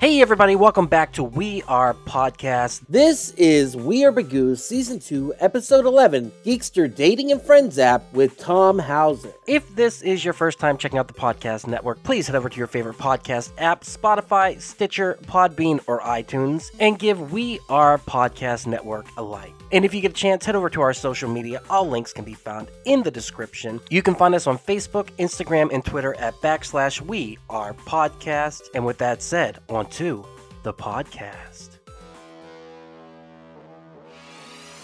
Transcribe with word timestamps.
Hey 0.00 0.22
everybody, 0.22 0.56
welcome 0.56 0.86
back 0.86 1.12
to 1.12 1.22
We 1.22 1.62
Are 1.68 1.92
Podcast. 1.92 2.80
This 2.88 3.32
is 3.32 3.76
We 3.76 4.02
Are 4.06 4.12
Bagoo 4.12 4.56
Season 4.56 4.98
2, 4.98 5.34
Episode 5.40 5.84
11, 5.84 6.32
Geekster 6.42 6.92
Dating 6.92 7.32
and 7.32 7.42
Friends 7.42 7.78
app 7.78 8.10
with 8.14 8.38
Tom 8.38 8.78
Hauser. 8.78 9.34
If 9.46 9.76
this 9.76 10.00
is 10.00 10.24
your 10.24 10.32
first 10.32 10.58
time 10.58 10.78
checking 10.78 10.98
out 10.98 11.06
the 11.06 11.12
podcast 11.12 11.66
network, 11.66 12.02
please 12.02 12.26
head 12.26 12.34
over 12.34 12.48
to 12.48 12.56
your 12.56 12.66
favorite 12.66 12.96
podcast 12.96 13.50
app, 13.58 13.82
Spotify, 13.82 14.58
Stitcher, 14.58 15.18
Podbean, 15.24 15.82
or 15.86 16.00
iTunes, 16.00 16.70
and 16.80 16.98
give 16.98 17.30
We 17.30 17.60
Are 17.68 17.98
Podcast 17.98 18.66
Network 18.66 19.04
a 19.18 19.22
like. 19.22 19.52
And 19.72 19.84
if 19.84 19.94
you 19.94 20.00
get 20.00 20.12
a 20.12 20.14
chance, 20.14 20.44
head 20.44 20.56
over 20.56 20.70
to 20.70 20.80
our 20.80 20.94
social 20.94 21.28
media. 21.28 21.62
All 21.68 21.86
links 21.86 22.12
can 22.12 22.24
be 22.24 22.34
found 22.34 22.68
in 22.86 23.02
the 23.02 23.10
description. 23.10 23.80
You 23.90 24.02
can 24.02 24.14
find 24.14 24.34
us 24.34 24.46
on 24.46 24.58
Facebook, 24.58 25.10
Instagram, 25.18 25.72
and 25.72 25.84
Twitter 25.84 26.14
at 26.18 26.34
backslash 26.36 27.00
We 27.02 27.38
Are 27.50 27.74
Podcast. 27.74 28.62
And 28.74 28.84
with 28.86 28.98
that 28.98 29.22
said, 29.22 29.58
on 29.68 29.89
to 29.90 30.24
the 30.62 30.72
podcast. 30.72 31.79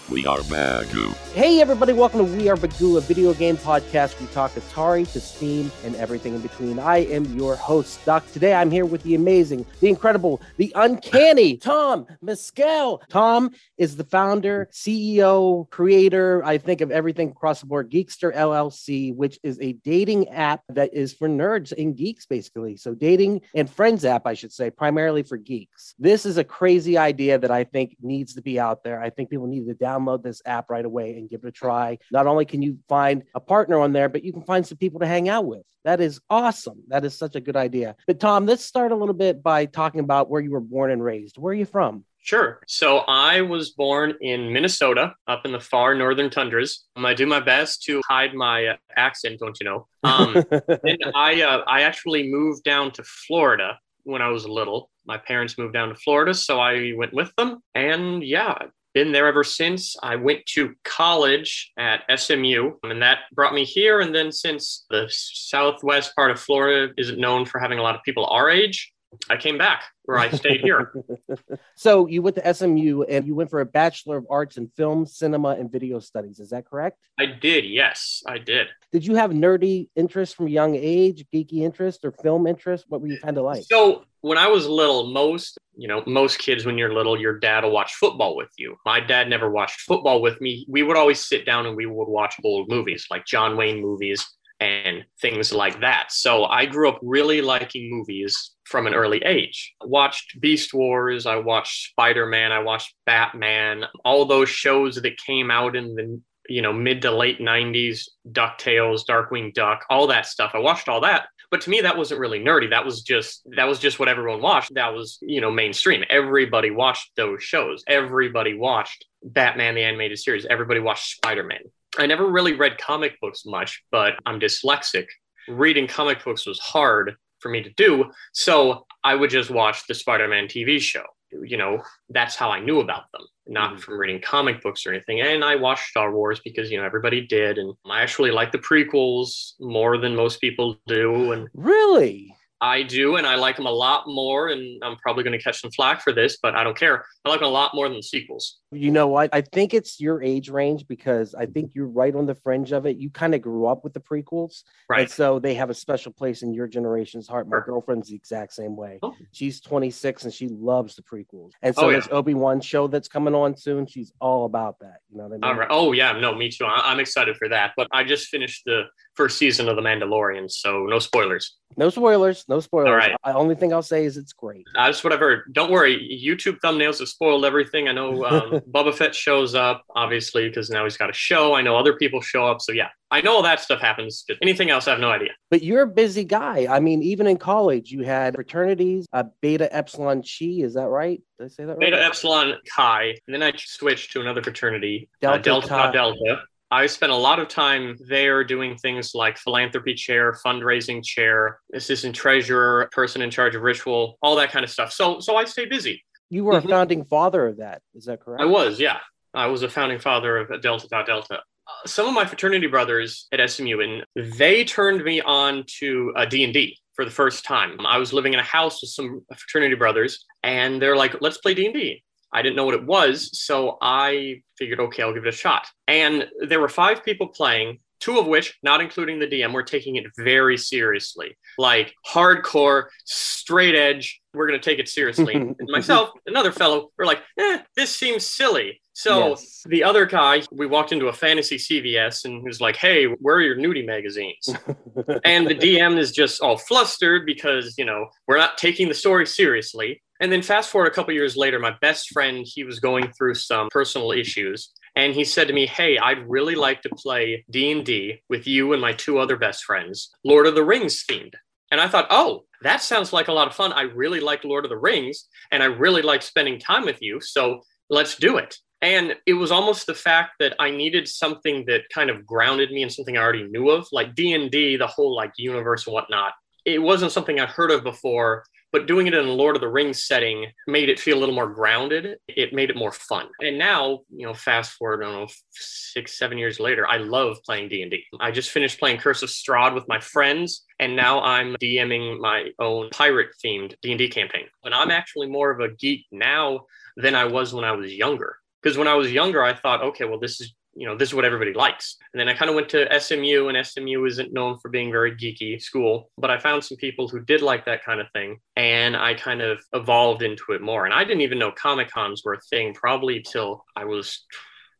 We 0.09 0.25
are 0.25 0.37
Bagu. 0.37 1.13
Hey 1.33 1.59
everybody, 1.59 1.91
welcome 1.91 2.25
to 2.25 2.37
We 2.37 2.47
Are 2.47 2.55
Bagu, 2.55 2.97
a 2.97 3.01
video 3.01 3.33
game 3.33 3.57
podcast. 3.57 4.17
We 4.21 4.27
talk 4.27 4.51
Atari 4.51 5.11
to 5.11 5.19
Steam 5.19 5.69
and 5.83 5.97
everything 5.97 6.33
in 6.33 6.39
between. 6.39 6.79
I 6.79 6.99
am 6.99 7.25
your 7.37 7.57
host, 7.57 8.03
Doc. 8.05 8.23
Today 8.31 8.53
I'm 8.53 8.71
here 8.71 8.85
with 8.85 9.03
the 9.03 9.15
amazing, 9.15 9.65
the 9.81 9.89
incredible, 9.89 10.41
the 10.55 10.71
uncanny 10.75 11.57
Tom 11.57 12.07
Mescal. 12.21 13.01
Tom 13.09 13.51
is 13.77 13.97
the 13.97 14.05
founder, 14.05 14.69
CEO, 14.71 15.69
creator, 15.71 16.41
I 16.45 16.57
think, 16.57 16.79
of 16.79 16.89
everything 16.89 17.31
across 17.31 17.59
the 17.59 17.65
board, 17.65 17.91
Geekster 17.91 18.33
LLC, 18.33 19.13
which 19.13 19.37
is 19.43 19.59
a 19.59 19.73
dating 19.73 20.29
app 20.29 20.61
that 20.69 20.93
is 20.93 21.13
for 21.13 21.27
nerds 21.27 21.73
and 21.77 21.97
geeks, 21.97 22.25
basically. 22.25 22.77
So 22.77 22.95
dating 22.95 23.41
and 23.53 23.69
friends 23.69 24.05
app, 24.05 24.25
I 24.25 24.35
should 24.35 24.53
say, 24.53 24.71
primarily 24.71 25.23
for 25.23 25.35
geeks. 25.35 25.95
This 25.99 26.25
is 26.25 26.37
a 26.37 26.45
crazy 26.45 26.97
idea 26.97 27.37
that 27.37 27.51
I 27.51 27.65
think 27.65 27.97
needs 28.01 28.35
to 28.35 28.41
be 28.41 28.57
out 28.57 28.85
there. 28.85 29.03
I 29.03 29.09
think 29.09 29.29
people 29.29 29.47
need 29.47 29.67
to 29.67 29.73
download 29.75 29.96
this 30.23 30.41
app 30.45 30.69
right 30.69 30.85
away 30.85 31.17
and 31.17 31.29
give 31.29 31.43
it 31.43 31.47
a 31.47 31.51
try. 31.51 31.97
Not 32.11 32.27
only 32.27 32.45
can 32.45 32.61
you 32.61 32.77
find 32.87 33.23
a 33.35 33.39
partner 33.39 33.79
on 33.79 33.93
there, 33.93 34.09
but 34.09 34.23
you 34.23 34.33
can 34.33 34.43
find 34.43 34.65
some 34.65 34.77
people 34.77 34.99
to 34.99 35.07
hang 35.07 35.29
out 35.29 35.45
with. 35.45 35.63
That 35.83 36.01
is 36.01 36.19
awesome. 36.29 36.83
That 36.89 37.05
is 37.05 37.17
such 37.17 37.35
a 37.35 37.39
good 37.39 37.55
idea. 37.55 37.95
But 38.07 38.19
Tom, 38.19 38.45
let's 38.45 38.63
start 38.63 38.91
a 38.91 38.95
little 38.95 39.15
bit 39.15 39.41
by 39.41 39.65
talking 39.65 40.01
about 40.01 40.29
where 40.29 40.41
you 40.41 40.51
were 40.51 40.59
born 40.59 40.91
and 40.91 41.01
raised. 41.01 41.37
Where 41.37 41.51
are 41.51 41.55
you 41.55 41.65
from? 41.65 42.03
Sure. 42.27 42.59
So 42.67 43.05
I 43.07 43.39
was 43.39 43.69
born 43.69 44.13
in 44.19 44.51
Minnesota, 44.51 45.13
up 45.27 45.45
in 45.45 45.53
the 45.53 45.61
far 45.61 45.95
northern 45.95 46.29
tundras. 46.29 46.83
Um, 46.97 47.05
I 47.05 47.13
do 47.13 47.25
my 47.25 47.39
best 47.39 47.83
to 47.83 48.01
hide 48.05 48.33
my 48.33 48.65
uh, 48.65 48.75
accent, 48.97 49.39
don't 49.39 49.57
you 49.61 49.65
know? 49.65 49.87
Um, 50.03 50.43
and 50.51 51.03
I, 51.15 51.41
uh, 51.41 51.63
I 51.65 51.83
actually 51.83 52.29
moved 52.29 52.65
down 52.65 52.91
to 52.91 53.03
Florida 53.03 53.79
when 54.03 54.21
I 54.21 54.27
was 54.27 54.45
little. 54.45 54.89
My 55.05 55.17
parents 55.17 55.57
moved 55.57 55.73
down 55.73 55.87
to 55.87 55.95
Florida, 55.95 56.33
so 56.33 56.59
I 56.59 56.91
went 56.97 57.13
with 57.13 57.33
them. 57.37 57.59
And 57.75 58.21
yeah, 58.21 58.57
been 58.97 59.11
there 59.11 59.27
ever 59.27 59.43
since. 59.43 59.95
I 60.01 60.15
went 60.15 60.43
to 60.47 60.73
college 60.83 61.71
at 61.77 62.01
SMU, 62.19 62.71
and 62.81 62.99
that 63.03 63.19
brought 63.31 63.53
me 63.53 63.63
here. 63.63 63.99
And 63.99 64.13
then, 64.13 64.31
since 64.31 64.87
the 64.89 65.05
southwest 65.09 66.15
part 66.15 66.31
of 66.31 66.39
Florida 66.39 66.91
isn't 66.97 67.19
known 67.19 67.45
for 67.45 67.59
having 67.59 67.77
a 67.77 67.83
lot 67.83 67.93
of 67.93 68.01
people 68.01 68.25
our 68.25 68.49
age, 68.49 68.91
I 69.29 69.37
came 69.37 69.57
back 69.57 69.83
where 70.03 70.17
I 70.17 70.29
stayed 70.31 70.61
here. 70.61 70.93
so 71.75 72.07
you 72.07 72.21
went 72.21 72.35
to 72.37 72.53
SMU 72.53 73.03
and 73.03 73.25
you 73.25 73.35
went 73.35 73.49
for 73.49 73.61
a 73.61 73.65
Bachelor 73.65 74.17
of 74.17 74.25
Arts 74.29 74.57
in 74.57 74.69
Film, 74.75 75.05
Cinema, 75.05 75.49
and 75.49 75.71
Video 75.71 75.99
Studies. 75.99 76.39
Is 76.39 76.49
that 76.49 76.65
correct? 76.65 76.97
I 77.19 77.25
did. 77.25 77.65
Yes, 77.65 78.23
I 78.25 78.37
did. 78.37 78.67
Did 78.91 79.05
you 79.05 79.15
have 79.15 79.31
nerdy 79.31 79.89
interest 79.95 80.35
from 80.35 80.47
a 80.47 80.49
young 80.49 80.75
age, 80.75 81.25
geeky 81.33 81.59
interest, 81.59 82.03
or 82.03 82.11
film 82.11 82.47
interest? 82.47 82.85
What 82.89 83.01
were 83.01 83.07
you 83.07 83.19
kind 83.19 83.37
of 83.37 83.43
like? 83.43 83.63
So 83.63 84.03
when 84.21 84.37
I 84.37 84.47
was 84.47 84.67
little, 84.67 85.11
most 85.11 85.57
you 85.77 85.87
know, 85.87 86.03
most 86.07 86.39
kids 86.39 86.65
when 86.65 86.77
you're 86.77 86.93
little, 86.93 87.19
your 87.19 87.37
dad 87.37 87.63
will 87.63 87.71
watch 87.71 87.93
football 87.93 88.35
with 88.35 88.49
you. 88.57 88.75
My 88.83 88.99
dad 88.99 89.29
never 89.29 89.49
watched 89.49 89.81
football 89.81 90.21
with 90.21 90.41
me. 90.41 90.65
We 90.67 90.81
would 90.81 90.97
always 90.97 91.19
sit 91.19 91.45
down 91.45 91.67
and 91.67 91.75
we 91.75 91.85
would 91.85 92.07
watch 92.07 92.35
old 92.43 92.67
movies 92.67 93.05
like 93.11 93.25
John 93.25 93.55
Wayne 93.55 93.79
movies 93.79 94.27
and 94.59 95.05
things 95.21 95.53
like 95.53 95.81
that. 95.81 96.11
So 96.11 96.45
I 96.45 96.65
grew 96.65 96.89
up 96.89 96.99
really 97.01 97.41
liking 97.41 97.89
movies 97.89 98.51
from 98.65 98.87
an 98.87 98.93
early 98.93 99.21
age. 99.23 99.73
I 99.81 99.85
watched 99.85 100.39
Beast 100.41 100.73
Wars, 100.73 101.25
I 101.25 101.37
watched 101.37 101.91
Spider-Man, 101.91 102.51
I 102.51 102.59
watched 102.59 102.95
Batman, 103.05 103.85
all 104.03 104.25
those 104.25 104.49
shows 104.49 104.95
that 104.95 105.17
came 105.17 105.51
out 105.51 105.75
in 105.75 105.95
the 105.95 106.21
you 106.49 106.61
know 106.61 106.73
mid 106.73 107.01
to 107.01 107.11
late 107.11 107.39
90s, 107.39 108.07
DuckTales, 108.31 109.01
Darkwing 109.07 109.53
Duck, 109.53 109.85
all 109.89 110.07
that 110.07 110.25
stuff. 110.25 110.51
I 110.53 110.59
watched 110.59 110.89
all 110.89 111.01
that. 111.01 111.27
But 111.49 111.61
to 111.61 111.69
me 111.69 111.81
that 111.81 111.97
wasn't 111.97 112.19
really 112.19 112.39
nerdy. 112.39 112.69
That 112.69 112.85
was 112.85 113.01
just 113.03 113.47
that 113.55 113.67
was 113.67 113.79
just 113.79 113.99
what 113.99 114.09
everyone 114.09 114.41
watched. 114.41 114.73
That 114.73 114.93
was, 114.93 115.17
you 115.21 115.39
know, 115.39 115.51
mainstream. 115.51 116.03
Everybody 116.09 116.71
watched 116.71 117.11
those 117.15 117.43
shows. 117.43 117.83
Everybody 117.87 118.53
watched 118.53 119.05
Batman 119.23 119.75
the 119.75 119.83
animated 119.83 120.19
series. 120.19 120.45
Everybody 120.45 120.79
watched 120.79 121.15
Spider-Man. 121.15 121.61
I 121.99 122.05
never 122.05 122.27
really 122.27 122.53
read 122.53 122.77
comic 122.77 123.19
books 123.21 123.45
much, 123.45 123.83
but 123.91 124.15
I'm 124.25 124.39
dyslexic. 124.39 125.05
Reading 125.47 125.87
comic 125.87 126.23
books 126.23 126.45
was 126.45 126.59
hard 126.59 127.15
for 127.39 127.49
me 127.49 127.61
to 127.61 127.69
do. 127.71 128.11
So 128.33 128.85
I 129.03 129.15
would 129.15 129.29
just 129.29 129.49
watch 129.49 129.87
the 129.87 129.95
Spider 129.95 130.27
Man 130.27 130.45
TV 130.47 130.79
show. 130.79 131.03
You 131.31 131.57
know, 131.57 131.81
that's 132.09 132.35
how 132.35 132.49
I 132.49 132.59
knew 132.59 132.79
about 132.79 133.11
them, 133.11 133.21
not 133.47 133.71
mm-hmm. 133.71 133.79
from 133.81 133.97
reading 133.97 134.21
comic 134.21 134.61
books 134.61 134.85
or 134.85 134.93
anything. 134.93 135.21
And 135.21 135.43
I 135.43 135.55
watched 135.55 135.89
Star 135.89 136.13
Wars 136.13 136.39
because, 136.43 136.71
you 136.71 136.77
know, 136.77 136.85
everybody 136.85 137.25
did. 137.25 137.57
And 137.57 137.73
I 137.85 138.01
actually 138.01 138.31
like 138.31 138.51
the 138.51 138.59
prequels 138.59 139.53
more 139.59 139.97
than 139.97 140.15
most 140.15 140.39
people 140.39 140.77
do. 140.87 141.33
And 141.33 141.49
really? 141.53 142.33
I 142.59 142.83
do, 142.83 143.17
and 143.17 143.27
I 143.27 143.35
like 143.35 143.55
them 143.55 143.65
a 143.65 143.71
lot 143.71 144.07
more. 144.07 144.49
And 144.49 144.81
I'm 144.83 144.97
probably 144.97 145.23
going 145.23 145.37
to 145.37 145.43
catch 145.43 145.61
some 145.61 145.71
flack 145.71 146.01
for 146.01 146.11
this, 146.11 146.37
but 146.41 146.55
I 146.55 146.63
don't 146.63 146.77
care. 146.77 147.05
I 147.25 147.29
like 147.29 147.39
them 147.39 147.49
a 147.49 147.51
lot 147.51 147.75
more 147.75 147.87
than 147.87 147.97
the 147.97 148.03
sequels. 148.03 148.59
You 148.71 148.91
know 148.91 149.07
what? 149.07 149.29
I 149.33 149.41
think 149.41 149.73
it's 149.73 149.99
your 149.99 150.21
age 150.21 150.49
range 150.49 150.87
because 150.87 151.35
I 151.35 151.45
think 151.45 151.73
you're 151.75 151.87
right 151.87 152.13
on 152.15 152.25
the 152.25 152.35
fringe 152.35 152.71
of 152.71 152.85
it. 152.85 152.97
You 152.97 153.09
kind 153.09 153.35
of 153.35 153.41
grew 153.41 153.67
up 153.67 153.83
with 153.83 153.93
the 153.93 153.99
prequels, 153.99 154.63
right? 154.89 155.01
And 155.01 155.09
so 155.09 155.39
they 155.39 155.53
have 155.55 155.69
a 155.69 155.73
special 155.73 156.11
place 156.11 156.41
in 156.41 156.53
your 156.53 156.67
generation's 156.67 157.27
heart. 157.27 157.47
My 157.47 157.57
sure. 157.57 157.65
girlfriend's 157.65 158.09
the 158.09 158.15
exact 158.15 158.53
same 158.53 158.75
way. 158.75 158.99
Oh. 159.03 159.15
She's 159.31 159.61
26 159.61 160.25
and 160.25 160.33
she 160.33 160.49
loves 160.49 160.95
the 160.95 161.03
prequels. 161.03 161.51
And 161.61 161.75
so 161.75 161.87
oh, 161.87 161.89
yeah. 161.89 161.97
this 161.97 162.07
Obi 162.11 162.33
Wan 162.33 162.59
show 162.59 162.87
that's 162.87 163.07
coming 163.07 163.35
on 163.35 163.55
soon, 163.55 163.85
she's 163.87 164.11
all 164.19 164.45
about 164.45 164.79
that. 164.79 164.99
You 165.09 165.17
know 165.17 165.23
what 165.23 165.33
I 165.33 165.35
mean? 165.35 165.43
All 165.43 165.55
right. 165.55 165.67
Oh 165.69 165.91
yeah, 165.91 166.13
no, 166.13 166.33
me 166.35 166.49
too. 166.49 166.65
I'm 166.65 166.99
excited 166.99 167.37
for 167.37 167.49
that. 167.49 167.73
But 167.77 167.87
I 167.91 168.03
just 168.03 168.27
finished 168.27 168.63
the 168.65 168.83
first 169.17 169.37
season 169.37 169.67
of 169.67 169.75
The 169.75 169.81
Mandalorian, 169.81 170.49
so 170.49 170.85
no 170.85 170.99
spoilers. 170.99 171.57
No 171.75 171.89
spoilers. 171.89 172.45
No 172.47 172.59
spoilers. 172.59 172.87
All 172.87 172.95
right. 172.95 173.15
The 173.25 173.33
only 173.33 173.55
thing 173.55 173.73
I'll 173.73 173.81
say 173.81 174.05
is 174.05 174.15
it's 174.15 174.31
great. 174.31 174.65
That's 174.73 175.03
what 175.03 175.11
I've 175.11 175.19
heard. 175.19 175.53
Don't 175.53 175.71
worry. 175.71 175.97
YouTube 176.23 176.59
thumbnails 176.59 176.99
have 176.99 177.09
spoiled 177.09 177.43
everything. 177.43 177.87
I 177.87 177.91
know 177.91 178.25
um, 178.25 178.61
Boba 178.71 178.93
Fett 178.93 179.13
shows 179.13 179.53
up, 179.53 179.83
obviously, 179.95 180.47
because 180.47 180.69
now 180.69 180.85
he's 180.85 180.97
got 180.97 181.09
a 181.09 181.13
show. 181.13 181.55
I 181.55 181.61
know 181.61 181.75
other 181.75 181.95
people 181.95 182.21
show 182.21 182.47
up. 182.47 182.61
So, 182.61 182.71
yeah, 182.71 182.89
I 183.11 183.21
know 183.21 183.35
all 183.35 183.43
that 183.43 183.59
stuff 183.59 183.81
happens. 183.81 184.25
Anything 184.41 184.69
else, 184.69 184.87
I 184.87 184.91
have 184.91 184.99
no 184.99 185.11
idea. 185.11 185.31
But 185.49 185.61
you're 185.61 185.83
a 185.83 185.87
busy 185.87 186.23
guy. 186.23 186.67
I 186.69 186.79
mean, 186.79 187.03
even 187.03 187.27
in 187.27 187.37
college, 187.37 187.91
you 187.91 188.03
had 188.03 188.35
fraternities, 188.35 189.05
uh, 189.13 189.25
Beta 189.41 189.69
Upsilon 189.77 190.21
Chi. 190.21 190.63
Is 190.63 190.75
that 190.75 190.87
right? 190.87 191.21
Did 191.39 191.45
I 191.45 191.47
say 191.49 191.65
that 191.65 191.73
right? 191.73 191.79
Beta 191.79 192.07
Upsilon 192.07 192.55
Chi. 192.75 193.15
And 193.27 193.33
then 193.33 193.43
I 193.43 193.53
switched 193.57 194.13
to 194.13 194.21
another 194.21 194.41
fraternity, 194.41 195.09
Delta, 195.21 195.37
uh, 195.37 195.41
Delta 195.41 195.91
Delta. 195.93 196.41
I 196.69 196.85
spent 196.87 197.11
a 197.11 197.15
lot 197.15 197.39
of 197.39 197.47
time 197.47 197.97
there 198.07 198.43
doing 198.43 198.77
things 198.77 199.15
like 199.15 199.37
philanthropy 199.37 199.93
chair, 199.93 200.37
fundraising 200.45 201.03
chair, 201.03 201.59
assistant 201.73 202.13
treasurer, 202.13 202.89
person 202.91 203.21
in 203.21 203.31
charge 203.31 203.55
of 203.55 203.61
ritual, 203.61 204.17
all 204.21 204.35
that 204.35 204.51
kind 204.51 204.65
of 204.65 204.69
stuff. 204.69 204.91
So, 204.91 205.19
so 205.19 205.37
I 205.37 205.45
stay 205.45 205.65
busy. 205.65 206.03
You 206.29 206.43
were 206.43 206.53
mm-hmm. 206.53 206.67
a 206.67 206.69
founding 206.69 207.05
father 207.05 207.47
of 207.47 207.57
that. 207.57 207.81
Is 207.95 208.05
that 208.05 208.19
correct? 208.19 208.41
I 208.41 208.45
was, 208.45 208.79
yeah. 208.79 208.97
I 209.33 209.47
was 209.47 209.63
a 209.63 209.69
founding 209.69 209.99
father 209.99 210.37
of 210.37 210.61
Delta 210.61 210.89
Tau 210.89 211.03
Delta. 211.03 211.35
Uh, 211.35 211.87
some 211.87 212.07
of 212.07 212.13
my 212.13 212.25
fraternity 212.25 212.67
brothers 212.67 213.27
at 213.31 213.49
SMU, 213.49 213.79
and 213.81 214.05
they 214.37 214.65
turned 214.65 215.03
me 215.03 215.21
on 215.21 215.63
to 215.79 216.13
uh, 216.17 216.25
D&D 216.25 216.77
for 216.95 217.05
the 217.05 217.11
first 217.11 217.45
time. 217.45 217.85
I 217.85 217.97
was 217.97 218.11
living 218.11 218.33
in 218.33 218.39
a 218.39 218.43
house 218.43 218.81
with 218.81 218.89
some 218.89 219.21
fraternity 219.29 219.75
brothers, 219.75 220.25
and 220.43 220.81
they're 220.81 220.97
like, 220.97 221.15
let's 221.21 221.37
play 221.37 221.53
D&D. 221.53 222.03
I 222.33 222.41
didn't 222.41 222.55
know 222.55 222.65
what 222.65 222.75
it 222.75 222.85
was, 222.85 223.29
so 223.39 223.77
I 223.81 224.41
figured, 224.57 224.79
okay, 224.79 225.03
I'll 225.03 225.13
give 225.13 225.25
it 225.25 225.33
a 225.33 225.37
shot. 225.37 225.67
And 225.87 226.27
there 226.47 226.59
were 226.59 226.69
five 226.69 227.03
people 227.03 227.27
playing, 227.27 227.79
two 227.99 228.19
of 228.19 228.27
which, 228.27 228.57
not 228.63 228.81
including 228.81 229.19
the 229.19 229.27
DM, 229.27 229.53
were 229.53 229.63
taking 229.63 229.95
it 229.95 230.05
very 230.17 230.57
seriously, 230.57 231.37
like 231.57 231.93
hardcore, 232.05 232.85
straight 233.05 233.75
edge. 233.75 234.21
We're 234.33 234.47
going 234.47 234.59
to 234.59 234.69
take 234.69 234.79
it 234.79 234.89
seriously. 234.89 235.35
and 235.35 235.55
myself, 235.67 236.11
another 236.25 236.51
fellow, 236.51 236.91
were 236.97 237.05
like, 237.05 237.21
eh, 237.39 237.59
this 237.75 237.95
seems 237.95 238.25
silly. 238.25 238.81
So 238.97 239.29
yes. 239.29 239.61
the 239.67 239.83
other 239.83 240.07
guy, 240.07 240.41
we 240.51 240.65
walked 240.65 240.91
into 240.91 241.07
a 241.07 241.13
fantasy 241.13 241.57
CVS 241.57 242.25
and 242.25 242.41
he 242.41 242.47
was 242.47 242.59
like, 242.59 242.77
"Hey, 242.77 243.05
where 243.05 243.35
are 243.35 243.41
your 243.43 243.55
nudie 243.55 243.85
magazines?" 243.85 244.49
and 245.23 245.45
the 245.45 245.53
DM 245.53 245.99
is 245.99 246.11
just 246.11 246.41
all 246.41 246.57
flustered 246.57 247.23
because 247.23 247.75
you 247.77 247.85
know 247.85 248.07
we're 248.27 248.39
not 248.39 248.57
taking 248.57 248.87
the 248.87 248.95
story 248.95 249.27
seriously. 249.27 250.01
And 250.19 250.31
then 250.31 250.41
fast 250.41 250.69
forward 250.69 250.87
a 250.87 250.95
couple 250.95 251.13
years 251.13 251.37
later, 251.37 251.59
my 251.59 251.75
best 251.81 252.09
friend, 252.09 252.45
he 252.45 252.63
was 252.63 252.79
going 252.79 253.11
through 253.11 253.35
some 253.35 253.69
personal 253.69 254.11
issues 254.11 254.71
and 254.95 255.13
he 255.13 255.23
said 255.23 255.47
to 255.47 255.53
me, 255.53 255.67
"Hey, 255.67 255.97
I'd 255.99 256.27
really 256.27 256.55
like 256.55 256.81
to 256.81 256.89
play 256.89 257.45
D&D 257.51 258.23
with 258.29 258.47
you 258.47 258.73
and 258.73 258.81
my 258.81 258.93
two 258.93 259.19
other 259.19 259.37
best 259.37 259.63
friends, 259.63 260.09
Lord 260.23 260.47
of 260.47 260.55
the 260.55 260.63
Rings 260.63 261.03
themed." 261.05 261.33
And 261.71 261.79
I 261.79 261.87
thought, 261.87 262.07
"Oh, 262.09 262.45
that 262.61 262.81
sounds 262.81 263.13
like 263.13 263.27
a 263.27 263.33
lot 263.33 263.47
of 263.47 263.55
fun. 263.55 263.73
I 263.73 263.83
really 263.83 264.19
like 264.19 264.43
Lord 264.43 264.65
of 264.65 264.69
the 264.69 264.77
Rings 264.77 265.27
and 265.51 265.61
I 265.61 265.67
really 265.67 266.01
like 266.01 266.21
spending 266.21 266.59
time 266.59 266.85
with 266.85 267.01
you. 267.01 267.19
So 267.21 267.61
let's 267.89 268.15
do 268.15 268.37
it. 268.37 268.57
And 268.81 269.15
it 269.25 269.33
was 269.33 269.51
almost 269.51 269.87
the 269.87 269.95
fact 269.95 270.33
that 270.39 270.55
I 270.59 270.69
needed 270.69 271.07
something 271.07 271.65
that 271.65 271.89
kind 271.93 272.09
of 272.09 272.25
grounded 272.25 272.71
me 272.71 272.83
in 272.83 272.89
something 272.89 273.17
I 273.17 273.21
already 273.21 273.43
knew 273.43 273.69
of, 273.69 273.87
like 273.91 274.13
D 274.13 274.33
and 274.33 274.51
D, 274.51 274.77
the 274.77 274.87
whole 274.87 275.15
like 275.15 275.31
universe 275.37 275.87
and 275.87 275.93
whatnot. 275.93 276.33
It 276.65 276.81
wasn't 276.81 277.11
something 277.11 277.39
I'd 277.39 277.49
heard 277.49 277.71
of 277.71 277.83
before, 277.83 278.43
but 278.71 278.87
doing 278.87 279.07
it 279.07 279.13
in 279.13 279.25
a 279.25 279.31
Lord 279.31 279.55
of 279.55 279.61
the 279.61 279.67
Rings 279.67 280.03
setting 280.03 280.45
made 280.67 280.89
it 280.89 280.99
feel 280.99 281.17
a 281.17 281.19
little 281.19 281.35
more 281.35 281.49
grounded. 281.49 282.17
It 282.27 282.53
made 282.53 282.69
it 282.69 282.75
more 282.75 282.91
fun. 282.91 283.27
And 283.41 283.57
now, 283.57 283.99
you 284.09 284.25
know, 284.25 284.33
fast 284.33 284.71
forward, 284.73 285.03
I 285.03 285.07
don't 285.07 285.21
know, 285.21 285.27
six, 285.51 286.17
seven 286.17 286.37
years 286.37 286.59
later, 286.59 286.87
I 286.87 286.97
love 286.97 287.37
playing 287.45 287.69
D 287.69 287.81
and 287.81 287.91
D. 287.91 288.03
I 288.19 288.31
just 288.31 288.51
finished 288.51 288.79
playing 288.79 288.97
Curse 288.97 289.23
of 289.23 289.29
Strahd 289.29 289.73
with 289.73 289.87
my 289.87 289.99
friends, 289.99 290.65
and 290.79 290.95
now 290.95 291.21
I'm 291.21 291.55
DMing 291.61 292.19
my 292.19 292.51
own 292.59 292.89
pirate 292.91 293.29
themed 293.43 293.75
D 293.81 293.91
and 293.91 293.99
D 293.99 294.09
campaign. 294.09 294.45
And 294.63 294.73
I'm 294.73 294.91
actually 294.91 295.27
more 295.27 295.51
of 295.51 295.59
a 295.59 295.73
geek 295.73 296.05
now 296.11 296.65
than 296.95 297.15
I 297.15 297.25
was 297.25 297.53
when 297.53 297.63
I 297.63 297.71
was 297.71 297.93
younger 297.93 298.37
because 298.61 298.77
when 298.77 298.87
I 298.87 298.95
was 298.95 299.11
younger, 299.11 299.43
I 299.43 299.53
thought, 299.53 299.81
okay, 299.81 300.05
well, 300.05 300.19
this 300.19 300.41
is 300.41 300.53
you 300.77 300.87
know 300.87 300.95
this 300.95 301.09
is 301.09 301.15
what 301.15 301.25
everybody 301.25 301.53
likes. 301.53 301.97
And 302.13 302.19
then 302.19 302.29
I 302.29 302.33
kind 302.33 302.49
of 302.49 302.55
went 302.55 302.69
to 302.69 302.99
SMU, 302.99 303.47
and 303.47 303.65
SMU 303.65 304.05
isn't 304.05 304.33
known 304.33 304.57
for 304.59 304.69
being 304.69 304.91
very 304.91 305.15
geeky 305.15 305.61
school, 305.61 306.09
but 306.17 306.29
I 306.29 306.37
found 306.37 306.63
some 306.63 306.77
people 306.77 307.07
who 307.07 307.19
did 307.19 307.41
like 307.41 307.65
that 307.65 307.83
kind 307.83 307.99
of 307.99 308.07
thing, 308.13 308.39
and 308.55 308.95
I 308.95 309.13
kind 309.15 309.41
of 309.41 309.59
evolved 309.73 310.21
into 310.21 310.51
it 310.51 310.61
more. 310.61 310.85
And 310.85 310.93
I 310.93 311.03
didn't 311.03 311.21
even 311.21 311.39
know 311.39 311.51
Comic 311.51 311.89
Cons 311.91 312.21
were 312.23 312.33
a 312.33 312.41
thing 312.49 312.73
probably 312.73 313.21
till 313.21 313.65
I 313.75 313.85
was 313.85 314.25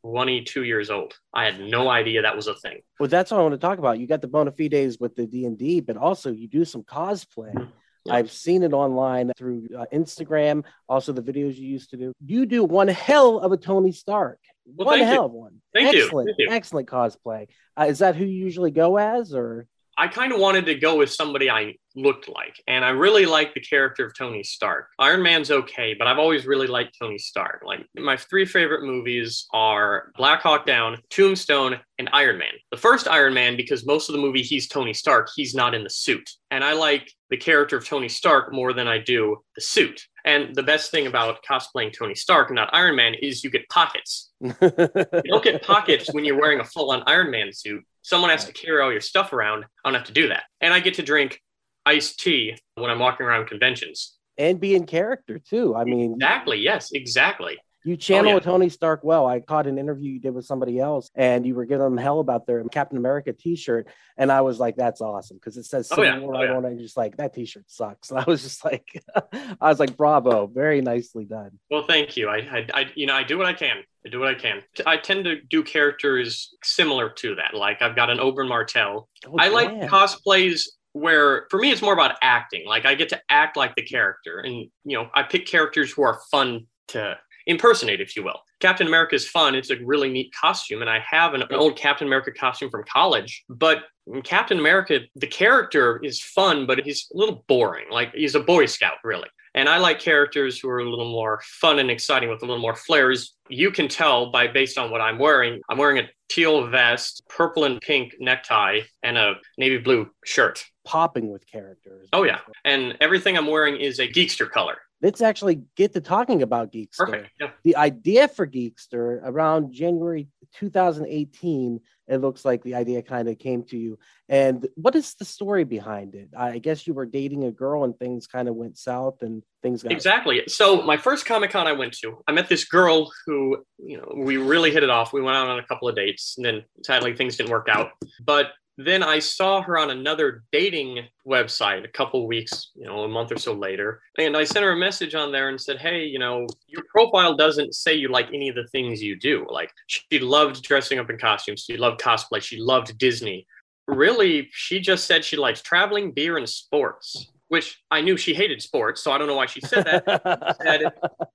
22 0.04 0.64
years 0.64 0.90
old. 0.90 1.14
I 1.34 1.46
had 1.46 1.60
no 1.60 1.90
idea 1.90 2.22
that 2.22 2.36
was 2.36 2.48
a 2.48 2.56
thing. 2.56 2.80
Well, 3.00 3.10
that's 3.10 3.32
what 3.32 3.40
I 3.40 3.44
want 3.44 3.54
to 3.54 3.58
talk 3.58 3.80
about. 3.80 4.00
You 4.00 4.08
got 4.08 4.22
the 4.22 4.28
bona 4.28 4.52
fides 4.52 5.00
with 5.00 5.16
the 5.16 5.26
D 5.26 5.46
and 5.46 5.58
D, 5.58 5.82
but 5.82 5.98
also 5.98 6.32
you 6.32 6.48
do 6.48 6.64
some 6.64 6.84
cosplay. 6.84 7.54
Mm-hmm. 7.54 7.72
Yeah. 8.08 8.16
I've 8.16 8.32
seen 8.32 8.64
it 8.64 8.74
online 8.74 9.32
through 9.38 9.68
uh, 9.78 9.86
Instagram, 9.94 10.64
also 10.90 11.14
the 11.14 11.22
videos 11.22 11.56
you 11.58 11.68
used 11.68 11.92
to 11.92 11.98
do. 11.98 12.14
You 12.26 12.46
do 12.46 12.64
one 12.64 12.88
hell 12.88 13.40
of 13.40 13.52
a 13.52 13.58
Tony 13.58 13.92
Stark. 13.92 14.40
Well, 14.66 14.88
one 14.88 15.00
hell 15.00 15.14
you. 15.14 15.22
of 15.22 15.32
one. 15.32 15.62
Thank 15.74 15.96
you. 15.96 16.04
excellent, 16.04 16.28
Thank 16.30 16.40
you. 16.40 16.48
excellent 16.50 16.88
cosplay. 16.88 17.48
Uh, 17.80 17.86
is 17.88 18.00
that 18.00 18.16
who 18.16 18.26
you 18.26 18.44
usually 18.46 18.72
go 18.72 18.98
as, 18.98 19.34
or 19.34 19.68
I 19.98 20.08
kind 20.08 20.32
of 20.32 20.40
wanted 20.40 20.66
to 20.68 20.76
go 20.76 20.98
with 20.98 21.12
somebody 21.12 21.50
I 21.50 21.76
looked 21.98 22.30
like, 22.30 22.56
and 22.68 22.86
I 22.86 22.90
really 22.90 23.26
like 23.26 23.54
the 23.54 23.60
character 23.60 24.06
of 24.06 24.16
Tony 24.16 24.44
Stark. 24.44 24.88
Iron 25.00 25.24
Man's 25.24 25.52
okay, 25.52 25.96
but 25.98 26.08
I've 26.08 26.20
always 26.20 26.46
really 26.46 26.68
liked 26.68 26.98
Tony 27.00 27.18
Stark. 27.18 27.64
Like 27.66 27.86
my 27.96 28.16
three 28.16 28.46
favorite 28.46 28.84
movies 28.84 29.48
are 29.52 30.12
Black 30.16 30.42
Hawk 30.42 30.66
Down, 30.66 30.98
Tombstone, 31.10 31.80
and 31.98 32.10
Iron 32.14 32.38
Man. 32.38 32.54
The 32.72 32.78
first 32.78 33.08
Iron 33.08 33.34
Man 33.34 33.58
because 33.58 33.86
most 33.86 34.10
of 34.10 34.14
the 34.14 34.22
movie 34.22 34.44
he's 34.44 34.68
Tony 34.68 34.94
Stark, 34.94 35.30
he's 35.36 35.56
not 35.56 35.74
in 35.74 35.84
the 35.84 35.90
suit, 35.90 36.30
and 36.52 36.64
I 36.64 36.74
like 36.74 37.12
the 37.30 37.38
character 37.38 37.78
of 37.78 37.86
Tony 37.86 38.08
Stark 38.08 38.54
more 38.54 38.74
than 38.74 38.88
I 38.88 39.00
do 39.00 39.44
the 39.56 39.62
suit. 39.62 40.02
And 40.24 40.54
the 40.56 40.64
best 40.64 40.92
thing 40.92 41.08
about 41.08 41.40
cosplaying 41.50 41.98
Tony 41.98 42.14
Stark, 42.14 42.52
not 42.52 42.70
Iron 42.74 42.96
Man, 42.96 43.14
is 43.14 43.44
you 43.44 43.50
get 43.50 43.68
pockets. 43.70 44.32
You 44.42 45.32
don't 45.32 45.44
get 45.44 45.64
pockets 45.64 46.14
when 46.14 46.24
you're 46.26 46.40
wearing 46.40 46.60
a 46.60 46.64
full 46.64 46.92
on 46.92 47.04
Iron 47.08 47.32
Man 47.32 47.52
suit. 47.52 47.84
Someone 48.02 48.30
has 48.30 48.46
to 48.46 48.54
carry 48.54 48.82
all 48.82 48.92
your 48.92 49.02
stuff 49.02 49.34
around. 49.34 49.64
I 49.64 49.90
don't 49.90 49.96
have 49.96 50.06
to 50.08 50.14
do 50.14 50.30
that. 50.30 50.44
And 50.62 50.74
I 50.74 50.80
get 50.80 50.94
to 50.96 51.02
drink 51.02 51.42
iced 51.88 52.20
tea 52.20 52.56
when 52.76 52.90
I'm 52.92 53.00
walking 53.00 53.26
around 53.26 53.48
conventions. 53.48 54.16
and 54.38 54.60
be 54.60 54.76
in 54.76 54.86
character 54.86 55.40
too? 55.40 55.76
I 55.76 55.84
mean, 55.84 56.14
Exactly. 56.14 56.58
Yes, 56.60 56.92
exactly. 56.94 57.58
You 57.86 57.94
oh, 57.94 57.96
channel 57.96 58.32
Oh, 58.32 58.34
yeah. 58.36 58.40
Tony 58.42 58.70
Stark 58.70 59.00
well. 59.04 59.26
I 59.26 59.40
caught 59.40 59.66
an 59.66 59.78
interview 59.78 60.12
you 60.12 60.20
did 60.20 60.34
with 60.34 60.46
somebody 60.46 60.78
else, 60.78 61.10
and 61.16 61.46
you 61.46 61.56
were 61.56 61.64
giving 61.66 61.86
them 61.86 61.96
hell 61.98 62.20
about 62.20 62.46
their 62.46 62.62
Captain 62.66 62.98
America 62.98 63.32
T-shirt, 63.32 63.88
and 64.18 64.30
I 64.30 64.42
was 64.42 64.60
like, 64.60 64.76
"That's 64.76 65.00
awesome" 65.00 65.38
because 65.38 65.56
it 65.56 65.64
says 65.64 65.88
Oh, 65.92 65.96
Civil 65.96 66.12
yeah. 66.12 66.20
War 66.20 66.36
Oh, 66.36 66.44
yeah. 66.44 66.58
it. 66.58 66.66
And 66.66 66.80
just 66.80 66.98
like 66.98 67.16
that 67.18 67.34
T-shirt 67.34 67.64
sucks, 67.68 68.10
and 68.12 68.20
I 68.24 68.26
was 68.28 68.44
just 68.44 68.66
like, 68.66 68.88
I 69.62 69.70
was 69.70 69.80
like, 69.80 69.96
"Bravo, 69.96 70.48
very 70.48 70.82
nicely 70.82 71.24
done." 71.26 71.52
Well, 71.72 71.86
thank 71.88 72.18
you. 72.18 72.28
I, 72.28 72.38
I, 72.58 72.60
I, 72.80 72.82
you 72.96 73.06
know, 73.08 73.16
I 73.16 73.24
do 73.24 73.38
what 73.38 73.48
I 73.48 73.54
can. 73.54 73.78
I 74.06 74.10
do 74.10 74.20
what 74.20 74.30
I 74.30 74.36
can. 74.36 74.64
I 74.86 74.98
tend 74.98 75.24
to 75.26 75.40
do 75.42 75.64
characters 75.64 76.54
similar 76.64 77.10
to 77.22 77.36
that. 77.36 77.54
Like 77.54 77.82
I've 77.82 77.96
got 77.96 78.10
an 78.10 78.18
Oberyn 78.18 78.50
Martell. 78.50 79.08
Oh, 79.26 79.36
I 79.40 79.48
like 79.48 79.70
cosplays 79.90 80.64
where, 80.98 81.48
for 81.50 81.60
me, 81.60 81.72
it's 81.72 81.82
more 81.82 81.94
about 81.94 82.16
acting. 82.22 82.66
Like 82.66 82.86
I 82.86 82.96
get 82.96 83.10
to 83.10 83.22
act 83.30 83.58
like 83.58 83.76
the 83.76 83.84
character, 83.84 84.40
and 84.40 84.70
you 84.84 84.98
know, 84.98 85.10
I 85.14 85.24
pick 85.24 85.46
characters 85.46 85.92
who 85.92 86.04
are 86.04 86.20
fun 86.32 86.68
to 86.90 87.18
impersonate, 87.46 88.02
if 88.02 88.16
you 88.16 88.24
will. 88.24 88.40
Captain 88.60 88.88
America 88.88 89.16
is 89.16 89.28
fun. 89.28 89.56
It's 89.56 89.70
a 89.70 89.78
really 89.84 90.10
neat 90.10 90.34
costume, 90.40 90.82
and 90.82 90.90
I 90.90 91.00
have 91.00 91.34
an, 91.34 91.44
old 91.52 91.78
Captain 91.78 92.08
America 92.08 92.32
costume 92.32 92.70
from 92.70 92.84
college. 92.92 93.44
But 93.50 93.84
Captain 94.24 94.60
America, 94.60 95.02
the 95.16 95.28
character 95.28 96.00
is 96.04 96.22
fun, 96.22 96.66
but 96.66 96.80
he's 96.80 97.08
a 97.14 97.18
little 97.18 97.44
boring. 97.48 97.86
Like 97.92 98.14
he's 98.14 98.36
a 98.36 98.40
Boy 98.40 98.66
Scout, 98.66 98.98
really. 99.04 99.30
And 99.54 99.68
I 99.68 99.78
like 99.78 100.00
characters 100.00 100.60
who 100.60 100.70
are 100.70 100.80
a 100.80 100.90
little 100.90 101.12
more 101.12 101.42
fun 101.44 101.80
and 101.80 101.90
exciting 101.90 102.30
with 102.30 102.44
a 102.44 102.46
little 102.46 102.62
more 102.62 102.76
flares. 102.76 103.36
You 103.50 103.72
can 103.72 103.88
tell 103.88 104.32
by 104.32 104.48
based 104.48 104.78
on 104.78 104.92
what 104.92 105.02
I'm 105.02 105.18
wearing. 105.18 105.62
I'm 105.68 105.80
wearing 105.80 105.98
a 105.98 106.08
teal 106.30 106.68
vest, 106.68 107.24
purple 107.28 107.64
and 107.64 107.82
pink 107.82 108.14
necktie, 108.20 108.82
and 109.02 109.18
a 109.18 109.36
navy 109.58 109.80
blue 109.80 110.10
shirt. 110.26 110.64
Popping 110.88 111.30
with 111.30 111.46
characters. 111.46 112.08
Oh 112.14 112.24
yeah, 112.24 112.40
and 112.64 112.98
everything 113.02 113.38
I'm 113.38 113.48
wearing 113.48 113.76
is 113.76 114.00
a 114.00 114.08
geekster 114.08 114.50
color. 114.50 114.78
Let's 115.02 115.22
actually 115.22 115.62
get 115.76 115.94
to 115.94 116.02
talking 116.02 116.42
about 116.42 116.72
Geekster. 116.72 116.98
Perfect. 116.98 117.30
Yeah. 117.40 117.52
The 117.64 117.76
idea 117.76 118.28
for 118.28 118.48
Geekster 118.48 119.22
around 119.24 119.72
January 119.72 120.28
2018, 120.56 121.80
it 122.08 122.18
looks 122.18 122.44
like 122.44 122.64
the 122.64 122.74
idea 122.74 123.04
kind 123.04 123.28
of 123.30 123.38
came 123.38 123.62
to 123.66 123.78
you. 123.78 124.00
And 124.28 124.68
what 124.74 124.96
is 124.96 125.14
the 125.14 125.26
story 125.26 125.66
behind 125.66 126.16
it? 126.16 126.30
I 126.36 126.58
guess 126.58 126.88
you 126.88 126.96
were 126.96 127.06
dating 127.06 127.44
a 127.44 127.52
girl 127.52 127.84
and 127.84 127.96
things 128.00 128.26
kind 128.26 128.48
of 128.48 128.56
went 128.56 128.80
south 128.80 129.22
and 129.22 129.44
things 129.62 129.84
got 129.84 129.92
Exactly. 129.92 130.42
So 130.48 130.82
my 130.82 130.98
first 130.98 131.28
Comic 131.28 131.52
Con 131.52 131.68
I 131.68 131.74
went 131.74 131.94
to, 132.00 132.24
I 132.28 132.32
met 132.32 132.50
this 132.50 132.66
girl 132.66 133.12
who, 133.28 133.64
you 133.78 133.98
know, 133.98 134.12
we 134.16 134.38
really 134.38 134.72
hit 134.72 134.82
it 134.82 134.90
off. 134.90 135.14
We 135.14 135.22
went 135.22 135.38
out 135.38 135.48
on 135.48 135.60
a 135.60 135.64
couple 135.68 135.88
of 135.88 135.96
dates, 135.96 136.34
and 136.38 136.46
then 136.46 136.64
sadly 136.84 137.16
things 137.16 137.38
didn't 137.38 137.52
work 137.52 137.68
out. 137.70 137.92
But 138.26 138.48
then 138.78 139.02
I 139.02 139.18
saw 139.18 139.62
her 139.64 139.78
on 139.78 139.90
another 139.90 140.44
dating 140.52 141.00
website 141.28 141.84
a 141.84 141.88
couple 141.88 142.28
weeks, 142.28 142.70
you 142.76 142.86
know, 142.86 143.04
a 143.04 143.08
month 143.08 143.32
or 143.32 143.38
so 143.38 143.54
later. 143.54 144.02
And 144.20 144.38
I 144.38 144.44
sent 144.44 144.64
her 144.64 144.74
a 144.74 144.78
message 144.78 145.16
on 145.16 145.32
there 145.32 145.50
and 145.50 145.60
said, 145.60 145.80
Hey, 145.80 146.06
you 146.06 146.20
know, 146.20 146.46
your 146.68 146.84
profile 146.90 147.36
doesn't 147.36 147.74
say 147.74 147.96
you 147.96 148.10
like 148.10 148.28
any 148.28 148.50
of 148.50 148.56
the 148.56 148.68
things 148.68 149.02
you 149.02 149.16
do. 149.16 149.48
Like 149.50 149.72
she 149.88 150.20
loved 150.20 150.62
dressing 150.62 151.00
up 151.00 151.10
in 151.10 151.18
costumes, 151.18 151.66
she 151.68 151.76
loved 151.76 152.00
cosplay, 152.00 152.42
she 152.42 152.60
loved 152.60 152.96
Disney. 153.00 153.48
Really, 153.88 154.50
she 154.52 154.80
just 154.80 155.06
said 155.06 155.26
she 155.26 155.38
likes 155.38 155.62
traveling, 155.62 156.12
beer, 156.12 156.38
and 156.38 156.48
sports, 156.48 157.32
which 157.48 157.82
I 157.90 158.02
knew 158.02 158.16
she 158.16 158.34
hated 158.34 158.62
sports. 158.62 159.02
So 159.02 159.12
I 159.12 159.18
don't 159.18 159.28
know 159.28 159.36
why 159.36 159.46
she 159.48 159.62
said 159.62 159.86
that. 159.86 160.58
said, 160.62 160.82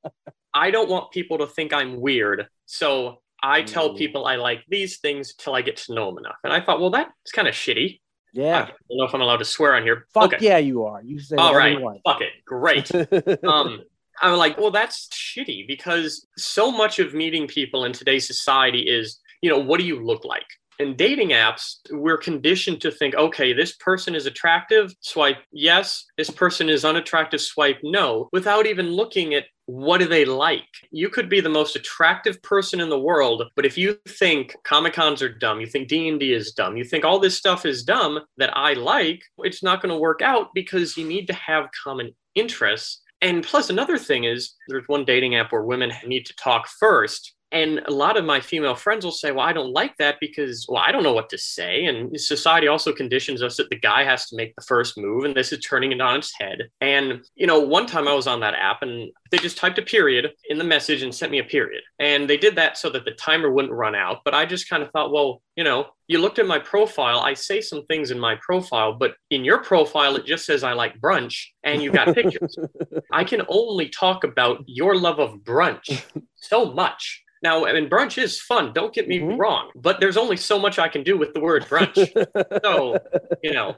I 0.55 0.71
don't 0.71 0.91
want 0.91 1.11
people 1.11 1.39
to 1.39 1.47
think 1.47 1.73
I'm 1.73 2.01
weird. 2.01 2.47
So 2.67 3.23
I 3.43 3.63
tell 3.63 3.91
Mm. 3.91 3.99
people 3.99 4.27
I 4.27 4.37
like 4.37 4.65
these 4.69 4.99
things 4.99 5.35
till 5.35 5.55
I 5.55 5.63
get 5.63 5.77
to 5.79 5.95
know 5.95 6.07
them 6.07 6.19
enough. 6.19 6.37
And 6.45 6.53
I 6.53 6.61
thought, 6.61 6.81
well, 6.81 6.91
that's 6.91 7.33
kind 7.33 7.49
of 7.49 7.55
shitty. 7.55 8.01
Yeah. 8.33 8.63
I 8.63 8.67
don't 8.67 8.99
know 8.99 9.05
if 9.05 9.15
I'm 9.15 9.21
allowed 9.21 9.39
to 9.39 9.45
swear 9.45 9.75
on 9.75 9.83
here. 9.83 10.07
Fuck 10.15 10.35
okay. 10.35 10.45
yeah, 10.45 10.59
you 10.59 10.85
are. 10.85 11.03
You 11.03 11.19
say 11.21 11.37
all 11.37 11.55
right. 11.55 11.55
whatever 11.55 11.59
right. 11.59 11.79
you 11.79 11.85
want. 11.85 12.01
Fuck 12.05 12.21
it. 12.23 12.33
Great. 12.47 13.45
um, 13.45 13.83
I'm 14.21 14.39
like, 14.39 14.59
well, 14.59 14.71
that's 14.71 15.09
shitty 15.09 15.67
because 15.67 16.27
so 16.37 16.71
much 16.71 16.99
of 16.99 17.15
meeting 17.15 17.47
people 17.47 17.85
in 17.85 17.93
today's 17.93 18.27
society 18.27 18.83
is, 18.83 19.19
you 19.43 19.51
know, 19.51 19.59
what 19.59 19.81
do 19.81 19.87
you 19.87 20.03
look 20.03 20.25
like? 20.25 20.47
In 20.79 20.97
dating 20.97 21.31
apps, 21.31 21.77
we're 21.91 22.17
conditioned 22.17 22.81
to 22.81 22.91
think, 22.91 23.15
okay, 23.15 23.53
this 23.53 23.77
person 23.77 24.15
is 24.15 24.27
attractive, 24.27 24.95
swipe 25.01 25.39
yes. 25.53 26.05
This 26.17 26.31
person 26.31 26.69
is 26.69 26.85
unattractive, 26.85 27.41
swipe 27.41 27.79
no, 27.83 28.29
without 28.33 28.67
even 28.67 28.91
looking 28.91 29.35
at 29.35 29.45
what 29.67 29.99
do 29.99 30.07
they 30.07 30.25
like. 30.25 30.67
You 30.91 31.09
could 31.09 31.29
be 31.29 31.41
the 31.41 31.49
most 31.49 31.77
attractive 31.77 32.43
person 32.43 32.81
in 32.81 32.89
the 32.89 32.99
world, 32.99 33.45
but 33.55 33.65
if 33.65 33.79
you 33.79 33.97
think 34.09 34.57
Comic 34.65 34.95
Cons 34.95 35.23
are 35.23 35.33
dumb, 35.33 35.61
you 35.61 35.67
think 35.67 35.89
D 35.89 36.09
and 36.09 36.19
D 36.19 36.33
is 36.33 36.53
dumb, 36.53 36.77
you 36.77 36.85
think 36.85 37.05
all 37.05 37.19
this 37.19 37.37
stuff 37.37 37.65
is 37.65 37.85
dumb 37.85 38.21
that 38.39 38.57
I 38.57 38.73
like, 38.73 39.23
it's 39.39 39.63
not 39.63 39.83
going 39.83 39.95
to 39.95 40.01
work 40.01 40.21
out 40.21 40.49
because 40.55 40.97
you 40.97 41.07
need 41.07 41.27
to 41.29 41.35
have 41.35 41.71
common 41.85 42.13
interests. 42.35 43.03
And 43.21 43.45
plus, 43.45 43.71
another 43.71 43.99
thing 43.99 44.25
is 44.25 44.55
there's 44.67 44.89
one 44.89 45.05
dating 45.05 45.37
app 45.37 45.53
where 45.53 45.63
women 45.63 45.93
need 46.07 46.27
to 46.27 46.35
talk 46.35 46.67
first. 46.81 47.35
And 47.53 47.83
a 47.87 47.93
lot 47.93 48.17
of 48.17 48.25
my 48.25 48.41
female 48.41 48.75
friends 48.75 49.05
will 49.05 49.13
say, 49.13 49.31
Well, 49.31 49.47
I 49.47 49.53
don't 49.53 49.73
like 49.73 49.97
that 49.99 50.17
because, 50.21 50.67
well, 50.69 50.83
I 50.83 50.91
don't 50.91 51.03
know 51.03 51.13
what 51.13 51.29
to 51.31 51.39
say. 51.39 51.85
And 51.85 52.19
society 52.19 52.67
also 52.67 52.93
conditions 52.93 53.43
us 53.43 53.59
that 53.59 53.69
the 53.69 53.79
guy 53.79 54.05
has 54.05 54.27
to 54.29 54.37
make 54.37 54.55
the 54.57 54.65
first 54.65 54.97
move. 54.97 55.25
And 55.25 55.35
this 55.35 55.53
is 55.53 55.61
turning 55.61 55.93
it 55.93 56.01
on 56.01 56.17
its 56.17 56.33
head. 56.41 56.71
And, 56.81 57.23
you 57.35 57.47
know, 57.47 57.61
one 57.61 57.87
time 57.87 58.09
I 58.09 58.15
was 58.15 58.27
on 58.27 58.41
that 58.41 58.55
app 58.55 58.81
and 58.81 59.13
they 59.31 59.39
just 59.39 59.59
typed 59.59 59.79
a 59.79 59.83
period 59.83 60.31
in 60.49 60.57
the 60.57 60.65
message 60.65 61.03
and 61.03 61.15
sent 61.15 61.31
me 61.31 61.39
a 61.39 61.45
period. 61.45 61.83
And 61.99 62.29
they 62.29 62.39
did 62.39 62.57
that 62.57 62.79
so 62.79 62.89
that 62.91 63.05
the 63.05 63.13
timer 63.13 63.51
wouldn't 63.51 63.75
run 63.75 63.95
out. 63.95 64.21
But 64.25 64.35
I 64.35 64.47
just 64.47 64.69
kind 64.69 64.83
of 64.83 64.91
thought, 64.91 65.13
well, 65.13 65.43
you 65.57 65.65
know, 65.65 65.89
you 66.09 66.19
looked 66.19 66.39
at 66.39 66.47
my 66.47 66.59
profile. 66.59 67.21
I 67.21 67.35
say 67.35 67.61
some 67.61 67.85
things 67.87 68.11
in 68.11 68.19
my 68.19 68.37
profile, 68.41 68.95
but 68.95 69.15
in 69.31 69.45
your 69.45 69.63
profile, 69.63 70.17
it 70.17 70.25
just 70.25 70.47
says 70.47 70.65
I 70.65 70.73
like 70.73 71.01
brunch 71.01 71.45
and 71.65 71.83
you 71.83 71.93
got 71.93 72.15
pictures. 72.15 72.57
I 73.13 73.25
can 73.25 73.43
only 73.49 73.89
talk 73.89 74.25
about 74.25 74.63
your 74.67 74.97
love 74.97 75.19
of 75.19 75.41
brunch 75.41 76.03
so 76.37 76.73
much. 76.73 77.22
Now, 77.43 77.67
I 77.67 77.73
mean, 77.73 77.91
brunch 77.91 78.23
is 78.23 78.41
fun. 78.41 78.73
Don't 78.73 78.95
get 78.95 79.09
me 79.09 79.19
Mhm. 79.19 79.37
wrong, 79.39 79.71
but 79.75 79.99
there's 79.99 80.17
only 80.17 80.37
so 80.37 80.59
much 80.59 80.79
I 80.79 80.89
can 80.89 81.03
do 81.03 81.17
with 81.19 81.35
the 81.35 81.41
word 81.41 81.65
brunch. 81.65 81.97
so, 82.65 82.99
you 83.43 83.53
know, 83.53 83.75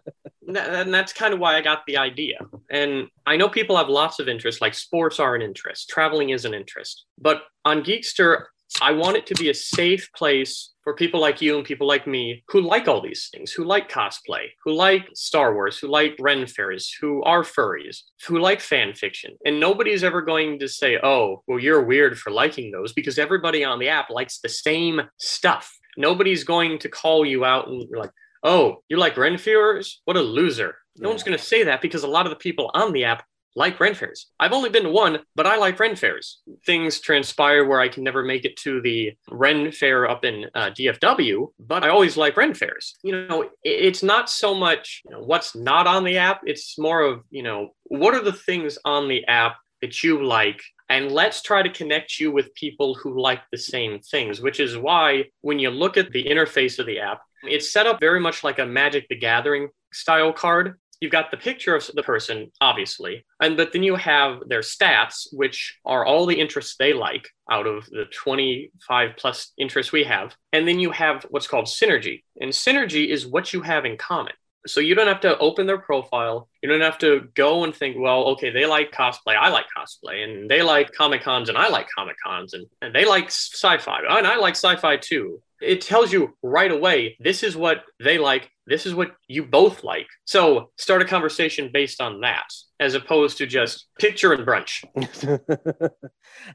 and 0.46 0.92
that's 0.92 1.12
kind 1.12 1.32
of 1.32 1.40
why 1.40 1.56
I 1.56 1.62
got 1.62 1.82
the 1.86 1.96
idea. 1.96 2.38
And 2.70 3.08
I 3.26 3.36
know 3.36 3.48
people 3.48 3.76
have 3.76 3.88
lots 3.88 4.18
of 4.20 4.28
interests, 4.28 4.60
like 4.60 4.74
sports 4.74 5.18
are 5.18 5.34
an 5.34 5.40
interest, 5.42 5.88
traveling 5.88 6.30
is 6.30 6.44
an 6.44 6.52
interest. 6.52 7.06
But 7.18 7.42
on 7.64 7.82
Geekster, 7.82 8.44
I 8.80 8.92
want 8.92 9.16
it 9.16 9.26
to 9.26 9.34
be 9.34 9.50
a 9.50 9.54
safe 9.54 10.10
place 10.14 10.72
for 10.82 10.94
people 10.94 11.20
like 11.20 11.40
you 11.40 11.56
and 11.56 11.64
people 11.64 11.86
like 11.86 12.06
me 12.06 12.44
who 12.48 12.60
like 12.60 12.88
all 12.88 13.00
these 13.00 13.28
things, 13.32 13.52
who 13.52 13.64
like 13.64 13.90
cosplay, 13.90 14.48
who 14.64 14.72
like 14.72 15.08
Star 15.14 15.54
Wars, 15.54 15.78
who 15.78 15.88
like 15.88 16.16
Ren 16.20 16.46
fairs, 16.46 16.94
who 17.00 17.22
are 17.22 17.42
furries, 17.42 18.00
who 18.26 18.38
like 18.38 18.60
fan 18.60 18.92
fiction. 18.92 19.36
And 19.46 19.60
nobody's 19.60 20.04
ever 20.04 20.22
going 20.22 20.58
to 20.58 20.68
say, 20.68 20.98
oh, 21.02 21.42
well, 21.46 21.58
you're 21.58 21.84
weird 21.84 22.18
for 22.18 22.30
liking 22.30 22.70
those 22.70 22.92
because 22.92 23.18
everybody 23.18 23.64
on 23.64 23.78
the 23.78 23.88
app 23.88 24.10
likes 24.10 24.40
the 24.40 24.48
same 24.48 25.00
stuff. 25.18 25.72
Nobody's 25.96 26.44
going 26.44 26.78
to 26.80 26.88
call 26.88 27.24
you 27.24 27.44
out 27.44 27.68
and 27.68 27.84
like, 27.96 28.10
oh, 28.42 28.82
you 28.88 28.96
like 28.96 29.16
Ren 29.16 29.38
fairs? 29.38 30.02
What 30.04 30.16
a 30.16 30.20
loser. 30.20 30.76
No 30.98 31.08
one's 31.08 31.22
going 31.22 31.38
to 31.38 31.42
say 31.42 31.64
that 31.64 31.80
because 31.80 32.02
a 32.02 32.08
lot 32.08 32.26
of 32.26 32.30
the 32.30 32.36
people 32.36 32.70
on 32.74 32.92
the 32.92 33.04
app 33.04 33.24
like 33.56 33.78
Ren 33.78 33.94
fairs. 33.94 34.26
I've 34.38 34.52
only 34.52 34.70
been 34.70 34.84
to 34.84 34.90
one, 34.90 35.20
but 35.34 35.46
I 35.46 35.56
like 35.56 35.78
Ren 35.78 35.96
fairs. 35.96 36.40
Things 36.66 37.00
transpire 37.00 37.64
where 37.64 37.80
I 37.80 37.88
can 37.88 38.02
never 38.02 38.22
make 38.22 38.44
it 38.44 38.56
to 38.58 38.80
the 38.80 39.12
Ren 39.30 39.70
fair 39.72 40.08
up 40.08 40.24
in 40.24 40.46
uh, 40.54 40.70
DFW, 40.70 41.48
but 41.58 41.84
I 41.84 41.88
always 41.88 42.16
like 42.16 42.36
Ren 42.36 42.54
fairs. 42.54 42.96
You 43.02 43.26
know, 43.26 43.50
it's 43.62 44.02
not 44.02 44.28
so 44.28 44.54
much 44.54 45.02
you 45.04 45.12
know, 45.12 45.22
what's 45.22 45.54
not 45.54 45.86
on 45.86 46.04
the 46.04 46.18
app. 46.18 46.42
It's 46.44 46.78
more 46.78 47.00
of, 47.02 47.22
you 47.30 47.42
know, 47.42 47.70
what 47.84 48.14
are 48.14 48.22
the 48.22 48.32
things 48.32 48.78
on 48.84 49.08
the 49.08 49.24
app 49.26 49.56
that 49.80 50.02
you 50.02 50.24
like 50.24 50.62
and 50.88 51.10
let's 51.10 51.42
try 51.42 51.62
to 51.62 51.70
connect 51.70 52.20
you 52.20 52.30
with 52.30 52.54
people 52.54 52.94
who 52.94 53.20
like 53.20 53.40
the 53.50 53.58
same 53.58 54.00
things, 54.00 54.40
which 54.40 54.60
is 54.60 54.76
why 54.76 55.24
when 55.40 55.58
you 55.58 55.70
look 55.70 55.96
at 55.96 56.10
the 56.12 56.24
interface 56.24 56.78
of 56.78 56.86
the 56.86 57.00
app, 57.00 57.22
it's 57.42 57.72
set 57.72 57.86
up 57.86 58.00
very 58.00 58.20
much 58.20 58.44
like 58.44 58.58
a 58.58 58.66
Magic 58.66 59.08
the 59.08 59.16
Gathering 59.16 59.68
style 59.92 60.32
card 60.32 60.78
you've 61.04 61.12
got 61.12 61.30
the 61.30 61.36
picture 61.36 61.76
of 61.76 61.86
the 61.94 62.02
person, 62.02 62.50
obviously, 62.60 63.24
and 63.40 63.56
but 63.56 63.72
then 63.72 63.82
you 63.82 63.94
have 63.94 64.40
their 64.48 64.62
stats, 64.62 65.28
which 65.32 65.78
are 65.84 66.04
all 66.04 66.24
the 66.24 66.40
interests 66.40 66.76
they 66.78 66.94
like 66.94 67.28
out 67.50 67.66
of 67.66 67.84
the 67.90 68.06
25 68.06 69.10
plus 69.18 69.52
interests 69.58 69.92
we 69.92 70.04
have. 70.04 70.34
And 70.52 70.66
then 70.66 70.80
you 70.80 70.90
have 70.90 71.26
what's 71.28 71.46
called 71.46 71.66
synergy. 71.66 72.22
And 72.40 72.50
synergy 72.50 73.08
is 73.08 73.26
what 73.26 73.52
you 73.52 73.60
have 73.60 73.84
in 73.84 73.98
common. 73.98 74.32
So 74.66 74.80
you 74.80 74.94
don't 74.94 75.08
have 75.08 75.20
to 75.20 75.38
open 75.38 75.66
their 75.66 75.78
profile. 75.78 76.48
You 76.64 76.70
don't 76.70 76.80
have 76.80 76.96
to 77.00 77.28
go 77.34 77.64
and 77.64 77.76
think, 77.76 77.98
well, 77.98 78.24
okay, 78.28 78.48
they 78.48 78.64
like 78.64 78.90
cosplay. 78.90 79.36
I 79.36 79.50
like 79.50 79.66
cosplay. 79.76 80.24
And 80.24 80.50
they 80.50 80.62
like 80.62 80.92
Comic 80.92 81.22
Cons 81.22 81.50
and 81.50 81.58
I 81.58 81.68
like 81.68 81.88
Comic 81.94 82.16
Cons. 82.24 82.54
And, 82.54 82.64
and 82.80 82.94
they 82.94 83.04
like 83.04 83.26
sci 83.26 83.76
fi. 83.76 84.00
And 84.08 84.26
I 84.26 84.36
like 84.36 84.54
sci 84.54 84.74
fi 84.76 84.96
too 84.96 85.42
it 85.64 85.80
tells 85.80 86.12
you 86.12 86.36
right 86.42 86.70
away 86.70 87.16
this 87.20 87.42
is 87.42 87.56
what 87.56 87.84
they 88.00 88.18
like 88.18 88.50
this 88.66 88.86
is 88.86 88.94
what 88.94 89.14
you 89.28 89.44
both 89.44 89.84
like 89.84 90.06
so 90.24 90.70
start 90.76 91.02
a 91.02 91.04
conversation 91.04 91.70
based 91.72 92.00
on 92.00 92.20
that 92.20 92.46
as 92.80 92.94
opposed 92.94 93.38
to 93.38 93.46
just 93.46 93.86
picture 93.98 94.32
and 94.32 94.46
brunch 94.46 94.84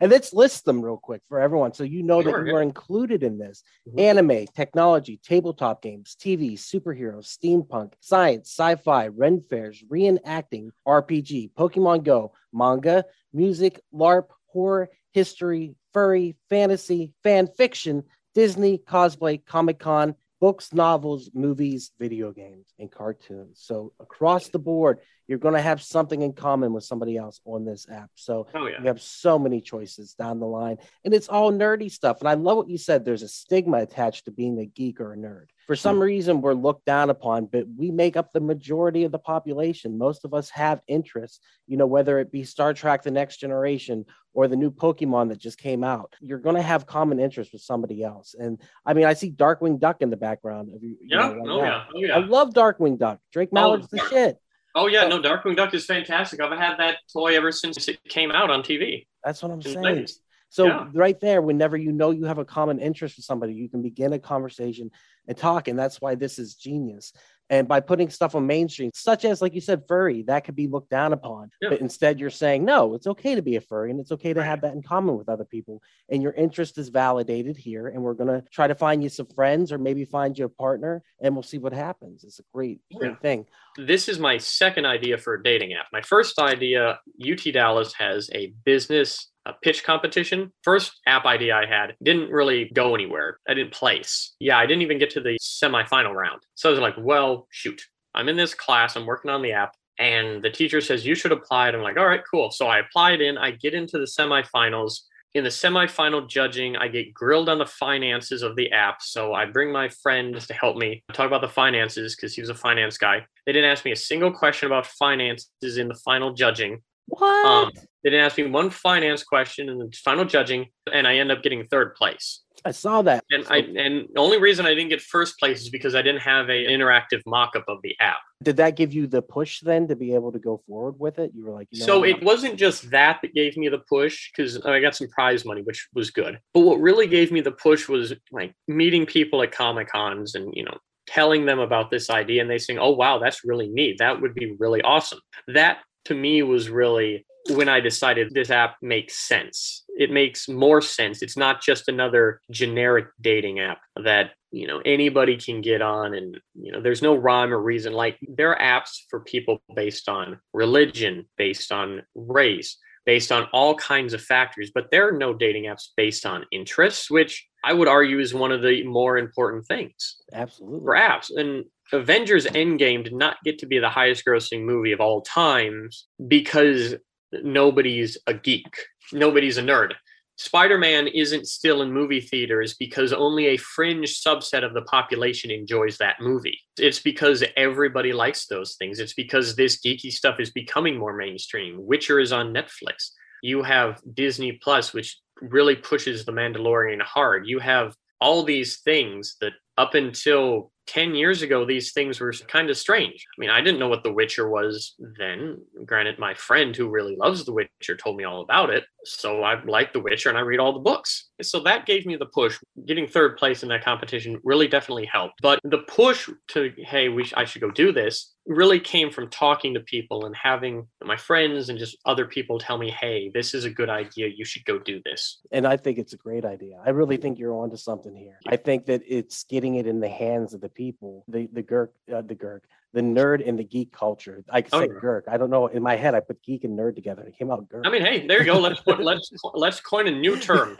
and 0.02 0.12
let's 0.12 0.34
list 0.34 0.66
them 0.66 0.82
real 0.82 0.98
quick 0.98 1.22
for 1.28 1.40
everyone 1.40 1.74
so 1.74 1.84
you 1.84 2.04
know 2.04 2.22
sure, 2.22 2.44
that 2.44 2.48
you 2.50 2.56
are 2.56 2.62
included 2.62 3.24
in 3.24 3.38
this 3.38 3.64
mm-hmm. 3.88 4.00
anime 4.00 4.46
technology 4.56 5.20
tabletop 5.24 5.82
games 5.82 6.16
tv 6.20 6.54
superheroes 6.54 7.38
steampunk 7.38 7.94
science 8.00 8.50
sci-fi 8.50 9.08
ren 9.08 9.42
fairs 9.50 9.84
reenacting 10.00 10.70
rpg 10.88 11.52
pokemon 11.54 12.04
go 12.04 12.32
manga 12.54 13.04
music 13.34 13.82
larp 13.94 14.28
horror 14.48 14.90
history 15.12 15.76
furry 15.94 16.36
fantasy 16.50 17.12
fan 17.24 17.48
fiction 17.48 18.04
Disney, 18.36 18.78
cosplay, 18.78 19.44
Comic 19.44 19.80
Con, 19.80 20.16
books, 20.40 20.74
novels, 20.74 21.30
movies, 21.34 21.92
video 22.00 22.32
games, 22.32 22.68
and 22.78 22.92
cartoons. 22.92 23.60
So 23.62 23.94
across 24.00 24.50
the 24.50 24.60
board, 24.60 25.00
you're 25.30 25.38
going 25.38 25.54
to 25.54 25.62
have 25.62 25.80
something 25.80 26.24
in 26.24 26.34
common 26.34 26.74
with 26.74 26.84
somebody 26.84 27.16
else 27.16 27.40
on 27.46 27.64
this 27.64 27.88
app. 27.88 28.10
So 28.16 28.48
oh, 28.56 28.66
yeah. 28.66 28.82
you 28.82 28.88
have 28.88 29.00
so 29.00 29.38
many 29.38 29.62
choices 29.62 30.16
down 30.16 30.40
the 30.40 30.48
line, 30.48 30.78
and 31.06 31.14
it's 31.14 31.30
all 31.30 31.52
nerdy 31.52 31.92
stuff. 31.92 32.20
And 32.20 32.28
I 32.28 32.34
love 32.34 32.58
what 32.58 32.68
you 32.68 32.80
said. 32.80 33.06
There's 33.06 33.22
a 33.22 33.28
stigma 33.28 33.78
attached 33.78 34.26
to 34.26 34.32
being 34.32 34.60
a 34.60 34.66
geek 34.66 35.00
or 35.00 35.14
a 35.14 35.18
nerd 35.18 35.46
for 35.70 35.76
some 35.76 35.98
hmm. 35.98 36.02
reason 36.02 36.42
we're 36.42 36.56
looked 36.56 36.86
down 36.86 37.12
upon 37.12 37.46
but 37.46 37.64
we 37.78 37.92
make 37.92 38.18
up 38.18 38.34
the 38.34 38.40
majority 38.40 39.04
of 39.04 39.12
the 39.12 39.20
population 39.20 40.00
most 40.00 40.26
of 40.26 40.34
us 40.34 40.50
have 40.50 40.82
interests 40.88 41.42
you 41.68 41.78
know 41.78 41.86
whether 41.86 42.18
it 42.18 42.32
be 42.32 42.44
star 42.44 42.74
trek 42.74 43.04
the 43.04 43.12
next 43.12 43.38
generation 43.38 44.04
or 44.34 44.48
the 44.48 44.56
new 44.56 44.72
pokemon 44.72 45.30
that 45.30 45.38
just 45.38 45.60
came 45.60 45.84
out 45.84 46.16
you're 46.22 46.40
going 46.40 46.56
to 46.56 46.62
have 46.62 46.88
common 46.88 47.20
interest 47.20 47.54
with 47.54 47.62
somebody 47.62 48.04
else 48.04 48.36
and 48.40 48.60
i 48.84 48.94
mean 48.94 49.06
i 49.06 49.14
see 49.14 49.30
darkwing 49.30 49.80
duck 49.80 50.02
in 50.02 50.10
the 50.10 50.18
background 50.18 50.74
of 50.74 50.82
you, 50.82 50.98
you 51.02 51.18
yeah, 51.18 51.18
know, 51.18 51.44
oh, 51.48 51.64
yeah. 51.64 51.84
oh 51.96 52.00
yeah 52.00 52.16
i 52.16 52.18
love 52.18 52.50
darkwing 52.50 52.98
duck 52.98 53.20
drake 53.32 53.54
mallard's 53.54 53.86
oh, 53.94 53.96
the 53.96 54.10
shit 54.10 54.40
Oh 54.76 54.88
yeah, 54.88 55.08
no, 55.08 55.20
Darkwing 55.22 55.56
Duck 55.56 55.74
is 55.74 55.86
fantastic. 55.86 56.40
I've 56.40 56.58
had 56.58 56.78
that 56.78 56.98
toy 57.12 57.36
ever 57.36 57.52
since 57.52 57.88
it 57.88 58.00
came 58.08 58.32
out 58.32 58.50
on 58.50 58.62
TV. 58.62 59.08
That's 59.24 59.42
what 59.42 59.52
I'm 59.52 59.62
saying. 59.62 60.08
So 60.50 60.66
yeah. 60.66 60.88
right 60.94 61.20
there, 61.20 61.42
whenever 61.42 61.78
you 61.78 61.92
know 61.92 62.12
you 62.12 62.26
have 62.26 62.40
a 62.40 62.46
common 62.46 62.80
interest 62.80 63.18
with 63.18 63.26
somebody, 63.26 63.54
you 63.54 63.70
can 63.70 63.82
begin 63.82 64.14
a 64.14 64.20
conversation 64.20 64.90
and 65.28 65.38
talk. 65.38 65.68
And 65.68 65.78
that's 65.78 66.02
why 66.02 66.16
this 66.16 66.40
is 66.40 66.56
genius. 66.56 67.14
And 67.50 67.68
by 67.68 67.80
putting 67.80 68.10
stuff 68.10 68.36
on 68.36 68.46
mainstream, 68.46 68.92
such 68.94 69.26
as, 69.26 69.42
like 69.42 69.56
you 69.56 69.62
said, 69.62 69.84
furry, 69.88 70.24
that 70.24 70.44
could 70.44 70.56
be 70.56 70.68
looked 70.68 70.92
down 70.92 71.14
upon. 71.14 71.50
Yeah. 71.62 71.70
But 71.70 71.82
instead, 71.82 72.20
you're 72.20 72.30
saying, 72.30 72.64
no, 72.64 72.94
it's 72.94 73.08
okay 73.08 73.36
to 73.36 73.42
be 73.42 73.56
a 73.56 73.62
furry 73.62 73.90
and 73.90 74.00
it's 74.00 74.12
okay 74.12 74.34
to 74.34 74.44
have 74.44 74.62
that 74.62 74.74
in 74.74 74.84
common 74.84 75.18
with 75.18 75.30
other 75.30 75.46
people. 75.46 75.82
And 76.10 76.22
your 76.22 76.34
interest 76.34 76.78
is 76.78 76.90
validated 76.90 77.58
here. 77.58 77.88
And 77.88 78.04
we're 78.04 78.14
going 78.14 78.28
to 78.28 78.48
try 78.52 78.68
to 78.68 78.76
find 78.76 79.02
you 79.02 79.10
some 79.10 79.26
friends 79.28 79.72
or 79.72 79.80
maybe 79.80 80.06
find 80.06 80.38
you 80.38 80.46
a 80.46 80.50
partner 80.50 81.04
and 81.22 81.34
we'll 81.34 81.44
see 81.44 81.58
what 81.58 81.74
happens. 81.74 82.24
It's 82.24 82.40
a 82.40 82.44
great, 82.54 82.82
great 82.94 83.12
yeah. 83.12 83.18
thing. 83.18 83.46
This 83.78 84.08
is 84.08 84.20
my 84.20 84.38
second 84.38 84.86
idea 84.86 85.18
for 85.18 85.36
a 85.36 85.44
dating 85.44 85.74
app. 85.74 85.88
My 85.92 86.02
first 86.02 86.38
idea 86.38 87.00
UT 87.20 87.42
Dallas 87.52 87.94
has 87.94 88.30
a 88.34 88.54
business 88.64 89.30
a 89.50 89.56
pitch 89.62 89.84
competition. 89.84 90.52
First 90.64 91.00
app 91.06 91.26
idea 91.26 91.56
I 91.56 91.66
had 91.66 91.96
didn't 92.04 92.32
really 92.32 92.72
go 92.74 92.96
anywhere. 92.96 93.40
I 93.48 93.54
didn't 93.54 93.74
place. 93.74 94.36
Yeah, 94.40 94.58
I 94.58 94.66
didn't 94.66 94.84
even 94.84 95.00
get 95.00 95.10
to 95.12 95.22
the 95.22 95.38
semifinal 95.42 96.14
round. 96.14 96.42
So 96.56 96.70
I 96.70 96.72
was 96.72 96.80
like, 96.80 96.96
well, 96.98 97.48
shoot. 97.50 97.82
I'm 98.16 98.30
in 98.30 98.38
this 98.38 98.54
class, 98.54 98.96
I'm 98.96 99.06
working 99.06 99.30
on 99.30 99.42
the 99.42 99.52
app, 99.52 99.76
and 100.00 100.42
the 100.44 100.50
teacher 100.50 100.82
says 100.82 101.06
you 101.06 101.16
should 101.16 101.32
apply 101.32 101.70
it. 101.70 101.76
I'm 101.76 101.82
like, 101.82 101.98
all 101.98 102.08
right, 102.08 102.24
cool. 102.30 102.52
So 102.52 102.68
I 102.68 102.80
applied 102.80 103.22
in, 103.22 103.38
I 103.38 103.52
get 103.52 103.74
into 103.74 103.98
the 103.98 104.06
semifinals. 104.06 105.02
In 105.36 105.44
the 105.44 105.52
semifinal 105.52 106.28
judging, 106.28 106.76
I 106.76 106.88
get 106.88 107.14
grilled 107.14 107.50
on 107.50 107.60
the 107.60 107.66
finances 107.68 108.42
of 108.42 108.56
the 108.56 108.72
app. 108.72 109.04
So 109.04 109.36
I 109.36 109.46
bring 109.46 109.72
my 109.72 109.88
friend 109.88 110.40
to 110.42 110.54
help 110.56 110.76
me 110.76 111.04
talk 111.14 111.28
about 111.28 111.42
the 111.42 111.48
finances 111.48 112.16
because 112.16 112.34
he 112.34 112.42
was 112.42 112.50
a 112.50 112.56
finance 112.56 112.98
guy. 112.98 113.24
They 113.46 113.52
didn't 113.52 113.70
ask 113.70 113.86
me 113.86 113.92
a 113.92 113.96
single 113.96 114.32
question 114.32 114.66
about 114.66 114.88
finances 114.88 115.78
in 115.78 115.88
the 115.88 115.94
final 115.94 116.34
judging. 116.34 116.82
What? 117.06 117.46
Um, 117.46 117.72
they 118.04 118.12
didn't 118.12 118.26
ask 118.26 118.38
me 118.38 118.46
one 118.46 118.70
finance 118.70 119.24
question 119.24 119.70
in 119.70 119.78
the 119.78 119.92
final 120.04 120.26
judging, 120.26 120.68
and 120.92 121.08
I 121.08 121.18
end 121.18 121.32
up 121.32 121.44
getting 121.44 121.66
third 121.68 121.96
place. 121.96 122.42
I 122.66 122.72
saw 122.72 123.02
that. 123.04 123.24
And 123.32 123.46
I 123.50 123.58
and 123.58 124.08
the 124.14 124.20
only 124.20 124.40
reason 124.40 124.66
I 124.66 124.70
didn't 124.70 124.90
get 124.90 125.02
first 125.02 125.40
place 125.40 125.62
is 125.62 125.70
because 125.70 125.96
I 125.96 126.02
didn't 126.02 126.22
have 126.22 126.50
a 126.50 126.66
interactive 126.66 127.22
mock-up 127.26 127.66
of 127.68 127.80
the 127.84 127.96
app. 128.00 128.20
Did 128.44 128.58
that 128.58 128.76
give 128.76 128.94
you 128.94 129.08
the 129.08 129.22
push 129.22 129.62
then 129.62 129.88
to 129.88 129.96
be 129.96 130.14
able 130.14 130.32
to 130.32 130.40
go 130.40 130.62
forward 130.68 131.00
with 131.00 131.20
it? 131.20 131.32
You 131.34 131.46
were 131.46 131.54
like, 131.54 131.68
you 131.72 131.80
know, 131.82 131.86
so 131.86 132.04
it 132.04 132.22
wasn't 132.24 132.58
just 132.58 132.90
that 132.92 133.20
that 133.22 133.34
gave 133.34 133.58
me 133.58 133.70
the 133.70 133.80
push 133.90 134.30
because 134.32 134.60
I 134.66 134.80
got 134.80 134.96
some 134.96 135.08
prize 135.10 135.46
money, 135.46 135.62
which 135.62 135.88
was 135.94 136.12
good. 136.12 136.40
But 136.54 136.62
what 136.62 136.80
really 136.80 137.08
gave 137.08 137.32
me 137.32 137.42
the 137.42 137.52
push 137.52 137.88
was 137.88 138.14
like 138.32 138.54
meeting 138.68 139.06
people 139.06 139.42
at 139.42 139.52
comic 139.52 139.90
cons 139.90 140.36
and 140.36 140.54
you 140.54 140.64
know 140.64 140.78
telling 141.08 141.46
them 141.46 141.60
about 141.60 141.90
this 141.90 142.10
idea, 142.10 142.42
and 142.42 142.50
they 142.50 142.58
saying, 142.58 142.80
"Oh 142.80 142.92
wow, 142.92 143.20
that's 143.20 143.44
really 143.44 143.68
neat. 143.68 143.98
That 144.00 144.22
would 144.22 144.34
be 144.34 144.56
really 144.60 144.82
awesome." 144.82 145.20
That 145.48 145.80
to 146.06 146.16
me 146.16 146.44
was 146.44 146.70
really 146.70 147.26
when 147.52 147.70
I 147.70 147.80
decided 147.80 148.34
this 148.34 148.52
app 148.52 148.76
makes 148.82 149.28
sense. 149.28 149.84
It 149.98 150.12
makes 150.12 150.48
more 150.48 150.82
sense. 150.82 151.22
It's 151.22 151.38
not 151.38 151.62
just 151.62 151.88
another 151.88 152.42
generic 152.52 153.08
dating 153.22 153.60
app 153.60 153.80
that, 154.04 154.32
you 154.52 154.68
know, 154.68 154.82
anybody 154.86 155.38
can 155.38 155.62
get 155.62 155.82
on 155.82 156.14
and, 156.14 156.40
you 156.54 156.72
know, 156.72 156.82
there's 156.82 157.02
no 157.02 157.16
rhyme 157.16 157.54
or 157.54 157.62
reason. 157.62 157.94
Like 157.94 158.18
there 158.22 158.56
are 158.56 158.82
apps 158.82 159.00
for 159.10 159.22
people 159.22 159.62
based 159.76 160.10
on 160.10 160.40
religion, 160.54 161.26
based 161.38 161.72
on 161.72 162.04
race, 162.16 162.78
based 163.06 163.32
on 163.32 163.48
all 163.54 163.76
kinds 163.76 164.14
of 164.14 164.22
factors, 164.22 164.72
but 164.74 164.92
there 164.92 165.08
are 165.08 165.18
no 165.18 165.34
dating 165.34 165.64
apps 165.64 165.88
based 165.98 166.26
on 166.26 166.46
interests, 166.52 167.10
which 167.10 167.48
I 167.64 167.74
would 167.74 167.88
argue 167.88 168.20
is 168.20 168.34
one 168.34 168.52
of 168.52 168.62
the 168.62 168.84
more 168.84 169.18
important 169.18 169.66
things. 169.66 170.18
Absolutely. 170.34 170.82
For 170.82 170.96
apps. 170.96 171.36
And 171.36 171.66
Avengers 171.92 172.46
Endgame 172.46 173.04
did 173.04 173.16
not 173.16 173.38
get 173.44 173.58
to 173.60 173.66
be 173.66 173.80
the 173.80 173.90
highest 173.90 174.24
grossing 174.26 174.64
movie 174.64 174.92
of 174.92 175.02
all 175.02 175.22
times 175.22 176.08
because 176.28 176.96
nobody's 177.32 178.18
a 178.28 178.34
geek, 178.34 178.74
nobody's 179.12 179.58
a 179.58 179.64
nerd. 179.64 179.94
Spider 180.40 180.78
Man 180.78 181.08
isn't 181.08 181.50
still 181.50 181.82
in 181.82 181.92
movie 181.92 182.22
theaters 182.22 182.74
because 182.76 183.12
only 183.12 183.48
a 183.48 183.58
fringe 183.58 184.24
subset 184.24 184.64
of 184.64 184.74
the 184.74 184.84
population 184.84 185.52
enjoys 185.52 185.98
that 185.98 186.16
movie. 186.22 186.58
It's 186.78 187.00
because 187.00 187.44
everybody 187.58 188.14
likes 188.14 188.48
those 188.48 188.76
things. 188.76 189.00
It's 189.00 189.14
because 189.14 189.56
this 189.56 189.82
geeky 189.86 190.14
stuff 190.14 190.40
is 190.40 190.50
becoming 190.52 190.98
more 190.98 191.14
mainstream. 191.14 191.86
Witcher 191.86 192.22
is 192.22 192.32
on 192.32 192.54
Netflix. 192.54 193.10
You 193.44 193.64
have 193.64 194.02
Disney 194.14 194.54
Plus, 194.54 194.94
which 194.94 195.20
really 195.42 195.76
pushes 195.76 196.24
The 196.24 196.32
Mandalorian 196.32 197.02
hard. 197.02 197.46
You 197.46 197.60
have 197.60 197.94
all 198.22 198.44
these 198.44 198.80
things 198.80 199.36
that 199.42 199.52
up 199.78 199.94
until 199.94 200.72
10 200.90 201.14
years 201.14 201.44
ago, 201.44 201.66
these 201.66 201.92
things 201.92 202.20
were 202.20 202.34
kind 202.48 202.70
of 202.70 202.78
strange. 202.78 203.28
I 203.38 203.40
mean, 203.40 203.52
I 203.52 203.62
didn't 203.62 203.80
know 203.80 203.88
what 203.88 204.02
The 204.02 204.12
Witcher 204.12 204.50
was 204.50 204.96
then. 205.20 205.58
Granted, 205.86 206.18
my 206.18 206.34
friend 206.34 206.76
who 206.76 206.90
really 206.90 207.16
loves 207.16 207.46
The 207.46 207.54
Witcher 207.54 207.96
told 207.96 208.18
me 208.18 208.24
all 208.24 208.42
about 208.42 208.72
it. 208.72 208.86
So 209.06 209.44
I 209.44 209.64
like 209.64 209.94
The 209.94 210.00
Witcher 210.00 210.30
and 210.30 210.38
I 210.38 210.42
read 210.42 210.60
all 210.60 210.74
the 210.74 210.80
books. 210.80 211.30
So 211.44 211.60
that 211.60 211.86
gave 211.86 212.08
me 212.08 212.16
the 212.16 212.26
push. 212.26 212.58
Getting 212.88 213.08
third 213.08 213.38
place 213.38 213.62
in 213.62 213.70
that 213.70 213.86
competition 213.86 214.40
really 214.44 214.68
definitely 214.68 215.06
helped. 215.06 215.36
But 215.44 215.60
the 215.64 215.84
push 215.88 216.28
to, 216.50 216.74
hey, 216.78 217.10
we 217.10 217.24
sh- 217.24 217.34
I 217.38 217.46
should 217.46 217.62
go 217.62 217.70
do 217.70 217.92
this 217.92 218.34
really 218.50 218.80
came 218.80 219.12
from 219.12 219.30
talking 219.30 219.76
to 219.76 219.80
people 219.82 220.26
and 220.26 220.36
having 220.36 220.88
my 221.04 221.16
friends 221.16 221.70
and 221.70 221.78
just 221.78 221.96
other 222.06 222.26
people 222.26 222.58
tell 222.58 222.78
me, 222.78 222.90
hey, 222.90 223.30
this 223.34 223.54
is 223.54 223.64
a 223.64 223.70
good 223.70 223.90
idea. 223.90 224.28
You 224.28 224.44
should 224.44 224.66
go 224.66 224.80
do 224.80 225.00
this. 225.06 225.40
And 225.52 225.68
I 225.68 225.78
think 225.78 226.00
it's 226.00 226.14
a 226.14 226.18
great 226.18 226.46
idea. 226.46 226.82
I 226.84 226.90
really 226.90 227.18
think 227.18 227.38
you're 227.38 227.54
onto 227.54 227.78
something 227.78 228.16
here. 228.16 228.40
I 228.48 228.56
think 228.56 228.88
that 228.88 229.04
it's 229.08 229.44
getting 229.44 229.76
it 229.76 229.86
in 229.86 230.00
the 230.00 230.10
hands 230.10 230.56
of 230.56 230.62
the 230.62 230.70
people, 230.80 231.26
the 231.28 231.50
the 231.52 231.62
Gurk, 231.62 231.90
uh, 232.16 232.22
the 232.22 232.36
Gurk, 232.36 232.62
the 232.94 233.02
nerd 233.02 233.46
and 233.48 233.60
the 233.60 233.66
geek 233.66 233.92
culture. 233.92 234.42
I 234.50 234.64
Oh, 234.72 234.80
say 234.80 234.88
yeah. 234.88 235.00
Gurk. 235.04 235.24
I 235.28 235.36
don't 235.36 235.50
know. 235.50 235.68
In 235.68 235.84
my 235.84 235.98
head, 235.98 236.16
I 236.16 236.22
put 236.22 236.42
geek 236.42 236.64
and 236.64 236.80
nerd 236.80 236.96
together. 236.96 237.24
It 237.24 237.38
came 237.38 237.52
out 237.52 237.68
Gurk. 237.68 237.82
I 237.86 237.90
mean, 237.92 238.02
hey, 238.02 238.26
there 238.26 238.40
you 238.40 238.46
go. 238.46 238.58
Let's 238.58 238.80
put, 238.80 239.02
let's 239.02 239.30
let's 239.54 239.82
coin 239.82 240.08
a 240.08 240.12
new 240.12 240.38
term. 240.40 240.76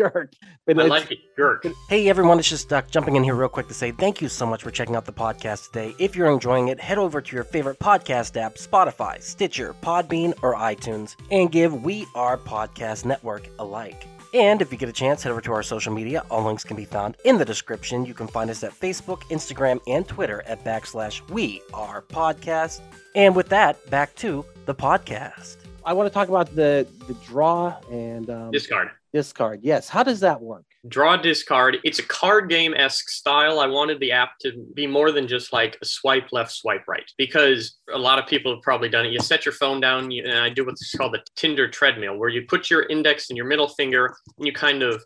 Gurk. 0.00 0.34
But 0.64 0.78
I 0.78 0.84
like 0.84 1.10
it, 1.10 1.18
Gurk. 1.36 1.60
Hey 1.88 2.08
everyone, 2.08 2.38
it's 2.38 2.48
just 2.48 2.68
Duck 2.68 2.88
jumping 2.88 3.16
in 3.16 3.24
here 3.24 3.34
real 3.34 3.48
quick 3.48 3.66
to 3.66 3.74
say 3.74 3.90
thank 3.90 4.22
you 4.22 4.28
so 4.28 4.46
much 4.46 4.62
for 4.62 4.70
checking 4.70 4.94
out 4.94 5.04
the 5.06 5.12
podcast 5.12 5.72
today. 5.72 5.96
If 5.98 6.14
you're 6.14 6.30
enjoying 6.30 6.68
it, 6.68 6.78
head 6.78 6.98
over 6.98 7.20
to 7.20 7.34
your 7.34 7.44
favorite 7.44 7.80
podcast 7.80 8.40
app, 8.40 8.54
Spotify, 8.54 9.20
Stitcher, 9.20 9.74
Podbean, 9.82 10.34
or 10.42 10.54
iTunes, 10.54 11.16
and 11.32 11.50
give 11.50 11.82
We 11.82 12.06
Are 12.14 12.38
Podcast 12.38 13.04
Network 13.04 13.48
a 13.58 13.64
like. 13.64 14.06
And 14.34 14.62
if 14.62 14.72
you 14.72 14.78
get 14.78 14.88
a 14.88 14.92
chance, 14.92 15.22
head 15.22 15.30
over 15.30 15.42
to 15.42 15.52
our 15.52 15.62
social 15.62 15.92
media. 15.92 16.24
All 16.30 16.42
links 16.44 16.64
can 16.64 16.76
be 16.76 16.86
found 16.86 17.16
in 17.24 17.36
the 17.36 17.44
description. 17.44 18.06
You 18.06 18.14
can 18.14 18.26
find 18.26 18.48
us 18.48 18.64
at 18.64 18.72
Facebook, 18.72 19.20
Instagram, 19.24 19.80
and 19.86 20.08
Twitter 20.08 20.42
at 20.46 20.64
backslash 20.64 21.20
We 21.28 21.60
Are 21.74 22.00
Podcast. 22.02 22.80
And 23.14 23.36
with 23.36 23.50
that, 23.50 23.90
back 23.90 24.14
to 24.16 24.44
the 24.64 24.74
podcast. 24.74 25.56
I 25.84 25.92
want 25.92 26.08
to 26.08 26.14
talk 26.14 26.28
about 26.28 26.54
the 26.54 26.86
the 27.08 27.14
draw 27.26 27.76
and 27.90 28.30
um, 28.30 28.50
Discard. 28.52 28.90
discard. 29.12 29.60
Yes. 29.62 29.88
How 29.88 30.02
does 30.02 30.20
that 30.20 30.40
work? 30.40 30.64
Draw 30.88 31.18
discard. 31.18 31.78
It's 31.84 32.00
a 32.00 32.02
card 32.02 32.50
game 32.50 32.74
esque 32.74 33.08
style. 33.08 33.60
I 33.60 33.68
wanted 33.68 34.00
the 34.00 34.10
app 34.10 34.38
to 34.40 34.66
be 34.74 34.86
more 34.86 35.12
than 35.12 35.28
just 35.28 35.52
like 35.52 35.78
a 35.80 35.84
swipe 35.84 36.32
left, 36.32 36.50
swipe 36.50 36.88
right, 36.88 37.08
because 37.16 37.76
a 37.92 37.98
lot 37.98 38.18
of 38.18 38.26
people 38.26 38.52
have 38.52 38.62
probably 38.62 38.88
done 38.88 39.06
it. 39.06 39.12
You 39.12 39.20
set 39.20 39.44
your 39.44 39.52
phone 39.52 39.80
down, 39.80 40.10
you, 40.10 40.24
and 40.24 40.38
I 40.38 40.48
do 40.48 40.66
what's 40.66 40.92
called 40.92 41.14
the 41.14 41.22
Tinder 41.36 41.68
treadmill, 41.68 42.16
where 42.16 42.30
you 42.30 42.42
put 42.48 42.68
your 42.68 42.82
index 42.88 43.30
and 43.30 43.36
your 43.36 43.46
middle 43.46 43.68
finger, 43.68 44.16
and 44.38 44.46
you 44.46 44.52
kind 44.52 44.82
of 44.82 45.04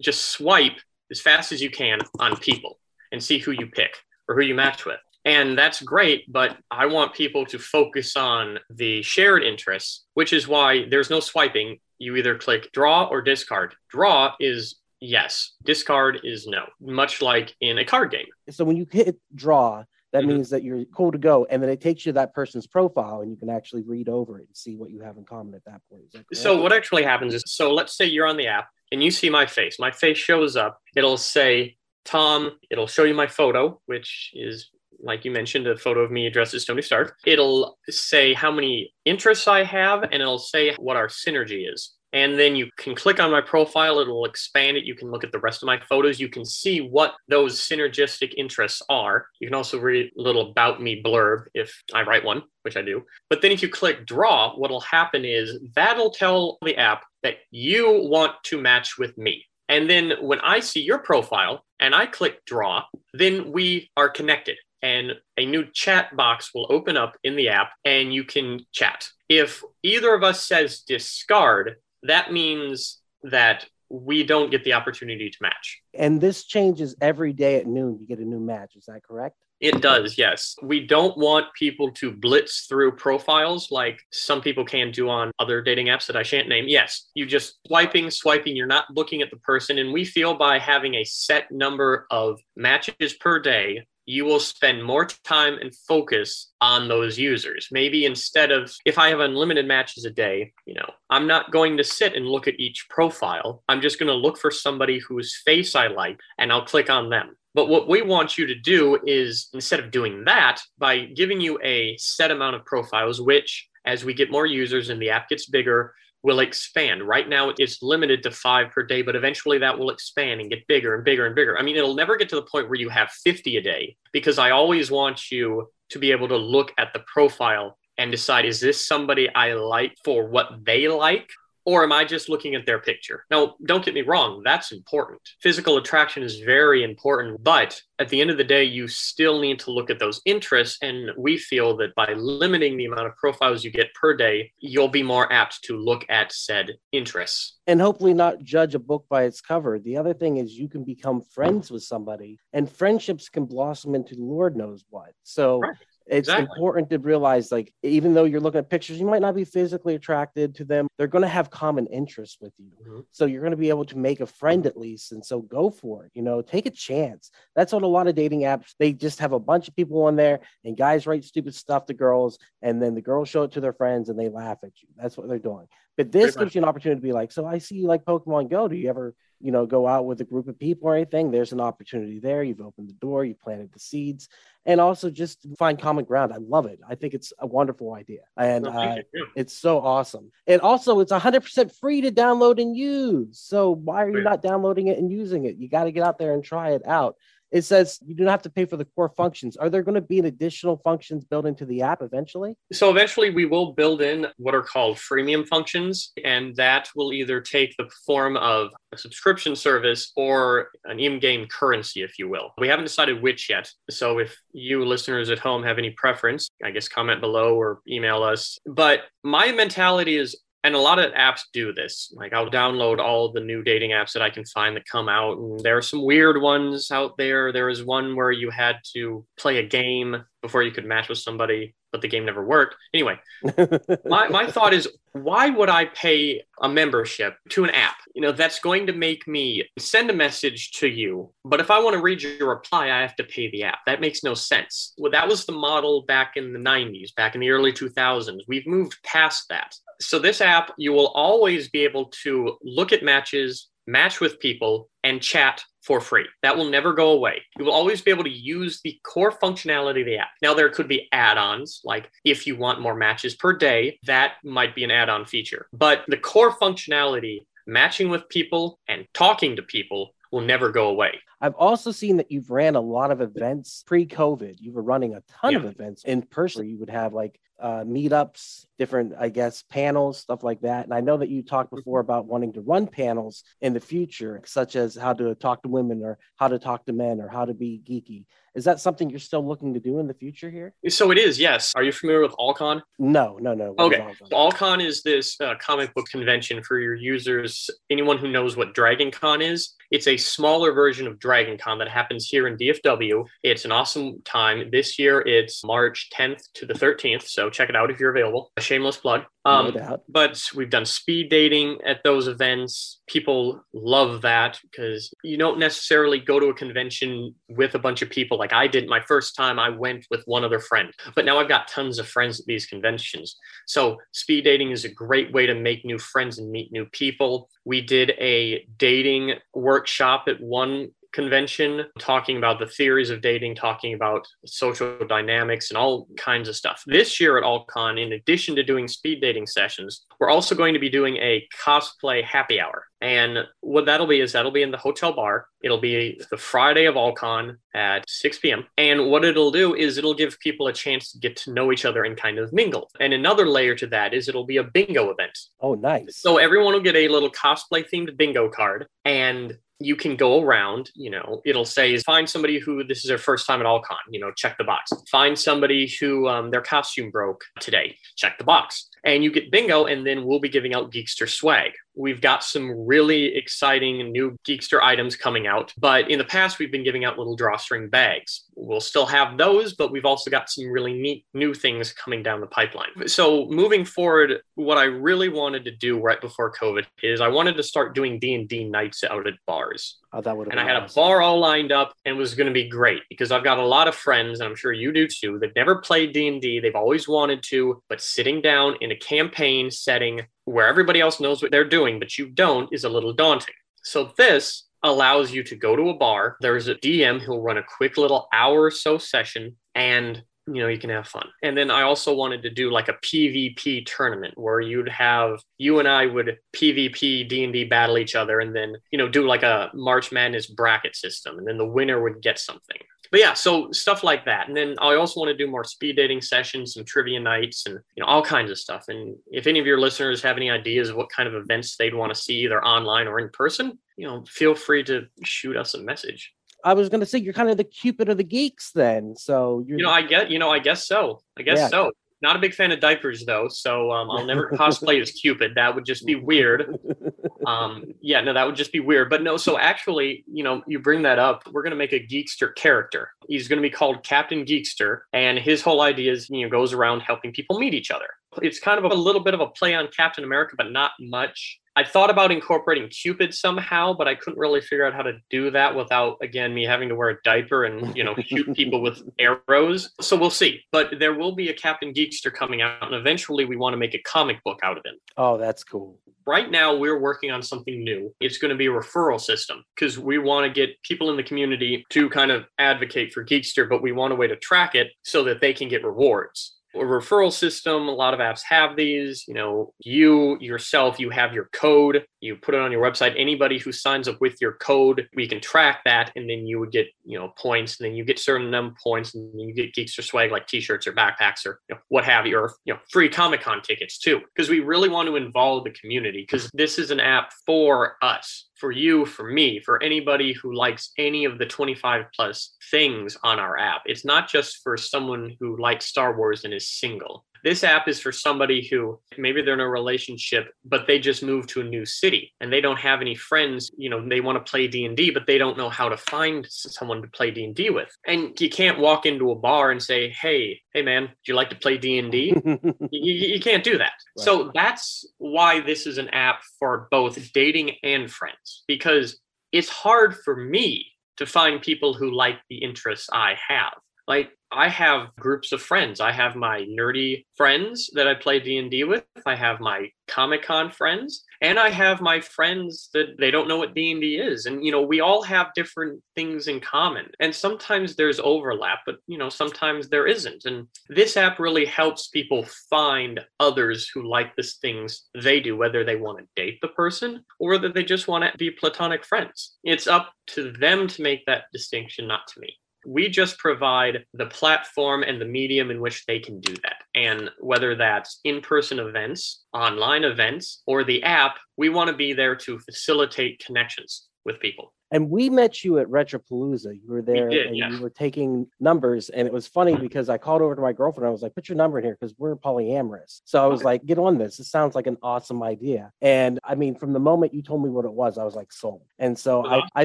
just 0.00 0.30
swipe 0.30 0.78
as 1.10 1.20
fast 1.20 1.52
as 1.52 1.60
you 1.60 1.70
can 1.70 1.98
on 2.18 2.36
people 2.36 2.78
and 3.12 3.22
see 3.22 3.38
who 3.38 3.50
you 3.50 3.66
pick 3.66 3.94
or 4.26 4.34
who 4.34 4.42
you 4.42 4.54
match 4.54 4.86
with. 4.86 5.00
And 5.26 5.58
that's 5.58 5.82
great, 5.82 6.32
but 6.32 6.56
I 6.70 6.86
want 6.86 7.12
people 7.12 7.44
to 7.46 7.58
focus 7.58 8.16
on 8.16 8.58
the 8.70 9.02
shared 9.02 9.42
interests, 9.42 10.06
which 10.14 10.32
is 10.32 10.46
why 10.46 10.86
there's 10.88 11.10
no 11.10 11.20
swiping. 11.20 11.80
You 11.98 12.16
either 12.16 12.36
click 12.36 12.70
draw 12.72 13.04
or 13.04 13.22
discard. 13.22 13.74
Draw 13.88 14.34
is 14.40 14.76
yes, 15.00 15.52
discard 15.64 16.20
is 16.24 16.46
no, 16.46 16.64
much 16.80 17.22
like 17.22 17.54
in 17.60 17.78
a 17.78 17.84
card 17.84 18.10
game. 18.10 18.26
So 18.50 18.64
when 18.64 18.76
you 18.76 18.86
hit 18.90 19.18
draw, 19.34 19.84
that 20.12 20.24
Mhm. 20.24 20.28
means 20.28 20.50
that 20.50 20.62
you're 20.62 20.84
cool 20.86 21.12
to 21.12 21.18
go, 21.18 21.44
and 21.46 21.62
then 21.62 21.68
it 21.68 21.80
takes 21.80 22.06
you 22.06 22.10
to 22.12 22.14
that 22.14 22.32
person's 22.34 22.66
profile, 22.66 23.20
and 23.20 23.30
you 23.30 23.36
can 23.36 23.50
actually 23.50 23.82
read 23.82 24.08
over 24.08 24.38
it 24.38 24.46
and 24.46 24.56
see 24.56 24.76
what 24.76 24.90
you 24.90 25.00
have 25.00 25.16
in 25.18 25.24
common 25.24 25.54
at 25.54 25.64
that 25.64 25.80
point. 25.90 26.10
That? 26.12 26.24
So 26.34 26.60
what 26.60 26.72
actually 26.72 27.02
happens 27.02 27.34
is 27.34 27.42
so 27.46 27.72
let's 27.74 27.96
say 27.96 28.06
you're 28.06 28.26
on 28.26 28.36
the 28.36 28.46
app 28.46 28.68
and 28.92 29.02
you 29.02 29.10
see 29.10 29.28
my 29.28 29.46
face. 29.46 29.78
My 29.78 29.90
face 29.90 30.16
shows 30.16 30.56
up. 30.56 30.80
It'll 30.94 31.18
say 31.18 31.76
Tom, 32.04 32.58
it'll 32.70 32.86
show 32.86 33.02
you 33.02 33.14
my 33.14 33.26
photo, 33.26 33.80
which 33.86 34.30
is 34.32 34.70
like 35.00 35.24
you 35.24 35.30
mentioned, 35.30 35.66
a 35.66 35.76
photo 35.76 36.00
of 36.00 36.10
me 36.10 36.26
addressed 36.26 36.54
as 36.54 36.64
Tony 36.64 36.82
Stark. 36.82 37.16
It'll 37.24 37.78
say 37.88 38.34
how 38.34 38.50
many 38.50 38.92
interests 39.04 39.48
I 39.48 39.64
have, 39.64 40.02
and 40.04 40.14
it'll 40.14 40.38
say 40.38 40.74
what 40.78 40.96
our 40.96 41.08
synergy 41.08 41.72
is. 41.72 41.96
And 42.12 42.38
then 42.38 42.56
you 42.56 42.70
can 42.78 42.94
click 42.94 43.20
on 43.20 43.30
my 43.30 43.42
profile, 43.42 43.98
it'll 43.98 44.24
expand 44.24 44.76
it. 44.76 44.84
You 44.84 44.94
can 44.94 45.10
look 45.10 45.24
at 45.24 45.32
the 45.32 45.38
rest 45.40 45.62
of 45.62 45.66
my 45.66 45.78
photos. 45.80 46.18
You 46.18 46.30
can 46.30 46.46
see 46.46 46.80
what 46.80 47.14
those 47.28 47.60
synergistic 47.60 48.32
interests 48.38 48.80
are. 48.88 49.26
You 49.38 49.48
can 49.48 49.54
also 49.54 49.78
read 49.78 50.12
a 50.16 50.22
little 50.22 50.50
about 50.50 50.80
me 50.80 51.02
blurb 51.04 51.44
if 51.52 51.82
I 51.92 52.04
write 52.04 52.24
one, 52.24 52.42
which 52.62 52.76
I 52.76 52.82
do. 52.82 53.02
But 53.28 53.42
then 53.42 53.50
if 53.50 53.60
you 53.60 53.68
click 53.68 54.06
draw, 54.06 54.54
what'll 54.56 54.80
happen 54.80 55.26
is 55.26 55.58
that'll 55.74 56.10
tell 56.10 56.56
the 56.62 56.76
app 56.76 57.04
that 57.22 57.36
you 57.50 58.08
want 58.08 58.32
to 58.44 58.60
match 58.60 58.96
with 58.96 59.18
me. 59.18 59.44
And 59.68 59.90
then 59.90 60.12
when 60.20 60.40
I 60.40 60.60
see 60.60 60.80
your 60.80 60.98
profile 60.98 61.64
and 61.80 61.94
I 61.94 62.06
click 62.06 62.44
draw, 62.46 62.84
then 63.12 63.52
we 63.52 63.90
are 63.96 64.08
connected 64.08 64.56
and 64.82 65.12
a 65.36 65.46
new 65.46 65.64
chat 65.72 66.16
box 66.16 66.50
will 66.54 66.66
open 66.70 66.96
up 66.96 67.16
in 67.24 67.36
the 67.36 67.48
app 67.48 67.70
and 67.84 68.12
you 68.12 68.24
can 68.24 68.60
chat. 68.72 69.08
If 69.28 69.62
either 69.82 70.14
of 70.14 70.22
us 70.22 70.42
says 70.42 70.80
discard, 70.80 71.76
that 72.02 72.32
means 72.32 73.00
that 73.22 73.66
we 73.88 74.24
don't 74.24 74.50
get 74.50 74.64
the 74.64 74.72
opportunity 74.72 75.30
to 75.30 75.38
match. 75.40 75.80
and 75.94 76.20
this 76.20 76.44
changes 76.44 76.96
every 77.00 77.32
day 77.32 77.56
at 77.56 77.66
noon. 77.66 77.98
You 78.00 78.06
get 78.06 78.18
a 78.18 78.28
new 78.28 78.40
match. 78.40 78.76
Is 78.76 78.86
that 78.86 79.02
correct? 79.02 79.36
It 79.58 79.80
does, 79.80 80.18
yes. 80.18 80.54
We 80.62 80.86
don't 80.86 81.16
want 81.16 81.46
people 81.54 81.90
to 81.92 82.12
blitz 82.12 82.66
through 82.68 82.92
profiles 82.96 83.70
like 83.70 83.98
some 84.12 84.42
people 84.42 84.66
can 84.66 84.90
do 84.90 85.08
on 85.08 85.30
other 85.38 85.62
dating 85.62 85.86
apps 85.86 86.06
that 86.08 86.16
I 86.16 86.22
shan't 86.22 86.46
name. 86.48 86.66
Yes, 86.68 87.08
you 87.14 87.24
just 87.24 87.58
swiping, 87.66 88.10
swiping, 88.10 88.54
you're 88.54 88.66
not 88.66 88.84
looking 88.94 89.22
at 89.22 89.30
the 89.30 89.38
person. 89.38 89.78
And 89.78 89.94
we 89.94 90.04
feel 90.04 90.34
by 90.34 90.58
having 90.58 90.96
a 90.96 91.04
set 91.04 91.50
number 91.50 92.06
of 92.10 92.38
matches 92.54 93.14
per 93.14 93.38
day, 93.40 93.86
you 94.06 94.24
will 94.24 94.40
spend 94.40 94.82
more 94.82 95.04
time 95.04 95.58
and 95.60 95.74
focus 95.74 96.52
on 96.60 96.88
those 96.88 97.18
users. 97.18 97.68
Maybe 97.70 98.06
instead 98.06 98.52
of, 98.52 98.72
if 98.84 98.98
I 98.98 99.08
have 99.08 99.20
unlimited 99.20 99.66
matches 99.66 100.04
a 100.04 100.10
day, 100.10 100.52
you 100.64 100.74
know, 100.74 100.88
I'm 101.10 101.26
not 101.26 101.50
going 101.50 101.76
to 101.76 101.84
sit 101.84 102.14
and 102.14 102.26
look 102.26 102.46
at 102.46 102.58
each 102.58 102.86
profile. 102.88 103.62
I'm 103.68 103.80
just 103.80 103.98
going 103.98 104.08
to 104.08 104.14
look 104.14 104.38
for 104.38 104.50
somebody 104.50 105.00
whose 105.00 105.36
face 105.44 105.74
I 105.74 105.88
like 105.88 106.20
and 106.38 106.52
I'll 106.52 106.64
click 106.64 106.88
on 106.88 107.10
them. 107.10 107.36
But 107.54 107.68
what 107.68 107.88
we 107.88 108.02
want 108.02 108.38
you 108.38 108.46
to 108.46 108.54
do 108.54 108.98
is 109.04 109.48
instead 109.52 109.80
of 109.80 109.90
doing 109.90 110.24
that, 110.26 110.60
by 110.78 111.06
giving 111.06 111.40
you 111.40 111.58
a 111.62 111.96
set 111.96 112.30
amount 112.30 112.54
of 112.54 112.64
profiles, 112.64 113.20
which 113.20 113.68
as 113.84 114.04
we 114.04 114.14
get 114.14 114.30
more 114.30 114.46
users 114.46 114.88
and 114.90 115.00
the 115.00 115.10
app 115.10 115.28
gets 115.28 115.46
bigger, 115.46 115.94
will 116.26 116.40
expand. 116.40 117.04
Right 117.04 117.28
now, 117.28 117.52
it's 117.56 117.84
limited 117.84 118.24
to 118.24 118.32
five 118.32 118.72
per 118.72 118.82
day, 118.82 119.00
but 119.00 119.14
eventually 119.14 119.58
that 119.58 119.78
will 119.78 119.90
expand 119.90 120.40
and 120.40 120.50
get 120.50 120.66
bigger 120.66 120.96
and 120.96 121.04
bigger 121.04 121.24
and 121.24 121.36
bigger. 121.36 121.56
I 121.56 121.62
mean, 121.62 121.76
it'll 121.76 121.94
never 121.94 122.16
get 122.16 122.28
to 122.30 122.34
the 122.34 122.42
point 122.42 122.68
where 122.68 122.80
you 122.80 122.88
have 122.88 123.10
50 123.10 123.56
a 123.58 123.62
day 123.62 123.96
because 124.12 124.36
I 124.36 124.50
always 124.50 124.90
want 124.90 125.30
you 125.30 125.70
to 125.90 125.98
be 126.00 126.10
able 126.10 126.26
to 126.26 126.36
look 126.36 126.72
at 126.78 126.92
the 126.92 126.98
profile 127.06 127.78
and 127.96 128.10
decide 128.10 128.44
is 128.44 128.58
this 128.58 128.84
somebody 128.84 129.32
I 129.32 129.52
like 129.52 129.94
for 130.04 130.26
what 130.26 130.64
they 130.64 130.88
like? 130.88 131.30
Or 131.66 131.82
am 131.82 131.92
I 131.92 132.04
just 132.04 132.28
looking 132.28 132.54
at 132.54 132.64
their 132.64 132.78
picture? 132.78 133.24
Now, 133.30 133.56
don't 133.66 133.84
get 133.84 133.92
me 133.94 134.02
wrong, 134.02 134.42
that's 134.44 134.72
important. 134.72 135.20
Physical 135.40 135.76
attraction 135.76 136.22
is 136.22 136.38
very 136.40 136.84
important, 136.84 137.42
but 137.42 137.80
at 137.98 138.08
the 138.08 138.20
end 138.20 138.30
of 138.30 138.36
the 138.36 138.44
day, 138.44 138.62
you 138.62 138.86
still 138.88 139.40
need 139.40 139.58
to 139.60 139.72
look 139.72 139.90
at 139.90 139.98
those 139.98 140.20
interests. 140.24 140.78
And 140.80 141.10
we 141.18 141.36
feel 141.36 141.76
that 141.78 141.94
by 141.96 142.12
limiting 142.14 142.76
the 142.76 142.84
amount 142.84 143.08
of 143.08 143.16
profiles 143.16 143.64
you 143.64 143.70
get 143.70 143.92
per 143.94 144.14
day, 144.16 144.52
you'll 144.58 144.88
be 144.88 145.02
more 145.02 145.30
apt 145.32 145.62
to 145.64 145.76
look 145.76 146.04
at 146.08 146.32
said 146.32 146.74
interests. 146.92 147.58
and 147.66 147.80
hopefully 147.80 148.14
not 148.14 148.40
judge 148.44 148.76
a 148.76 148.78
book 148.78 149.06
by 149.08 149.24
its 149.24 149.40
cover. 149.40 149.80
The 149.80 149.96
other 149.96 150.14
thing 150.14 150.36
is 150.36 150.52
you 150.52 150.68
can 150.68 150.84
become 150.84 151.20
friends 151.20 151.68
with 151.70 151.82
somebody, 151.82 152.38
and 152.52 152.70
friendships 152.70 153.28
can 153.28 153.44
blossom 153.44 153.96
into 153.96 154.14
Lord 154.16 154.56
knows 154.56 154.84
what. 154.88 155.10
So 155.24 155.58
Right. 155.58 155.74
It's 156.06 156.28
Exactly. 156.28 156.54
important 156.56 156.90
to 156.90 156.98
realize, 156.98 157.50
like, 157.50 157.72
even 157.82 158.14
though 158.14 158.24
you're 158.24 158.40
looking 158.40 158.60
at 158.60 158.70
pictures, 158.70 158.98
you 159.00 159.06
might 159.06 159.22
not 159.22 159.34
be 159.34 159.44
physically 159.44 159.94
attracted 159.96 160.54
to 160.54 160.64
them. 160.64 160.86
They're 160.98 161.08
going 161.08 161.22
to 161.22 161.28
have 161.28 161.50
common 161.50 161.86
interests 161.88 162.38
with 162.40 162.52
you, 162.58 162.70
Mhm. 162.86 163.06
so 163.10 163.26
you're 163.26 163.40
going 163.40 163.50
to 163.50 163.56
be 163.56 163.68
able 163.70 163.84
to 163.86 163.98
make 163.98 164.20
a 164.20 164.26
friend 164.26 164.66
at 164.66 164.76
least. 164.76 165.12
And 165.12 165.24
so 165.24 165.40
go 165.40 165.68
for 165.68 166.04
it. 166.04 166.12
You 166.14 166.22
know, 166.22 166.42
take 166.42 166.66
a 166.66 166.70
chance. 166.70 167.30
That's 167.54 167.72
what 167.72 167.82
a 167.82 167.86
lot 167.88 168.06
of 168.06 168.14
dating 168.14 168.42
apps. 168.42 168.74
They 168.78 168.92
just 168.92 169.18
have 169.18 169.32
a 169.32 169.40
bunch 169.40 169.68
of 169.68 169.74
people 169.76 170.02
on 170.04 170.16
there, 170.16 170.40
and 170.64 170.76
guys 170.76 171.06
write 171.06 171.24
stupid 171.24 171.54
stuff 171.54 171.86
to 171.86 171.94
girls, 171.94 172.38
and 172.62 172.80
then 172.80 172.94
the 172.94 173.02
girls 173.02 173.28
show 173.28 173.42
it 173.42 173.52
to 173.52 173.60
their 173.60 173.72
friends, 173.72 174.08
and 174.08 174.18
they 174.18 174.28
laugh 174.28 174.58
at 174.62 174.80
you. 174.82 174.88
That's 174.96 175.16
what 175.18 175.28
they're 175.28 175.38
doing. 175.38 175.66
But 175.96 176.12
this 176.12 176.22
Pretty 176.22 176.38
much. 176.38 176.44
gives 176.44 176.54
you 176.54 176.62
an 176.62 176.68
opportunity 176.68 177.00
to 177.00 177.06
be 177.06 177.12
like, 177.12 177.32
so 177.32 177.46
I 177.46 177.58
see 177.58 177.76
you 177.76 177.86
like 177.86 178.04
Pokemon 178.04 178.50
Go. 178.50 178.68
Do 178.68 178.76
you 178.76 178.90
ever, 178.90 179.14
you 179.40 179.50
know, 179.50 179.64
go 179.64 179.86
out 179.86 180.04
with 180.04 180.20
a 180.20 180.24
group 180.24 180.46
of 180.46 180.58
people 180.58 180.88
or 180.88 180.94
anything? 180.94 181.30
There's 181.30 181.52
an 181.52 181.60
opportunity 181.60 182.20
there. 182.20 182.42
You've 182.42 182.60
opened 182.60 182.90
the 182.90 182.94
door, 182.94 183.24
you 183.24 183.34
planted 183.34 183.72
the 183.72 183.78
seeds, 183.78 184.28
and 184.66 184.78
also 184.78 185.08
just 185.08 185.46
find 185.58 185.80
common 185.80 186.04
ground. 186.04 186.34
I 186.34 186.38
love 186.38 186.66
it. 186.66 186.80
I 186.86 186.96
think 186.96 187.14
it's 187.14 187.32
a 187.38 187.46
wonderful 187.46 187.94
idea, 187.94 188.20
and 188.36 188.66
uh, 188.66 188.96
it's 189.34 189.54
so 189.54 189.80
awesome. 189.80 190.30
And 190.46 190.60
also, 190.60 191.00
it's 191.00 191.12
100% 191.12 191.74
free 191.78 192.02
to 192.02 192.12
download 192.12 192.60
and 192.60 192.76
use. 192.76 193.38
So 193.38 193.70
why 193.70 194.04
are 194.04 194.10
you 194.10 194.22
not 194.22 194.42
downloading 194.42 194.88
it 194.88 194.98
and 194.98 195.10
using 195.10 195.46
it? 195.46 195.56
You 195.56 195.68
got 195.68 195.84
to 195.84 195.92
get 195.92 196.02
out 196.02 196.18
there 196.18 196.34
and 196.34 196.44
try 196.44 196.72
it 196.72 196.86
out. 196.86 197.16
It 197.50 197.62
says 197.62 197.98
you 198.06 198.14
do 198.14 198.24
not 198.24 198.32
have 198.32 198.42
to 198.42 198.50
pay 198.50 198.64
for 198.64 198.76
the 198.76 198.84
core 198.84 199.12
functions. 199.16 199.56
Are 199.56 199.70
there 199.70 199.82
going 199.82 199.94
to 199.94 200.00
be 200.00 200.18
an 200.18 200.24
additional 200.24 200.78
functions 200.78 201.24
built 201.24 201.46
into 201.46 201.64
the 201.64 201.82
app 201.82 202.02
eventually? 202.02 202.54
So 202.72 202.90
eventually 202.90 203.30
we 203.30 203.44
will 203.44 203.72
build 203.72 204.02
in 204.02 204.26
what 204.36 204.54
are 204.54 204.62
called 204.62 204.96
freemium 204.96 205.46
functions, 205.46 206.12
and 206.24 206.54
that 206.56 206.88
will 206.94 207.12
either 207.12 207.40
take 207.40 207.74
the 207.76 207.88
form 208.04 208.36
of 208.36 208.70
a 208.92 208.98
subscription 208.98 209.56
service 209.56 210.12
or 210.16 210.70
an 210.84 210.98
in-game 210.98 211.46
currency, 211.48 212.02
if 212.02 212.18
you 212.18 212.28
will. 212.28 212.52
We 212.58 212.68
haven't 212.68 212.84
decided 212.84 213.22
which 213.22 213.48
yet. 213.48 213.70
So 213.90 214.18
if 214.18 214.36
you 214.52 214.84
listeners 214.84 215.30
at 215.30 215.38
home 215.38 215.62
have 215.62 215.78
any 215.78 215.90
preference, 215.90 216.48
I 216.64 216.70
guess 216.70 216.88
comment 216.88 217.20
below 217.20 217.54
or 217.54 217.80
email 217.88 218.22
us. 218.22 218.58
But 218.66 219.00
my 219.22 219.52
mentality 219.52 220.16
is 220.16 220.36
and 220.66 220.74
a 220.74 220.80
lot 220.80 220.98
of 220.98 221.12
apps 221.12 221.42
do 221.52 221.72
this. 221.72 222.12
Like 222.12 222.32
I'll 222.32 222.50
download 222.50 222.98
all 222.98 223.30
the 223.30 223.40
new 223.40 223.62
dating 223.62 223.92
apps 223.92 224.12
that 224.12 224.22
I 224.22 224.30
can 224.30 224.44
find 224.46 224.74
that 224.74 224.84
come 224.84 225.08
out, 225.08 225.38
and 225.38 225.60
there 225.60 225.76
are 225.76 225.82
some 225.82 226.04
weird 226.04 226.40
ones 226.40 226.90
out 226.90 227.16
there. 227.16 227.52
There 227.52 227.68
is 227.68 227.84
one 227.84 228.16
where 228.16 228.32
you 228.32 228.50
had 228.50 228.76
to 228.94 229.24
play 229.38 229.58
a 229.58 229.66
game 229.66 230.24
before 230.46 230.62
you 230.62 230.70
could 230.70 230.86
match 230.86 231.08
with 231.08 231.18
somebody, 231.18 231.74
but 231.92 232.02
the 232.02 232.08
game 232.08 232.24
never 232.24 232.44
worked. 232.44 232.76
Anyway, 232.94 233.18
my, 234.04 234.28
my 234.28 234.46
thought 234.50 234.72
is 234.72 234.88
why 235.12 235.50
would 235.50 235.68
I 235.68 235.86
pay 235.86 236.42
a 236.60 236.68
membership 236.68 237.36
to 237.50 237.64
an 237.64 237.70
app? 237.70 237.96
You 238.14 238.22
know, 238.22 238.32
that's 238.32 238.60
going 238.60 238.86
to 238.86 238.92
make 238.92 239.26
me 239.26 239.68
send 239.78 240.10
a 240.10 240.14
message 240.14 240.72
to 240.72 240.88
you. 240.88 241.32
But 241.44 241.60
if 241.60 241.70
I 241.70 241.78
want 241.78 241.94
to 241.94 242.02
read 242.02 242.22
your 242.22 242.48
reply, 242.48 242.90
I 242.90 243.00
have 243.00 243.16
to 243.16 243.24
pay 243.24 243.50
the 243.50 243.64
app. 243.64 243.78
That 243.86 244.00
makes 244.00 244.22
no 244.22 244.34
sense. 244.34 244.94
Well, 244.98 245.12
that 245.12 245.28
was 245.28 245.44
the 245.44 245.52
model 245.52 246.02
back 246.02 246.32
in 246.36 246.52
the 246.52 246.58
90s, 246.58 247.14
back 247.14 247.34
in 247.34 247.40
the 247.40 247.50
early 247.50 247.72
2000s. 247.72 248.40
We've 248.46 248.66
moved 248.66 248.98
past 249.02 249.48
that 249.48 249.74
so 250.00 250.18
this 250.18 250.40
app, 250.40 250.72
you 250.76 250.92
will 250.92 251.08
always 251.08 251.68
be 251.68 251.84
able 251.84 252.06
to 252.22 252.56
look 252.62 252.92
at 252.92 253.02
matches, 253.02 253.68
match 253.86 254.20
with 254.20 254.40
people, 254.40 254.88
and 255.04 255.22
chat 255.22 255.62
for 255.86 256.00
free. 256.00 256.26
That 256.42 256.56
will 256.56 256.68
never 256.68 256.92
go 256.92 257.12
away. 257.12 257.42
You 257.58 257.64
will 257.64 257.72
always 257.72 258.02
be 258.02 258.10
able 258.10 258.24
to 258.24 258.30
use 258.30 258.80
the 258.82 258.98
core 259.04 259.30
functionality 259.30 260.00
of 260.00 260.06
the 260.06 260.18
app. 260.18 260.30
Now, 260.42 260.52
there 260.52 260.68
could 260.68 260.88
be 260.88 261.08
add 261.12 261.38
ons, 261.38 261.80
like 261.84 262.10
if 262.24 262.46
you 262.46 262.56
want 262.56 262.80
more 262.80 262.96
matches 262.96 263.36
per 263.36 263.52
day, 263.52 263.98
that 264.04 264.32
might 264.42 264.74
be 264.74 264.82
an 264.82 264.90
add 264.90 265.08
on 265.08 265.24
feature. 265.24 265.68
But 265.72 266.02
the 266.08 266.16
core 266.16 266.52
functionality, 266.52 267.46
matching 267.68 268.08
with 268.08 268.28
people 268.28 268.80
and 268.88 269.06
talking 269.14 269.56
to 269.56 269.62
people, 269.62 270.14
will 270.32 270.40
never 270.40 270.70
go 270.70 270.88
away. 270.88 271.20
I've 271.40 271.54
also 271.54 271.90
seen 271.90 272.16
that 272.16 272.30
you've 272.30 272.50
ran 272.50 272.76
a 272.76 272.80
lot 272.80 273.10
of 273.10 273.20
events 273.20 273.84
pre-COVID. 273.86 274.56
You 274.58 274.72
were 274.72 274.82
running 274.82 275.14
a 275.14 275.22
ton 275.28 275.52
yeah. 275.52 275.58
of 275.58 275.64
events 275.66 276.04
in 276.04 276.22
person. 276.22 276.68
You 276.68 276.78
would 276.78 276.90
have 276.90 277.12
like 277.12 277.38
uh, 277.58 277.84
meetups, 277.84 278.66
different, 278.78 279.14
I 279.18 279.28
guess, 279.28 279.62
panels, 279.62 280.18
stuff 280.18 280.42
like 280.42 280.60
that. 280.60 280.84
And 280.84 280.92
I 280.92 281.00
know 281.00 281.16
that 281.16 281.28
you 281.28 281.42
talked 281.42 281.68
mm-hmm. 281.68 281.76
before 281.76 282.00
about 282.00 282.26
wanting 282.26 282.52
to 282.54 282.60
run 282.60 282.86
panels 282.86 283.44
in 283.60 283.72
the 283.72 283.80
future, 283.80 284.42
such 284.44 284.76
as 284.76 284.94
how 284.94 285.12
to 285.14 285.34
talk 285.34 285.62
to 285.62 285.68
women 285.68 286.02
or 286.02 286.18
how 286.36 286.48
to 286.48 286.58
talk 286.58 286.84
to 286.86 286.92
men 286.92 287.20
or 287.20 287.28
how 287.28 287.44
to 287.44 287.54
be 287.54 287.80
geeky. 287.88 288.24
Is 288.54 288.64
that 288.64 288.80
something 288.80 289.10
you're 289.10 289.18
still 289.18 289.46
looking 289.46 289.74
to 289.74 289.80
do 289.80 289.98
in 289.98 290.06
the 290.06 290.14
future 290.14 290.50
here? 290.50 290.74
So 290.88 291.10
it 291.10 291.18
is, 291.18 291.38
yes. 291.38 291.72
Are 291.76 291.82
you 291.82 291.92
familiar 291.92 292.22
with 292.22 292.32
AllCon? 292.32 292.80
No, 292.98 293.38
no, 293.38 293.52
no. 293.52 293.72
What 293.72 293.92
okay. 293.92 294.00
AllCon? 294.00 294.30
AllCon 294.30 294.84
is 294.84 295.02
this 295.02 295.38
uh, 295.40 295.54
comic 295.60 295.92
book 295.94 296.06
convention 296.08 296.62
for 296.62 296.78
your 296.78 296.94
users. 296.94 297.68
Anyone 297.90 298.16
who 298.16 298.28
knows 298.28 298.56
what 298.56 298.74
Dragon 298.74 299.10
Con 299.10 299.42
is, 299.42 299.74
it's 299.90 300.06
a 300.06 300.16
smaller 300.16 300.72
version 300.72 301.06
of 301.06 301.18
Dragon 301.18 301.58
Con 301.58 301.78
that 301.78 301.88
happens 301.88 302.26
here 302.26 302.46
in 302.46 302.56
DFW. 302.56 303.24
It's 303.42 303.64
an 303.64 303.72
awesome 303.72 304.22
time. 304.24 304.70
This 304.70 304.98
year 304.98 305.20
it's 305.20 305.64
March 305.64 306.10
10th 306.14 306.42
to 306.54 306.66
the 306.66 306.74
13th. 306.74 307.22
So 307.22 307.50
check 307.50 307.68
it 307.68 307.76
out 307.76 307.90
if 307.90 308.00
you're 308.00 308.10
available. 308.10 308.52
A 308.56 308.60
shameless 308.60 308.96
plug. 308.96 309.24
Um, 309.46 309.72
no 309.74 310.02
but 310.08 310.42
we've 310.54 310.70
done 310.70 310.84
speed 310.84 311.28
dating 311.30 311.78
at 311.84 312.02
those 312.02 312.26
events. 312.26 313.00
People 313.06 313.62
love 313.72 314.22
that 314.22 314.58
because 314.62 315.12
you 315.22 315.36
don't 315.36 315.58
necessarily 315.58 316.18
go 316.18 316.40
to 316.40 316.46
a 316.46 316.54
convention 316.54 317.34
with 317.48 317.74
a 317.74 317.78
bunch 317.78 318.02
of 318.02 318.10
people 318.10 318.38
like 318.38 318.52
I 318.52 318.66
did 318.66 318.88
my 318.88 319.00
first 319.00 319.36
time. 319.36 319.58
I 319.60 319.68
went 319.68 320.06
with 320.10 320.22
one 320.24 320.44
other 320.44 320.58
friend, 320.58 320.92
but 321.14 321.24
now 321.24 321.38
I've 321.38 321.48
got 321.48 321.68
tons 321.68 321.98
of 321.98 322.08
friends 322.08 322.40
at 322.40 322.46
these 322.46 322.66
conventions. 322.66 323.36
So 323.66 323.98
speed 324.12 324.44
dating 324.44 324.72
is 324.72 324.84
a 324.84 324.88
great 324.88 325.32
way 325.32 325.46
to 325.46 325.54
make 325.54 325.84
new 325.84 325.98
friends 325.98 326.38
and 326.38 326.50
meet 326.50 326.72
new 326.72 326.86
people. 326.86 327.48
We 327.64 327.80
did 327.80 328.10
a 328.18 328.66
dating 328.78 329.34
workshop 329.54 330.24
at 330.26 330.40
one 330.40 330.88
convention 331.16 331.86
talking 331.98 332.36
about 332.36 332.58
the 332.58 332.66
theories 332.66 333.08
of 333.08 333.22
dating, 333.22 333.54
talking 333.54 333.94
about 333.94 334.28
social 334.44 334.98
dynamics 335.08 335.70
and 335.70 335.78
all 335.78 336.06
kinds 336.18 336.46
of 336.46 336.54
stuff. 336.54 336.82
This 336.86 337.18
year 337.18 337.38
at 337.38 337.44
AllCon, 337.44 337.98
in 337.98 338.12
addition 338.12 338.54
to 338.56 338.62
doing 338.62 338.86
speed 338.86 339.22
dating 339.22 339.46
sessions, 339.46 340.04
we're 340.20 340.28
also 340.28 340.54
going 340.54 340.74
to 340.74 340.78
be 340.78 340.90
doing 340.90 341.16
a 341.16 341.48
cosplay 341.64 342.22
happy 342.22 342.60
hour. 342.60 342.84
And 343.00 343.38
what 343.60 343.86
that'll 343.86 344.06
be 344.06 344.20
is 344.20 344.32
that'll 344.32 344.50
be 344.50 344.62
in 344.62 344.70
the 344.70 344.76
hotel 344.76 345.12
bar. 345.14 345.46
It'll 345.62 345.80
be 345.80 346.20
the 346.30 346.36
Friday 346.36 346.84
of 346.84 346.96
AllCon 346.96 347.56
at 347.74 348.08
6 348.08 348.38
p.m. 348.38 348.66
And 348.76 349.06
what 349.10 349.24
it'll 349.24 349.50
do 349.50 349.74
is 349.74 349.96
it'll 349.96 350.14
give 350.14 350.38
people 350.40 350.68
a 350.68 350.72
chance 350.72 351.12
to 351.12 351.18
get 351.18 351.36
to 351.38 351.52
know 351.52 351.72
each 351.72 351.86
other 351.86 352.04
and 352.04 352.16
kind 352.16 352.38
of 352.38 352.52
mingle. 352.52 352.90
And 353.00 353.14
another 353.14 353.46
layer 353.46 353.74
to 353.76 353.86
that 353.88 354.12
is 354.12 354.28
it'll 354.28 354.46
be 354.46 354.58
a 354.58 354.64
bingo 354.64 355.10
event. 355.10 355.38
Oh, 355.60 355.74
nice. 355.74 356.18
So 356.18 356.36
everyone 356.36 356.74
will 356.74 356.80
get 356.80 356.96
a 356.96 357.08
little 357.08 357.30
cosplay 357.30 357.84
themed 357.90 358.16
bingo 358.16 358.50
card. 358.50 358.86
And 359.04 359.56
you 359.78 359.96
can 359.96 360.16
go 360.16 360.42
around, 360.42 360.90
you 360.94 361.10
know, 361.10 361.42
it'll 361.44 361.64
say, 361.64 361.96
find 361.98 362.28
somebody 362.28 362.58
who 362.58 362.82
this 362.84 362.98
is 362.98 363.08
their 363.08 363.18
first 363.18 363.46
time 363.46 363.60
at 363.60 363.66
AllCon, 363.66 363.96
you 364.10 364.18
know, 364.18 364.32
check 364.32 364.56
the 364.56 364.64
box. 364.64 364.90
Find 365.10 365.38
somebody 365.38 365.92
who 366.00 366.28
um, 366.28 366.50
their 366.50 366.62
costume 366.62 367.10
broke 367.10 367.44
today, 367.60 367.96
check 368.16 368.38
the 368.38 368.44
box. 368.44 368.88
And 369.06 369.22
you 369.22 369.30
get 369.30 369.52
bingo, 369.52 369.86
and 369.86 370.04
then 370.04 370.24
we'll 370.24 370.40
be 370.40 370.48
giving 370.48 370.74
out 370.74 370.90
Geekster 370.90 371.28
swag. 371.28 371.72
We've 371.94 372.20
got 372.20 372.42
some 372.42 372.86
really 372.86 373.36
exciting 373.36 374.10
new 374.10 374.36
Geekster 374.46 374.82
items 374.82 375.16
coming 375.16 375.46
out, 375.46 375.72
but 375.78 376.10
in 376.10 376.18
the 376.18 376.24
past, 376.24 376.58
we've 376.58 376.72
been 376.72 376.84
giving 376.84 377.04
out 377.04 377.16
little 377.16 377.36
drawstring 377.36 377.88
bags. 377.88 378.44
We'll 378.54 378.80
still 378.80 379.06
have 379.06 379.38
those, 379.38 379.74
but 379.74 379.92
we've 379.92 380.04
also 380.04 380.30
got 380.30 380.50
some 380.50 380.66
really 380.66 380.92
neat 380.92 381.24
new 381.32 381.54
things 381.54 381.92
coming 381.92 382.22
down 382.22 382.40
the 382.40 382.48
pipeline. 382.48 383.06
So 383.06 383.46
moving 383.46 383.84
forward, 383.84 384.40
what 384.56 384.76
I 384.76 384.84
really 384.84 385.28
wanted 385.28 385.64
to 385.66 385.70
do 385.70 386.00
right 386.00 386.20
before 386.20 386.52
COVID 386.52 386.84
is 387.02 387.20
I 387.20 387.28
wanted 387.28 387.56
to 387.56 387.62
start 387.62 387.94
doing 387.94 388.18
D&D 388.18 388.68
nights 388.68 389.04
out 389.04 389.26
at 389.26 389.34
bars. 389.46 389.98
Oh, 390.12 390.20
that 390.20 390.36
would 390.36 390.48
and 390.48 390.60
I 390.60 390.64
had 390.64 390.76
awesome. 390.76 391.02
a 391.02 391.04
bar 391.04 391.20
all 391.20 391.38
lined 391.38 391.72
up 391.72 391.92
and 392.04 392.16
was 392.16 392.34
going 392.34 392.46
to 392.46 392.52
be 392.52 392.68
great 392.68 393.02
because 393.08 393.32
I've 393.32 393.44
got 393.44 393.58
a 393.58 393.66
lot 393.66 393.88
of 393.88 393.94
friends, 393.94 394.40
and 394.40 394.48
I'm 394.48 394.54
sure 394.54 394.72
you 394.72 394.92
do 394.92 395.06
too. 395.08 395.38
They've 395.38 395.54
never 395.56 395.76
played 395.76 396.12
D 396.12 396.28
and 396.28 396.40
D. 396.40 396.60
They've 396.60 396.74
always 396.74 397.08
wanted 397.08 397.42
to, 397.48 397.82
but 397.88 398.00
sitting 398.00 398.40
down 398.40 398.76
in 398.80 398.92
a 398.92 398.96
campaign 398.96 399.70
setting 399.70 400.22
where 400.44 400.68
everybody 400.68 401.00
else 401.00 401.20
knows 401.20 401.42
what 401.42 401.50
they're 401.50 401.68
doing, 401.68 401.98
but 401.98 402.16
you 402.16 402.28
don't, 402.28 402.72
is 402.72 402.84
a 402.84 402.88
little 402.88 403.12
daunting. 403.12 403.54
So 403.82 404.12
this 404.16 404.64
allows 404.82 405.32
you 405.32 405.42
to 405.42 405.56
go 405.56 405.74
to 405.74 405.90
a 405.90 405.94
bar. 405.94 406.36
There's 406.40 406.68
a 406.68 406.76
DM 406.76 407.20
who'll 407.20 407.42
run 407.42 407.58
a 407.58 407.64
quick 407.76 407.96
little 407.96 408.28
hour 408.32 408.62
or 408.62 408.70
so 408.70 408.98
session, 408.98 409.56
and 409.74 410.22
you 410.46 410.62
know 410.62 410.68
you 410.68 410.78
can 410.78 410.90
have 410.90 411.08
fun. 411.08 411.28
And 411.42 411.56
then 411.56 411.70
i 411.70 411.82
also 411.82 412.14
wanted 412.14 412.42
to 412.42 412.50
do 412.50 412.70
like 412.70 412.88
a 412.88 412.94
pvp 412.94 413.86
tournament 413.86 414.34
where 414.36 414.60
you'd 414.60 414.88
have 414.88 415.40
you 415.58 415.78
and 415.78 415.88
i 415.88 416.06
would 416.06 416.38
pvp 416.54 417.28
d&d 417.28 417.64
battle 417.64 417.98
each 417.98 418.14
other 418.14 418.40
and 418.40 418.54
then 418.54 418.74
you 418.90 418.98
know 418.98 419.08
do 419.08 419.26
like 419.26 419.42
a 419.42 419.70
march 419.74 420.12
madness 420.12 420.46
bracket 420.46 420.96
system 420.96 421.38
and 421.38 421.46
then 421.46 421.58
the 421.58 421.66
winner 421.66 422.02
would 422.02 422.22
get 422.22 422.38
something. 422.38 422.78
But 423.10 423.20
yeah 423.20 423.34
so 423.34 423.70
stuff 423.72 424.02
like 424.02 424.24
that. 424.26 424.48
And 424.48 424.56
then 424.56 424.76
i 424.80 424.94
also 424.94 425.20
want 425.20 425.30
to 425.30 425.36
do 425.36 425.50
more 425.50 425.64
speed 425.64 425.96
dating 425.96 426.22
sessions 426.22 426.74
some 426.74 426.84
trivia 426.84 427.20
nights 427.20 427.66
and 427.66 427.78
you 427.96 428.02
know 428.02 428.06
all 428.06 428.22
kinds 428.22 428.50
of 428.50 428.58
stuff. 428.58 428.84
And 428.88 429.16
if 429.30 429.46
any 429.46 429.58
of 429.58 429.66
your 429.66 429.80
listeners 429.80 430.22
have 430.22 430.36
any 430.36 430.50
ideas 430.50 430.88
of 430.88 430.96
what 430.96 431.10
kind 431.10 431.28
of 431.28 431.34
events 431.34 431.76
they'd 431.76 431.94
want 431.94 432.14
to 432.14 432.20
see 432.20 432.40
either 432.40 432.64
online 432.64 433.06
or 433.06 433.18
in 433.18 433.30
person 433.30 433.78
you 433.96 434.06
know 434.06 434.24
feel 434.28 434.54
free 434.54 434.84
to 434.84 435.06
shoot 435.24 435.56
us 435.56 435.74
a 435.74 435.80
message 435.80 436.32
I 436.64 436.74
was 436.74 436.88
going 436.88 437.00
to 437.00 437.06
say 437.06 437.18
you're 437.18 437.32
kind 437.32 437.50
of 437.50 437.56
the 437.56 437.64
Cupid 437.64 438.08
of 438.08 438.16
the 438.16 438.24
geeks 438.24 438.72
then. 438.72 439.16
So 439.16 439.64
you 439.66 439.76
know, 439.78 439.90
I 439.90 440.02
get, 440.02 440.30
you 440.30 440.38
know, 440.38 440.50
I 440.50 440.58
guess 440.58 440.86
so. 440.86 441.20
I 441.38 441.42
guess 441.42 441.58
yeah. 441.58 441.68
so. 441.68 441.92
Not 442.22 442.34
a 442.34 442.38
big 442.38 442.54
fan 442.54 442.72
of 442.72 442.80
diapers 442.80 443.26
though, 443.26 443.46
so 443.48 443.92
um, 443.92 444.10
I'll 444.10 444.24
never 444.24 444.50
cosplay 444.50 445.02
as 445.02 445.10
Cupid. 445.10 445.54
That 445.54 445.74
would 445.74 445.84
just 445.84 446.06
be 446.06 446.14
weird. 446.14 446.78
Um, 447.46 447.94
yeah, 448.00 448.20
no, 448.22 448.32
that 448.32 448.44
would 448.44 448.56
just 448.56 448.72
be 448.72 448.80
weird. 448.80 449.08
But 449.08 449.22
no, 449.22 449.36
so 449.36 449.56
actually, 449.56 450.24
you 450.26 450.42
know, 450.42 450.62
you 450.66 450.80
bring 450.80 451.02
that 451.02 451.20
up. 451.20 451.44
We're 451.52 451.62
gonna 451.62 451.76
make 451.76 451.92
a 451.92 452.00
Geekster 452.00 452.52
character. 452.56 453.10
He's 453.28 453.46
gonna 453.46 453.62
be 453.62 453.70
called 453.70 454.02
Captain 454.02 454.44
Geekster, 454.44 455.02
and 455.12 455.38
his 455.38 455.62
whole 455.62 455.80
idea 455.80 456.12
is, 456.12 456.28
you 456.28 456.42
know, 456.42 456.50
goes 456.50 456.72
around 456.72 457.00
helping 457.00 457.32
people 457.32 457.58
meet 457.58 457.72
each 457.72 457.92
other. 457.92 458.08
It's 458.42 458.58
kind 458.58 458.84
of 458.84 458.90
a 458.90 458.94
little 458.94 459.22
bit 459.22 459.32
of 459.32 459.40
a 459.40 459.46
play 459.46 459.74
on 459.74 459.88
Captain 459.96 460.24
America, 460.24 460.56
but 460.58 460.72
not 460.72 460.90
much. 460.98 461.60
I 461.76 461.84
thought 461.84 462.08
about 462.08 462.32
incorporating 462.32 462.88
Cupid 462.88 463.34
somehow, 463.34 463.92
but 463.92 464.08
I 464.08 464.14
couldn't 464.14 464.38
really 464.38 464.62
figure 464.62 464.86
out 464.86 464.94
how 464.94 465.02
to 465.02 465.18
do 465.28 465.50
that 465.50 465.76
without, 465.76 466.16
again, 466.22 466.54
me 466.54 466.64
having 466.64 466.88
to 466.88 466.94
wear 466.94 467.10
a 467.10 467.22
diaper 467.22 467.64
and, 467.64 467.94
you 467.94 468.02
know, 468.02 468.14
shoot 468.16 468.50
people 468.56 468.80
with 468.80 469.02
arrows. 469.18 469.92
So 470.00 470.16
we'll 470.16 470.30
see. 470.30 470.62
But 470.72 470.98
there 470.98 471.12
will 471.12 471.34
be 471.34 471.50
a 471.50 471.54
Captain 471.54 471.92
Geekster 471.92 472.32
coming 472.32 472.62
out, 472.62 472.82
and 472.82 472.94
eventually 472.94 473.44
we 473.44 473.56
want 473.56 473.74
to 473.74 473.76
make 473.76 473.94
a 473.94 474.00
comic 474.02 474.42
book 474.42 474.58
out 474.62 474.78
of 474.78 474.86
him. 474.86 474.94
Oh, 475.18 475.36
that's 475.36 475.62
cool. 475.62 475.98
Right 476.26 476.50
now, 476.50 476.74
we're 476.74 476.98
working 476.98 477.30
on 477.30 477.42
something 477.42 477.84
new. 477.84 478.12
It's 478.20 478.38
going 478.38 478.50
to 478.50 478.56
be 478.56 478.66
a 478.66 478.70
referral 478.70 479.20
system 479.20 479.62
because 479.76 479.98
we 479.98 480.18
want 480.18 480.44
to 480.44 480.52
get 480.52 480.82
people 480.82 481.10
in 481.10 481.16
the 481.16 481.22
community 481.22 481.84
to 481.90 482.08
kind 482.08 482.32
of 482.32 482.46
advocate 482.58 483.12
for 483.12 483.24
Geekster, 483.24 483.68
but 483.68 483.82
we 483.82 483.92
want 483.92 484.12
a 484.12 484.16
way 484.16 484.26
to 484.26 484.36
track 484.36 484.74
it 484.74 484.88
so 485.04 485.22
that 485.24 485.40
they 485.40 485.52
can 485.52 485.68
get 485.68 485.84
rewards. 485.84 486.55
A 486.76 486.84
referral 486.84 487.32
system. 487.32 487.88
A 487.88 487.92
lot 487.92 488.14
of 488.14 488.20
apps 488.20 488.42
have 488.48 488.76
these. 488.76 489.24
You 489.26 489.34
know, 489.34 489.72
you 489.80 490.38
yourself, 490.40 490.98
you 490.98 491.10
have 491.10 491.32
your 491.32 491.48
code, 491.52 492.04
you 492.20 492.36
put 492.36 492.54
it 492.54 492.60
on 492.60 492.72
your 492.72 492.82
website. 492.82 493.14
Anybody 493.16 493.58
who 493.58 493.72
signs 493.72 494.08
up 494.08 494.20
with 494.20 494.40
your 494.40 494.52
code, 494.54 495.08
we 495.14 495.28
can 495.28 495.40
track 495.40 495.80
that, 495.84 496.12
and 496.16 496.28
then 496.28 496.46
you 496.46 496.58
would 496.58 496.72
get, 496.72 496.88
you 497.04 497.18
know, 497.18 497.32
points, 497.38 497.80
and 497.80 497.88
then 497.88 497.96
you 497.96 498.04
get 498.04 498.18
certain 498.18 498.50
number 498.50 498.74
points, 498.82 499.14
and 499.14 499.32
then 499.32 499.40
you 499.40 499.54
get 499.54 499.74
geeks 499.74 499.98
or 499.98 500.02
swag 500.02 500.30
like 500.30 500.46
t-shirts 500.46 500.86
or 500.86 500.92
backpacks 500.92 501.46
or 501.46 501.60
you 501.68 501.74
know, 501.74 501.80
what 501.88 502.04
have 502.04 502.26
you, 502.26 502.38
or 502.38 502.54
you 502.64 502.74
know, 502.74 502.80
free 502.90 503.08
Comic 503.08 503.40
Con 503.40 503.62
tickets 503.62 503.98
too. 503.98 504.20
Because 504.34 504.48
we 504.48 504.60
really 504.60 504.88
want 504.88 505.08
to 505.08 505.16
involve 505.16 505.64
the 505.64 505.70
community 505.70 506.22
because 506.22 506.50
this 506.52 506.78
is 506.78 506.90
an 506.90 507.00
app 507.00 507.32
for 507.44 507.96
us 508.02 508.45
for 508.56 508.72
you, 508.72 509.04
for 509.04 509.30
me, 509.30 509.60
for 509.60 509.82
anybody 509.82 510.32
who 510.32 510.54
likes 510.54 510.92
any 510.96 511.26
of 511.26 511.38
the 511.38 511.44
25 511.46 512.06
plus 512.14 512.56
things 512.70 513.16
on 513.22 513.38
our 513.38 513.58
app. 513.58 513.82
It's 513.84 514.04
not 514.04 514.28
just 514.28 514.62
for 514.62 514.78
someone 514.78 515.36
who 515.38 515.60
likes 515.60 515.86
Star 515.86 516.16
Wars 516.16 516.44
and 516.44 516.54
is 516.54 516.70
single. 516.70 517.25
This 517.44 517.64
app 517.64 517.88
is 517.88 518.00
for 518.00 518.12
somebody 518.12 518.66
who 518.66 519.00
maybe 519.18 519.42
they're 519.42 519.54
in 519.54 519.60
a 519.60 519.68
relationship, 519.68 520.52
but 520.64 520.86
they 520.86 520.98
just 520.98 521.22
moved 521.22 521.48
to 521.50 521.60
a 521.60 521.64
new 521.64 521.84
city 521.84 522.32
and 522.40 522.52
they 522.52 522.60
don't 522.60 522.78
have 522.78 523.00
any 523.00 523.14
friends. 523.14 523.70
You 523.76 523.90
know, 523.90 524.06
they 524.06 524.20
want 524.20 524.44
to 524.44 524.50
play 524.50 524.68
D 524.68 524.84
and 524.84 524.96
D, 524.96 525.10
but 525.10 525.26
they 525.26 525.38
don't 525.38 525.56
know 525.56 525.68
how 525.68 525.88
to 525.88 525.96
find 525.96 526.46
someone 526.48 527.02
to 527.02 527.08
play 527.08 527.30
D 527.30 527.44
and 527.44 527.54
D 527.54 527.70
with. 527.70 527.90
And 528.06 528.38
you 528.40 528.50
can't 528.50 528.78
walk 528.78 529.06
into 529.06 529.30
a 529.30 529.34
bar 529.34 529.70
and 529.70 529.82
say, 529.82 530.10
"Hey, 530.10 530.60
hey, 530.74 530.82
man, 530.82 531.06
do 531.06 531.12
you 531.26 531.34
like 531.34 531.50
to 531.50 531.56
play 531.56 531.78
D 531.78 531.98
and 531.98 532.10
D?" 532.10 532.34
You 532.90 533.40
can't 533.40 533.64
do 533.64 533.78
that. 533.78 533.92
Right. 534.16 534.24
So 534.24 534.50
that's 534.54 535.04
why 535.18 535.60
this 535.60 535.86
is 535.86 535.98
an 535.98 536.08
app 536.08 536.42
for 536.58 536.88
both 536.90 537.32
dating 537.32 537.72
and 537.82 538.10
friends 538.10 538.64
because 538.66 539.18
it's 539.52 539.68
hard 539.68 540.16
for 540.24 540.36
me 540.36 540.86
to 541.16 541.26
find 541.26 541.60
people 541.60 541.94
who 541.94 542.10
like 542.10 542.36
the 542.48 542.58
interests 542.58 543.08
I 543.12 543.36
have. 543.48 543.72
Like 544.06 544.30
I 544.56 544.68
have 544.68 545.14
groups 545.16 545.52
of 545.52 545.60
friends. 545.60 546.00
I 546.00 546.12
have 546.12 546.34
my 546.34 546.62
nerdy 546.62 547.26
friends 547.36 547.90
that 547.92 548.08
I 548.08 548.14
play 548.14 548.40
D&D 548.40 548.84
with. 548.84 549.04
I 549.26 549.36
have 549.36 549.60
my 549.60 549.90
Comic-Con 550.08 550.70
friends, 550.70 551.24
and 551.42 551.58
I 551.58 551.68
have 551.68 552.00
my 552.00 552.20
friends 552.20 552.88
that 552.94 553.18
they 553.18 553.30
don't 553.30 553.48
know 553.48 553.58
what 553.58 553.74
D&D 553.74 554.16
is. 554.16 554.46
And 554.46 554.64
you 554.64 554.72
know, 554.72 554.80
we 554.80 555.00
all 555.00 555.22
have 555.22 555.52
different 555.54 556.02
things 556.14 556.48
in 556.48 556.60
common. 556.60 557.10
And 557.20 557.34
sometimes 557.34 557.96
there's 557.96 558.18
overlap, 558.18 558.78
but 558.86 558.96
you 559.06 559.18
know, 559.18 559.28
sometimes 559.28 559.90
there 559.90 560.06
isn't. 560.06 560.46
And 560.46 560.68
this 560.88 561.18
app 561.18 561.38
really 561.38 561.66
helps 561.66 562.08
people 562.08 562.46
find 562.70 563.20
others 563.38 563.90
who 563.92 564.08
like 564.08 564.34
the 564.36 564.42
things 564.42 565.02
they 565.14 565.38
do, 565.38 565.54
whether 565.54 565.84
they 565.84 565.96
want 565.96 566.18
to 566.18 566.24
date 566.34 566.60
the 566.62 566.68
person 566.68 567.26
or 567.38 567.50
whether 567.50 567.70
they 567.70 567.84
just 567.84 568.08
want 568.08 568.24
to 568.24 568.38
be 568.38 568.50
platonic 568.50 569.04
friends. 569.04 569.58
It's 569.64 569.86
up 569.86 570.12
to 570.28 570.52
them 570.52 570.88
to 570.88 571.02
make 571.02 571.26
that 571.26 571.44
distinction, 571.52 572.08
not 572.08 572.26
to 572.28 572.40
me. 572.40 572.56
We 572.88 573.08
just 573.08 573.38
provide 573.38 574.04
the 574.14 574.26
platform 574.26 575.02
and 575.02 575.20
the 575.20 575.24
medium 575.24 575.72
in 575.72 575.80
which 575.80 576.06
they 576.06 576.20
can 576.20 576.38
do 576.38 576.54
that. 576.62 576.76
And 576.94 577.30
whether 577.40 577.74
that's 577.74 578.20
in 578.22 578.40
person 578.40 578.78
events, 578.78 579.44
online 579.52 580.04
events, 580.04 580.62
or 580.68 580.84
the 580.84 581.02
app, 581.02 581.36
we 581.56 581.68
want 581.68 581.90
to 581.90 581.96
be 581.96 582.12
there 582.12 582.36
to 582.36 582.60
facilitate 582.60 583.44
connections 583.44 584.06
with 584.24 584.38
people. 584.38 584.72
And 584.92 585.10
we 585.10 585.30
met 585.30 585.64
you 585.64 585.78
at 585.78 585.88
Retropalooza. 585.88 586.80
You 586.80 586.88
were 586.92 587.02
there 587.02 587.28
did, 587.28 587.46
and 587.48 587.56
yeah. 587.56 587.70
you 587.70 587.80
were 587.80 587.90
taking 587.90 588.46
numbers. 588.60 589.08
And 589.08 589.26
it 589.26 589.32
was 589.34 589.46
funny 589.46 589.74
because 589.76 590.08
I 590.08 590.16
called 590.18 590.42
over 590.42 590.54
to 590.54 590.60
my 590.62 590.72
girlfriend. 590.72 591.08
I 591.08 591.10
was 591.10 591.22
like, 591.22 591.34
put 591.34 591.48
your 591.48 591.56
number 591.56 591.78
in 591.78 591.84
here 591.84 591.96
because 592.00 592.14
we're 592.18 592.36
polyamorous. 592.36 593.20
So 593.24 593.42
I 593.42 593.46
was 593.46 593.60
Okay. 593.60 593.64
like, 593.66 593.86
get 593.86 593.98
on 593.98 594.18
this. 594.18 594.36
This 594.36 594.48
sounds 594.50 594.74
like 594.76 594.86
an 594.86 594.96
awesome 595.02 595.42
idea. 595.42 595.90
And 596.00 596.38
I 596.44 596.54
mean, 596.54 596.76
from 596.76 596.92
the 596.92 597.00
moment 597.00 597.34
you 597.34 597.42
told 597.42 597.62
me 597.64 597.70
what 597.70 597.84
it 597.84 597.92
was, 597.92 598.16
I 598.16 598.24
was 598.24 598.36
like, 598.36 598.52
sold. 598.52 598.82
And 598.98 599.18
so 599.18 599.44
I, 599.44 599.58
Uh-huh. 599.58 599.66
I 599.74 599.84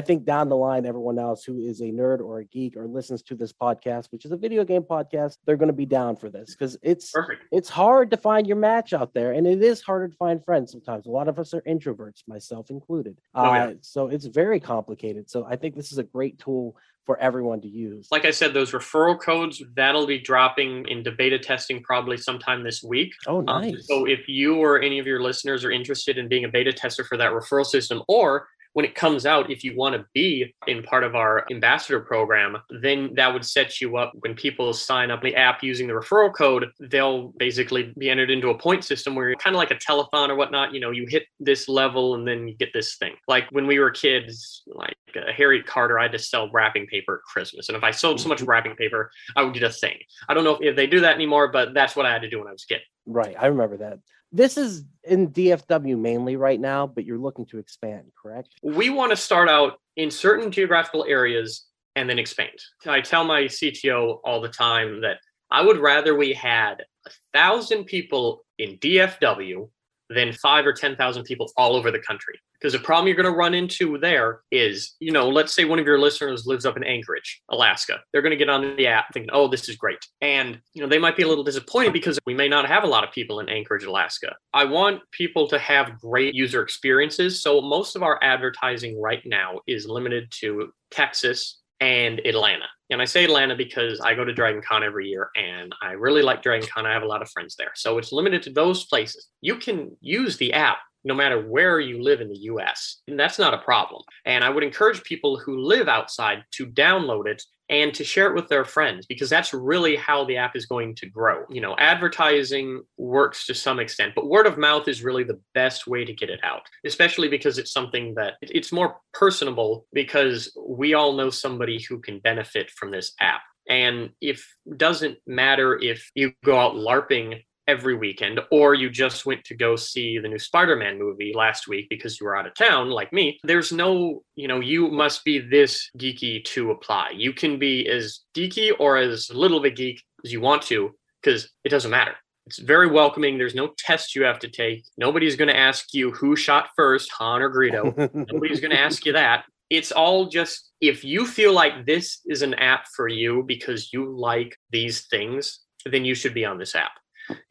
think 0.00 0.24
down 0.24 0.48
the 0.48 0.56
line, 0.56 0.86
everyone 0.86 1.18
else 1.18 1.42
who 1.44 1.58
is 1.58 1.80
a 1.80 1.86
nerd 1.90 2.20
or 2.20 2.38
a 2.38 2.44
geek 2.44 2.76
or 2.76 2.86
listens 2.86 3.22
to 3.24 3.34
this 3.34 3.52
podcast, 3.52 4.12
which 4.12 4.24
is 4.24 4.30
a 4.32 4.36
video 4.36 4.64
game 4.64 4.82
podcast, 4.82 5.38
they're 5.46 5.56
going 5.56 5.66
to 5.68 5.72
be 5.72 5.86
down 5.86 6.14
for 6.16 6.30
this 6.30 6.54
because 6.54 6.76
it's 6.82 7.10
Perfect. 7.10 7.42
it's 7.50 7.68
hard 7.68 8.10
to 8.12 8.16
find 8.16 8.46
your 8.46 8.56
match 8.56 8.92
out 8.92 9.14
there 9.14 9.32
and 9.32 9.46
it 9.46 9.62
is 9.62 9.80
harder 9.82 10.06
to 10.08 10.14
find 10.16 10.44
friends 10.44 10.70
sometimes 10.70 11.06
a 11.06 11.10
lot 11.10 11.26
of 11.28 11.38
us 11.38 11.52
are 11.54 11.62
introverts 11.62 12.22
myself 12.28 12.70
included 12.70 13.16
Oh, 13.34 13.52
yeah. 13.52 13.66
uh, 13.66 13.74
so 13.80 14.06
it's 14.08 14.26
very 14.26 14.60
complicated 14.60 14.91
so 15.26 15.44
i 15.48 15.56
think 15.56 15.74
this 15.74 15.92
is 15.92 15.98
a 15.98 16.02
great 16.02 16.38
tool 16.38 16.76
for 17.04 17.18
everyone 17.18 17.60
to 17.60 17.68
use. 17.68 18.06
Like 18.12 18.24
I 18.24 18.30
said, 18.30 18.54
those 18.54 18.70
referral 18.70 19.20
codes, 19.20 19.60
that'll 19.74 20.06
be 20.06 20.20
dropping 20.20 20.86
into 20.88 21.10
beta 21.10 21.38
testing 21.38 21.82
probably 21.82 22.16
sometime 22.16 22.62
this 22.62 22.82
week. 22.82 23.12
oh 23.26 23.38
Um, 23.38 23.44
nice. 23.46 23.88
so 23.88 24.04
if 24.04 24.28
you 24.28 24.54
or 24.56 24.80
any 24.80 25.00
of 25.00 25.06
your 25.06 25.20
listeners 25.20 25.64
are 25.64 25.72
interested 25.72 26.16
in 26.16 26.28
being 26.28 26.44
a 26.44 26.48
beta 26.48 26.72
tester 26.72 27.02
for 27.04 27.16
that 27.16 27.32
referral 27.32 27.66
system, 27.66 28.02
or 28.06 28.46
when 28.74 28.84
it 28.84 28.94
comes 28.94 29.26
out, 29.26 29.50
if 29.50 29.64
you 29.64 29.76
want 29.76 29.94
to 29.94 30.04
be 30.14 30.54
in 30.66 30.82
part 30.82 31.04
of 31.04 31.14
our 31.14 31.44
ambassador 31.50 32.00
program, 32.00 32.56
then 32.80 33.12
that 33.14 33.32
would 33.32 33.44
set 33.44 33.80
you 33.80 33.96
up 33.96 34.12
when 34.20 34.34
people 34.34 34.72
sign 34.72 35.10
up 35.10 35.22
the 35.22 35.34
app 35.36 35.62
using 35.62 35.86
the 35.86 35.92
referral 35.92 36.32
code, 36.34 36.66
they'll 36.80 37.28
basically 37.38 37.92
be 37.98 38.08
entered 38.08 38.30
into 38.30 38.50
a 38.50 38.58
point 38.58 38.84
system 38.84 39.14
where 39.14 39.28
you're 39.28 39.36
kind 39.36 39.54
of 39.54 39.58
like 39.58 39.70
a 39.70 39.76
telethon 39.76 40.28
or 40.28 40.36
whatnot. 40.36 40.72
You 40.72 40.80
know, 40.80 40.90
you 40.90 41.06
hit 41.08 41.24
this 41.38 41.68
level 41.68 42.14
and 42.14 42.26
then 42.26 42.48
you 42.48 42.54
get 42.54 42.72
this 42.72 42.96
thing. 42.96 43.14
Like 43.28 43.44
when 43.50 43.66
we 43.66 43.78
were 43.78 43.90
kids, 43.90 44.62
like 44.66 44.96
uh, 45.16 45.32
Harriet 45.32 45.66
Carter, 45.66 45.98
I 45.98 46.04
had 46.04 46.12
to 46.12 46.18
sell 46.18 46.50
wrapping 46.50 46.86
paper 46.86 47.16
at 47.16 47.30
Christmas. 47.30 47.68
And 47.68 47.76
if 47.76 47.84
I 47.84 47.90
sold 47.90 48.20
so 48.20 48.28
much 48.28 48.42
wrapping 48.42 48.76
paper, 48.76 49.10
I 49.36 49.42
would 49.42 49.54
get 49.54 49.62
a 49.62 49.70
thing. 49.70 49.98
I 50.28 50.34
don't 50.34 50.44
know 50.44 50.58
if 50.60 50.76
they 50.76 50.86
do 50.86 51.00
that 51.00 51.14
anymore, 51.14 51.48
but 51.48 51.74
that's 51.74 51.94
what 51.94 52.06
I 52.06 52.12
had 52.12 52.22
to 52.22 52.30
do 52.30 52.38
when 52.38 52.48
I 52.48 52.52
was 52.52 52.64
a 52.64 52.74
kid. 52.74 52.82
right 53.06 53.34
i 53.38 53.46
remember 53.46 53.76
that 53.76 53.98
this 54.32 54.56
is 54.56 54.84
in 55.04 55.30
dfw 55.30 55.98
mainly 55.98 56.36
right 56.36 56.60
now 56.60 56.86
but 56.86 57.04
you're 57.04 57.18
looking 57.18 57.46
to 57.46 57.58
expand 57.58 58.04
correct 58.20 58.48
we 58.62 58.90
want 58.90 59.10
to 59.10 59.16
start 59.16 59.48
out 59.48 59.78
in 59.96 60.10
certain 60.10 60.50
geographical 60.50 61.04
areas 61.06 61.66
and 61.96 62.08
then 62.08 62.18
expand. 62.18 62.58
I 62.86 63.00
tell 63.00 63.24
my 63.24 63.42
CTO 63.42 64.20
all 64.24 64.40
the 64.40 64.48
time 64.48 65.00
that 65.02 65.18
I 65.50 65.62
would 65.62 65.78
rather 65.78 66.14
we 66.16 66.32
had 66.32 66.82
a 67.06 67.10
thousand 67.34 67.84
people 67.84 68.44
in 68.58 68.78
DFW 68.78 69.68
than 70.12 70.32
five 70.32 70.66
or 70.66 70.72
10,000 70.72 71.24
people 71.24 71.50
all 71.56 71.76
over 71.76 71.90
the 71.90 71.98
country. 71.98 72.38
Because 72.60 72.72
the 72.72 72.78
problem 72.78 73.08
you're 73.08 73.16
going 73.16 73.32
to 73.32 73.36
run 73.36 73.54
into 73.54 73.98
there 73.98 74.42
is, 74.52 74.94
you 75.00 75.10
know, 75.10 75.28
let's 75.28 75.52
say 75.52 75.64
one 75.64 75.80
of 75.80 75.86
your 75.86 75.98
listeners 75.98 76.46
lives 76.46 76.64
up 76.64 76.76
in 76.76 76.84
Anchorage, 76.84 77.42
Alaska. 77.50 77.98
They're 78.12 78.22
going 78.22 78.30
to 78.30 78.36
get 78.36 78.48
on 78.48 78.76
the 78.76 78.86
app 78.86 79.06
thinking, 79.12 79.30
oh, 79.32 79.48
this 79.48 79.68
is 79.68 79.76
great. 79.76 79.98
And, 80.20 80.60
you 80.72 80.82
know, 80.82 80.88
they 80.88 80.98
might 80.98 81.16
be 81.16 81.24
a 81.24 81.28
little 81.28 81.42
disappointed 81.42 81.92
because 81.92 82.20
we 82.24 82.34
may 82.34 82.48
not 82.48 82.68
have 82.68 82.84
a 82.84 82.86
lot 82.86 83.02
of 83.02 83.10
people 83.10 83.40
in 83.40 83.48
Anchorage, 83.48 83.84
Alaska. 83.84 84.36
I 84.54 84.64
want 84.64 85.00
people 85.10 85.48
to 85.48 85.58
have 85.58 85.98
great 86.00 86.34
user 86.34 86.62
experiences. 86.62 87.42
So 87.42 87.60
most 87.60 87.96
of 87.96 88.04
our 88.04 88.20
advertising 88.22 89.00
right 89.00 89.22
now 89.26 89.60
is 89.66 89.88
limited 89.88 90.30
to 90.40 90.72
Texas 90.92 91.61
and 91.82 92.20
Atlanta. 92.24 92.66
And 92.90 93.02
I 93.02 93.04
say 93.06 93.24
Atlanta 93.24 93.56
because 93.56 94.00
I 94.00 94.14
go 94.14 94.24
to 94.24 94.32
Dragon 94.32 94.62
Con 94.62 94.84
every 94.84 95.08
year 95.08 95.30
and 95.34 95.74
I 95.82 95.92
really 95.92 96.22
like 96.22 96.40
Dragon 96.40 96.68
Con. 96.72 96.86
I 96.86 96.92
have 96.92 97.02
a 97.02 97.06
lot 97.06 97.22
of 97.22 97.30
friends 97.30 97.56
there. 97.58 97.72
So 97.74 97.98
it's 97.98 98.12
limited 98.12 98.40
to 98.44 98.50
those 98.50 98.84
places. 98.84 99.26
You 99.40 99.56
can 99.56 99.96
use 100.00 100.36
the 100.36 100.52
app 100.52 100.78
no 101.04 101.12
matter 101.12 101.40
where 101.40 101.80
you 101.80 102.00
live 102.00 102.20
in 102.20 102.28
the 102.28 102.38
US. 102.52 103.02
And 103.08 103.18
that's 103.18 103.38
not 103.38 103.52
a 103.52 103.58
problem. 103.58 104.02
And 104.24 104.44
I 104.44 104.50
would 104.50 104.62
encourage 104.62 105.02
people 105.02 105.36
who 105.36 105.58
live 105.58 105.88
outside 105.88 106.44
to 106.52 106.66
download 106.66 107.26
it 107.26 107.42
and 107.72 107.94
to 107.94 108.04
share 108.04 108.26
it 108.26 108.34
with 108.34 108.48
their 108.48 108.66
friends 108.66 109.06
because 109.06 109.30
that's 109.30 109.54
really 109.54 109.96
how 109.96 110.26
the 110.26 110.36
app 110.36 110.54
is 110.54 110.66
going 110.66 110.94
to 110.94 111.06
grow. 111.08 111.44
You 111.48 111.62
know, 111.62 111.74
advertising 111.78 112.82
works 112.98 113.46
to 113.46 113.54
some 113.54 113.80
extent, 113.80 114.12
but 114.14 114.28
word 114.28 114.46
of 114.46 114.58
mouth 114.58 114.88
is 114.88 115.02
really 115.02 115.24
the 115.24 115.40
best 115.54 115.86
way 115.86 116.04
to 116.04 116.12
get 116.12 116.28
it 116.28 116.40
out, 116.44 116.62
especially 116.84 117.28
because 117.28 117.56
it's 117.56 117.72
something 117.72 118.14
that 118.16 118.34
it's 118.42 118.72
more 118.72 118.98
personable 119.14 119.86
because 119.94 120.54
we 120.68 120.92
all 120.92 121.14
know 121.14 121.30
somebody 121.30 121.80
who 121.80 121.98
can 121.98 122.18
benefit 122.18 122.70
from 122.70 122.90
this 122.90 123.14
app. 123.20 123.40
And 123.68 124.10
if 124.20 124.54
doesn't 124.76 125.16
matter 125.26 125.78
if 125.80 126.10
you 126.14 126.34
go 126.44 126.58
out 126.58 126.74
LARPing 126.74 127.42
every 127.68 127.94
weekend 127.94 128.40
or 128.50 128.74
you 128.74 128.90
just 128.90 129.24
went 129.24 129.44
to 129.44 129.54
go 129.54 129.76
see 129.76 130.18
the 130.18 130.28
new 130.28 130.38
Spider-Man 130.38 130.98
movie 130.98 131.32
last 131.34 131.68
week 131.68 131.88
because 131.88 132.20
you 132.20 132.26
were 132.26 132.36
out 132.36 132.46
of 132.46 132.54
town 132.54 132.90
like 132.90 133.12
me 133.12 133.38
there's 133.44 133.72
no 133.72 134.22
you 134.34 134.48
know 134.48 134.60
you 134.60 134.88
must 134.88 135.24
be 135.24 135.38
this 135.38 135.90
geeky 135.98 136.44
to 136.44 136.70
apply. 136.70 137.10
You 137.14 137.32
can 137.32 137.58
be 137.58 137.88
as 137.88 138.20
geeky 138.34 138.72
or 138.78 138.96
as 138.96 139.30
little 139.32 139.58
of 139.58 139.64
a 139.64 139.70
geek 139.70 140.02
as 140.24 140.32
you 140.32 140.40
want 140.40 140.62
to 140.62 140.94
because 141.22 141.50
it 141.64 141.68
doesn't 141.68 141.90
matter. 141.90 142.14
It's 142.46 142.58
very 142.58 142.88
welcoming. 142.88 143.38
There's 143.38 143.54
no 143.54 143.72
test 143.78 144.16
you 144.16 144.24
have 144.24 144.40
to 144.40 144.48
take. 144.48 144.84
Nobody's 144.98 145.36
going 145.36 145.48
to 145.48 145.56
ask 145.56 145.94
you 145.94 146.10
who 146.10 146.34
shot 146.34 146.70
first 146.74 147.10
Han 147.12 147.40
or 147.40 147.54
Greedo. 147.54 147.96
Nobody's 148.32 148.60
going 148.60 148.72
to 148.72 148.80
ask 148.80 149.06
you 149.06 149.12
that. 149.12 149.44
It's 149.70 149.92
all 149.92 150.26
just 150.26 150.72
if 150.80 151.04
you 151.04 151.24
feel 151.24 151.52
like 151.52 151.86
this 151.86 152.20
is 152.26 152.42
an 152.42 152.54
app 152.54 152.86
for 152.96 153.08
you 153.08 153.44
because 153.46 153.92
you 153.92 154.10
like 154.10 154.56
these 154.70 155.06
things 155.06 155.60
then 155.84 156.04
you 156.04 156.14
should 156.14 156.34
be 156.34 156.44
on 156.44 156.58
this 156.58 156.74
app 156.74 156.92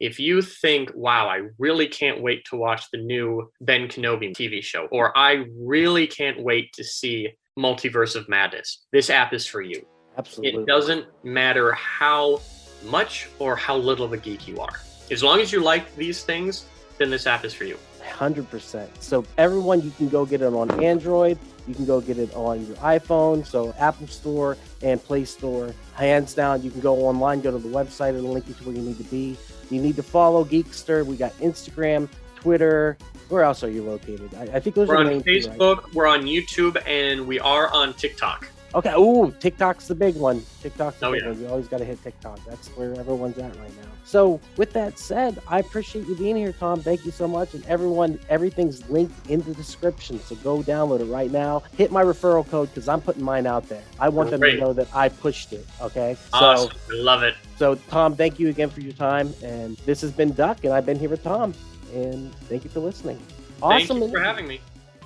if 0.00 0.18
you 0.18 0.42
think, 0.42 0.90
wow, 0.94 1.28
I 1.28 1.48
really 1.58 1.88
can't 1.88 2.22
wait 2.22 2.44
to 2.46 2.56
watch 2.56 2.90
the 2.90 2.98
new 2.98 3.50
Ben 3.60 3.88
Kenobi 3.88 4.32
TV 4.32 4.62
show, 4.62 4.86
or 4.90 5.16
I 5.16 5.44
really 5.56 6.06
can't 6.06 6.42
wait 6.42 6.72
to 6.74 6.84
see 6.84 7.28
Multiverse 7.58 8.16
of 8.16 8.28
Madness, 8.28 8.86
this 8.92 9.10
app 9.10 9.32
is 9.32 9.46
for 9.46 9.62
you. 9.62 9.84
absolutely 10.16 10.62
It 10.62 10.66
doesn't 10.66 11.06
matter 11.24 11.72
how 11.72 12.40
much 12.84 13.28
or 13.38 13.56
how 13.56 13.76
little 13.76 14.04
of 14.04 14.12
a 14.12 14.16
geek 14.16 14.48
you 14.48 14.58
are. 14.58 14.80
As 15.10 15.22
long 15.22 15.40
as 15.40 15.52
you 15.52 15.60
like 15.60 15.94
these 15.96 16.22
things, 16.22 16.66
then 16.98 17.10
this 17.10 17.26
app 17.26 17.44
is 17.44 17.52
for 17.52 17.64
you. 17.64 17.78
100%. 18.02 18.88
So, 19.00 19.24
everyone, 19.38 19.82
you 19.82 19.90
can 19.90 20.08
go 20.08 20.26
get 20.26 20.42
it 20.42 20.52
on 20.52 20.82
Android. 20.82 21.38
You 21.66 21.74
can 21.74 21.84
go 21.84 22.00
get 22.00 22.18
it 22.18 22.34
on 22.34 22.66
your 22.66 22.76
iPhone. 22.76 23.46
So, 23.46 23.74
Apple 23.78 24.06
Store 24.08 24.56
and 24.82 25.02
Play 25.02 25.24
Store. 25.24 25.72
Hands 25.94 26.32
down, 26.34 26.62
you 26.62 26.70
can 26.70 26.80
go 26.80 27.06
online, 27.06 27.40
go 27.40 27.50
to 27.50 27.58
the 27.58 27.68
website, 27.68 28.16
it'll 28.16 28.32
link 28.32 28.48
you 28.48 28.54
to 28.54 28.64
where 28.64 28.74
you 28.74 28.82
need 28.82 28.98
to 28.98 29.04
be. 29.04 29.36
You 29.70 29.80
need 29.80 29.96
to 29.96 30.02
follow 30.02 30.44
Geekster. 30.44 31.04
We 31.06 31.16
got 31.16 31.32
Instagram, 31.38 32.08
Twitter. 32.36 32.96
Where 33.28 33.44
else 33.44 33.62
are 33.64 33.70
you 33.70 33.82
located? 33.82 34.34
I, 34.34 34.42
I 34.56 34.60
think 34.60 34.76
those 34.76 34.88
We're 34.88 34.96
are 34.96 35.06
on 35.06 35.06
two, 35.06 35.16
right? 35.16 35.24
Facebook, 35.24 35.94
we're 35.94 36.06
on 36.06 36.22
YouTube, 36.22 36.76
and 36.86 37.26
we 37.26 37.38
are 37.40 37.72
on 37.72 37.94
TikTok. 37.94 38.48
Okay. 38.74 38.92
Ooh, 38.94 39.34
TikTok's 39.38 39.86
the 39.88 39.94
big 39.94 40.16
one. 40.16 40.42
TikTok's 40.62 40.98
the 40.98 41.06
Oh, 41.06 41.12
big 41.12 41.22
yeah. 41.22 41.28
one. 41.30 41.40
You 41.40 41.48
always 41.48 41.68
got 41.68 41.78
to 41.78 41.84
hit 41.84 42.02
TikTok. 42.02 42.38
That's 42.46 42.68
where 42.68 42.94
everyone's 42.98 43.36
at 43.38 43.54
right 43.56 43.76
now. 43.76 43.88
So, 44.04 44.40
with 44.56 44.72
that 44.72 44.98
said, 44.98 45.40
I 45.46 45.58
appreciate 45.58 46.06
you 46.06 46.14
being 46.16 46.36
here, 46.36 46.52
Tom. 46.52 46.80
Thank 46.82 47.04
you 47.04 47.10
so 47.10 47.28
much. 47.28 47.54
And 47.54 47.64
everyone, 47.66 48.18
everything's 48.28 48.88
linked 48.88 49.30
in 49.30 49.40
the 49.42 49.54
description. 49.54 50.18
So 50.20 50.34
go 50.36 50.62
download 50.62 51.00
it 51.00 51.04
right 51.12 51.30
now. 51.30 51.62
Hit 51.76 51.92
my 51.92 52.02
referral 52.02 52.48
code 52.48 52.68
because 52.70 52.88
I'm 52.88 53.00
putting 53.00 53.22
mine 53.22 53.46
out 53.46 53.68
there. 53.68 53.82
I 54.00 54.08
want 54.08 54.30
them 54.30 54.40
to 54.40 54.56
know 54.56 54.72
that 54.72 54.88
I 54.94 55.08
pushed 55.08 55.52
it. 55.52 55.66
Okay. 55.80 56.14
So, 56.32 56.38
Awesome. 56.38 56.70
I 56.90 56.94
love 56.94 57.22
it. 57.22 57.34
so 57.56 57.74
Tom, 57.88 58.16
thank 58.16 58.38
you 58.40 58.48
again 58.48 58.70
for 58.70 58.80
your 58.80 58.92
time. 58.94 59.32
And 59.42 59.76
this 59.78 60.00
has 60.00 60.10
been 60.12 60.32
Duck, 60.32 60.64
and 60.64 60.72
I've 60.72 60.86
been 60.86 60.98
here 60.98 61.10
with 61.10 61.22
Tom. 61.22 61.54
And 61.94 62.34
thank 62.48 62.64
you 62.64 62.70
for 62.70 62.80
listening. 62.80 63.20
Awesome. 63.62 63.98
Thank 64.00 64.10
you 64.12 64.18
for 64.18 64.24
having 64.24 64.48
me. 64.48 64.60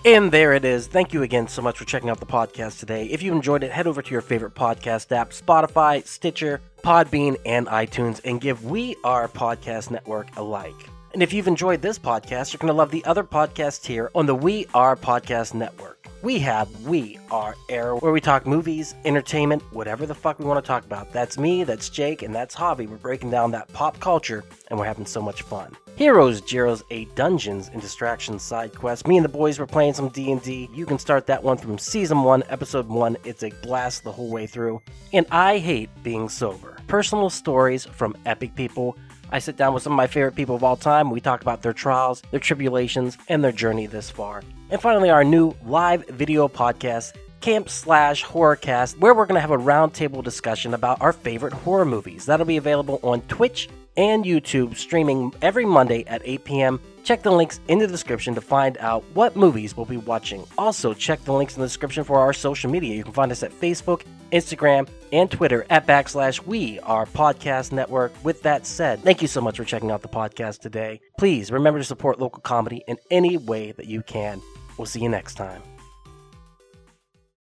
And 0.07 0.31
there 0.31 0.53
it 0.53 0.65
is. 0.65 0.87
Thank 0.87 1.13
you 1.13 1.23
again 1.23 1.49
so 1.49 1.61
much 1.61 1.79
for 1.79 1.85
checking 1.85 2.11
out 2.11 2.21
the 2.21 2.27
podcast 2.27 2.79
today. 2.79 3.07
If 3.07 3.25
you 3.25 3.33
enjoyed 3.33 3.65
it, 3.65 3.73
head 3.73 3.89
over 3.89 4.03
to 4.03 4.11
your 4.13 4.21
favorite 4.21 4.55
podcast 4.55 5.11
app 5.11 5.31
Spotify, 5.31 6.07
Stitcher, 6.07 6.61
Podbean, 6.85 7.37
and 7.45 7.67
iTunes 7.67 8.21
and 8.25 8.41
give 8.41 8.65
We 8.65 8.95
Are 9.03 9.27
Podcast 9.27 9.91
Network 9.91 10.29
a 10.37 10.43
like. 10.45 10.77
And 11.13 11.25
if 11.25 11.33
you've 11.33 11.49
enjoyed 11.49 11.83
this 11.83 11.99
podcast, 11.99 12.53
you're 12.53 12.59
going 12.59 12.69
to 12.69 12.73
love 12.73 12.93
the 12.93 13.05
other 13.05 13.25
podcasts 13.25 13.85
here 13.85 14.13
on 14.15 14.27
the 14.27 14.35
We 14.37 14.69
Are 14.75 14.95
Podcast 14.95 15.55
Network. 15.55 16.07
We 16.23 16.39
have 16.39 16.71
We 16.83 17.19
Are 17.33 17.57
Air, 17.69 17.97
where 17.97 18.13
we 18.13 18.21
talk 18.21 18.47
movies, 18.47 18.95
entertainment, 19.05 19.61
whatever 19.73 20.07
the 20.07 20.15
fuck 20.15 20.39
we 20.39 20.45
want 20.45 20.65
to 20.65 20.69
talk 20.69 20.85
about. 20.85 21.13
That's 21.13 21.37
me, 21.37 21.65
that's 21.65 21.89
Jake, 21.89 22.23
and 22.23 22.33
that's 22.33 22.55
Hobby. 22.55 22.87
We're 22.87 22.97
breaking 22.99 23.33
down 23.33 23.51
that 23.51 23.73
pop 23.73 23.99
culture, 23.99 24.45
and 24.69 24.79
we're 24.79 24.87
having 24.87 25.07
so 25.07 25.21
much 25.21 25.43
fun. 25.43 25.77
Heroes, 25.97 26.43
Zeroes, 26.43 26.83
8 26.91 27.15
Dungeons, 27.15 27.71
and 27.73 27.81
Distractions 27.81 28.43
side 28.43 28.75
quests. 28.75 29.07
Me 29.07 29.17
and 29.17 29.25
the 29.25 29.31
boys 29.31 29.59
were 29.59 29.67
playing 29.67 29.95
some 29.95 30.11
D&D. 30.11 30.69
You 30.75 30.85
can 30.85 30.99
start 30.99 31.27
that 31.27 31.43
one 31.43 31.57
from 31.57 31.79
Season 31.79 32.23
1, 32.23 32.45
Episode 32.51 32.87
1. 32.87 33.17
It's 33.25 33.43
a 33.43 33.49
blast 33.63 34.05
the 34.05 34.13
whole 34.13 34.31
way 34.31 34.47
through. 34.47 34.83
And 35.15 35.25
I 35.31 35.57
hate 35.57 35.89
being 36.03 36.29
sober. 36.29 36.77
Personal 36.87 37.31
stories 37.31 37.87
from 37.87 38.15
epic 38.27 38.55
people. 38.55 38.95
I 39.33 39.39
sit 39.39 39.57
down 39.57 39.73
with 39.73 39.85
some 39.85 39.95
of 39.95 39.97
my 39.97 40.07
favorite 40.07 40.35
people 40.35 40.55
of 40.55 40.63
all 40.63 40.77
time. 40.77 41.11
We 41.11 41.23
talk 41.23 41.41
about 41.41 41.63
their 41.63 41.73
trials, 41.73 42.23
their 42.31 42.41
tribulations, 42.41 43.17
and 43.31 43.43
their 43.43 43.51
journey 43.51 43.87
this 43.87 44.11
far. 44.11 44.43
And 44.69 44.79
finally, 44.79 45.09
our 45.09 45.25
new 45.25 45.55
live 45.65 46.07
video 46.09 46.47
podcast, 46.47 47.17
Camp 47.41 47.71
slash 47.71 48.23
Horrorcast, 48.23 48.99
where 48.99 49.15
we're 49.15 49.25
going 49.25 49.37
to 49.37 49.41
have 49.41 49.51
a 49.51 49.57
roundtable 49.57 50.23
discussion 50.23 50.75
about 50.75 51.01
our 51.01 51.15
favorite 51.15 51.55
horror 51.55 51.87
movies. 51.87 52.27
That'll 52.27 52.45
be 52.45 52.59
available 52.59 53.01
on 53.03 53.23
Twitch 53.23 53.71
and 53.97 54.25
YouTube, 54.25 54.77
streaming 54.77 55.33
every 55.43 55.65
Monday 55.65 56.05
at 56.07 56.23
8 56.25 56.45
p.m. 56.45 56.81
Check 57.05 57.23
the 57.23 57.31
links 57.31 57.61
in 57.69 57.79
the 57.79 57.87
description 57.87 58.35
to 58.35 58.41
find 58.41 58.77
out 58.79 59.05
what 59.15 59.37
movies 59.37 59.77
we'll 59.77 59.87
be 59.87 59.97
watching. 59.97 60.45
Also, 60.59 60.93
check 60.93 61.23
the 61.25 61.33
links 61.33 61.55
in 61.55 61.61
the 61.61 61.67
description 61.69 62.03
for 62.03 62.19
our 62.19 62.33
social 62.33 62.71
media. 62.71 62.97
You 62.97 63.05
can 63.05 63.13
find 63.13 63.31
us 63.31 63.43
at 63.43 63.53
Facebook, 63.53 64.03
Instagram, 64.33 64.89
and 65.13 65.31
Twitter 65.31 65.65
at 65.71 65.87
backslash 65.87 66.45
we 66.47 66.81
are 66.81 67.07
podcast 67.07 67.71
network. 67.71 68.13
With 68.25 68.43
that 68.43 68.67
said, 68.67 69.01
thank 69.03 69.23
you 69.23 69.29
so 69.29 69.41
much 69.41 69.57
for 69.57 69.65
checking 69.65 69.91
out 69.91 70.03
the 70.03 70.09
podcast 70.09 70.59
today. 70.61 71.01
Please 71.17 71.53
remember 71.53 71.79
to 71.79 71.85
support 71.85 72.19
local 72.19 72.41
comedy 72.41 72.83
in 72.89 72.99
any 73.11 73.37
way 73.37 73.73
that 73.73 73.87
you 73.87 74.03
can. 74.03 74.43
We'll 74.77 74.87
see 74.87 75.01
you 75.01 75.09
next 75.09 75.35
time. 75.35 75.63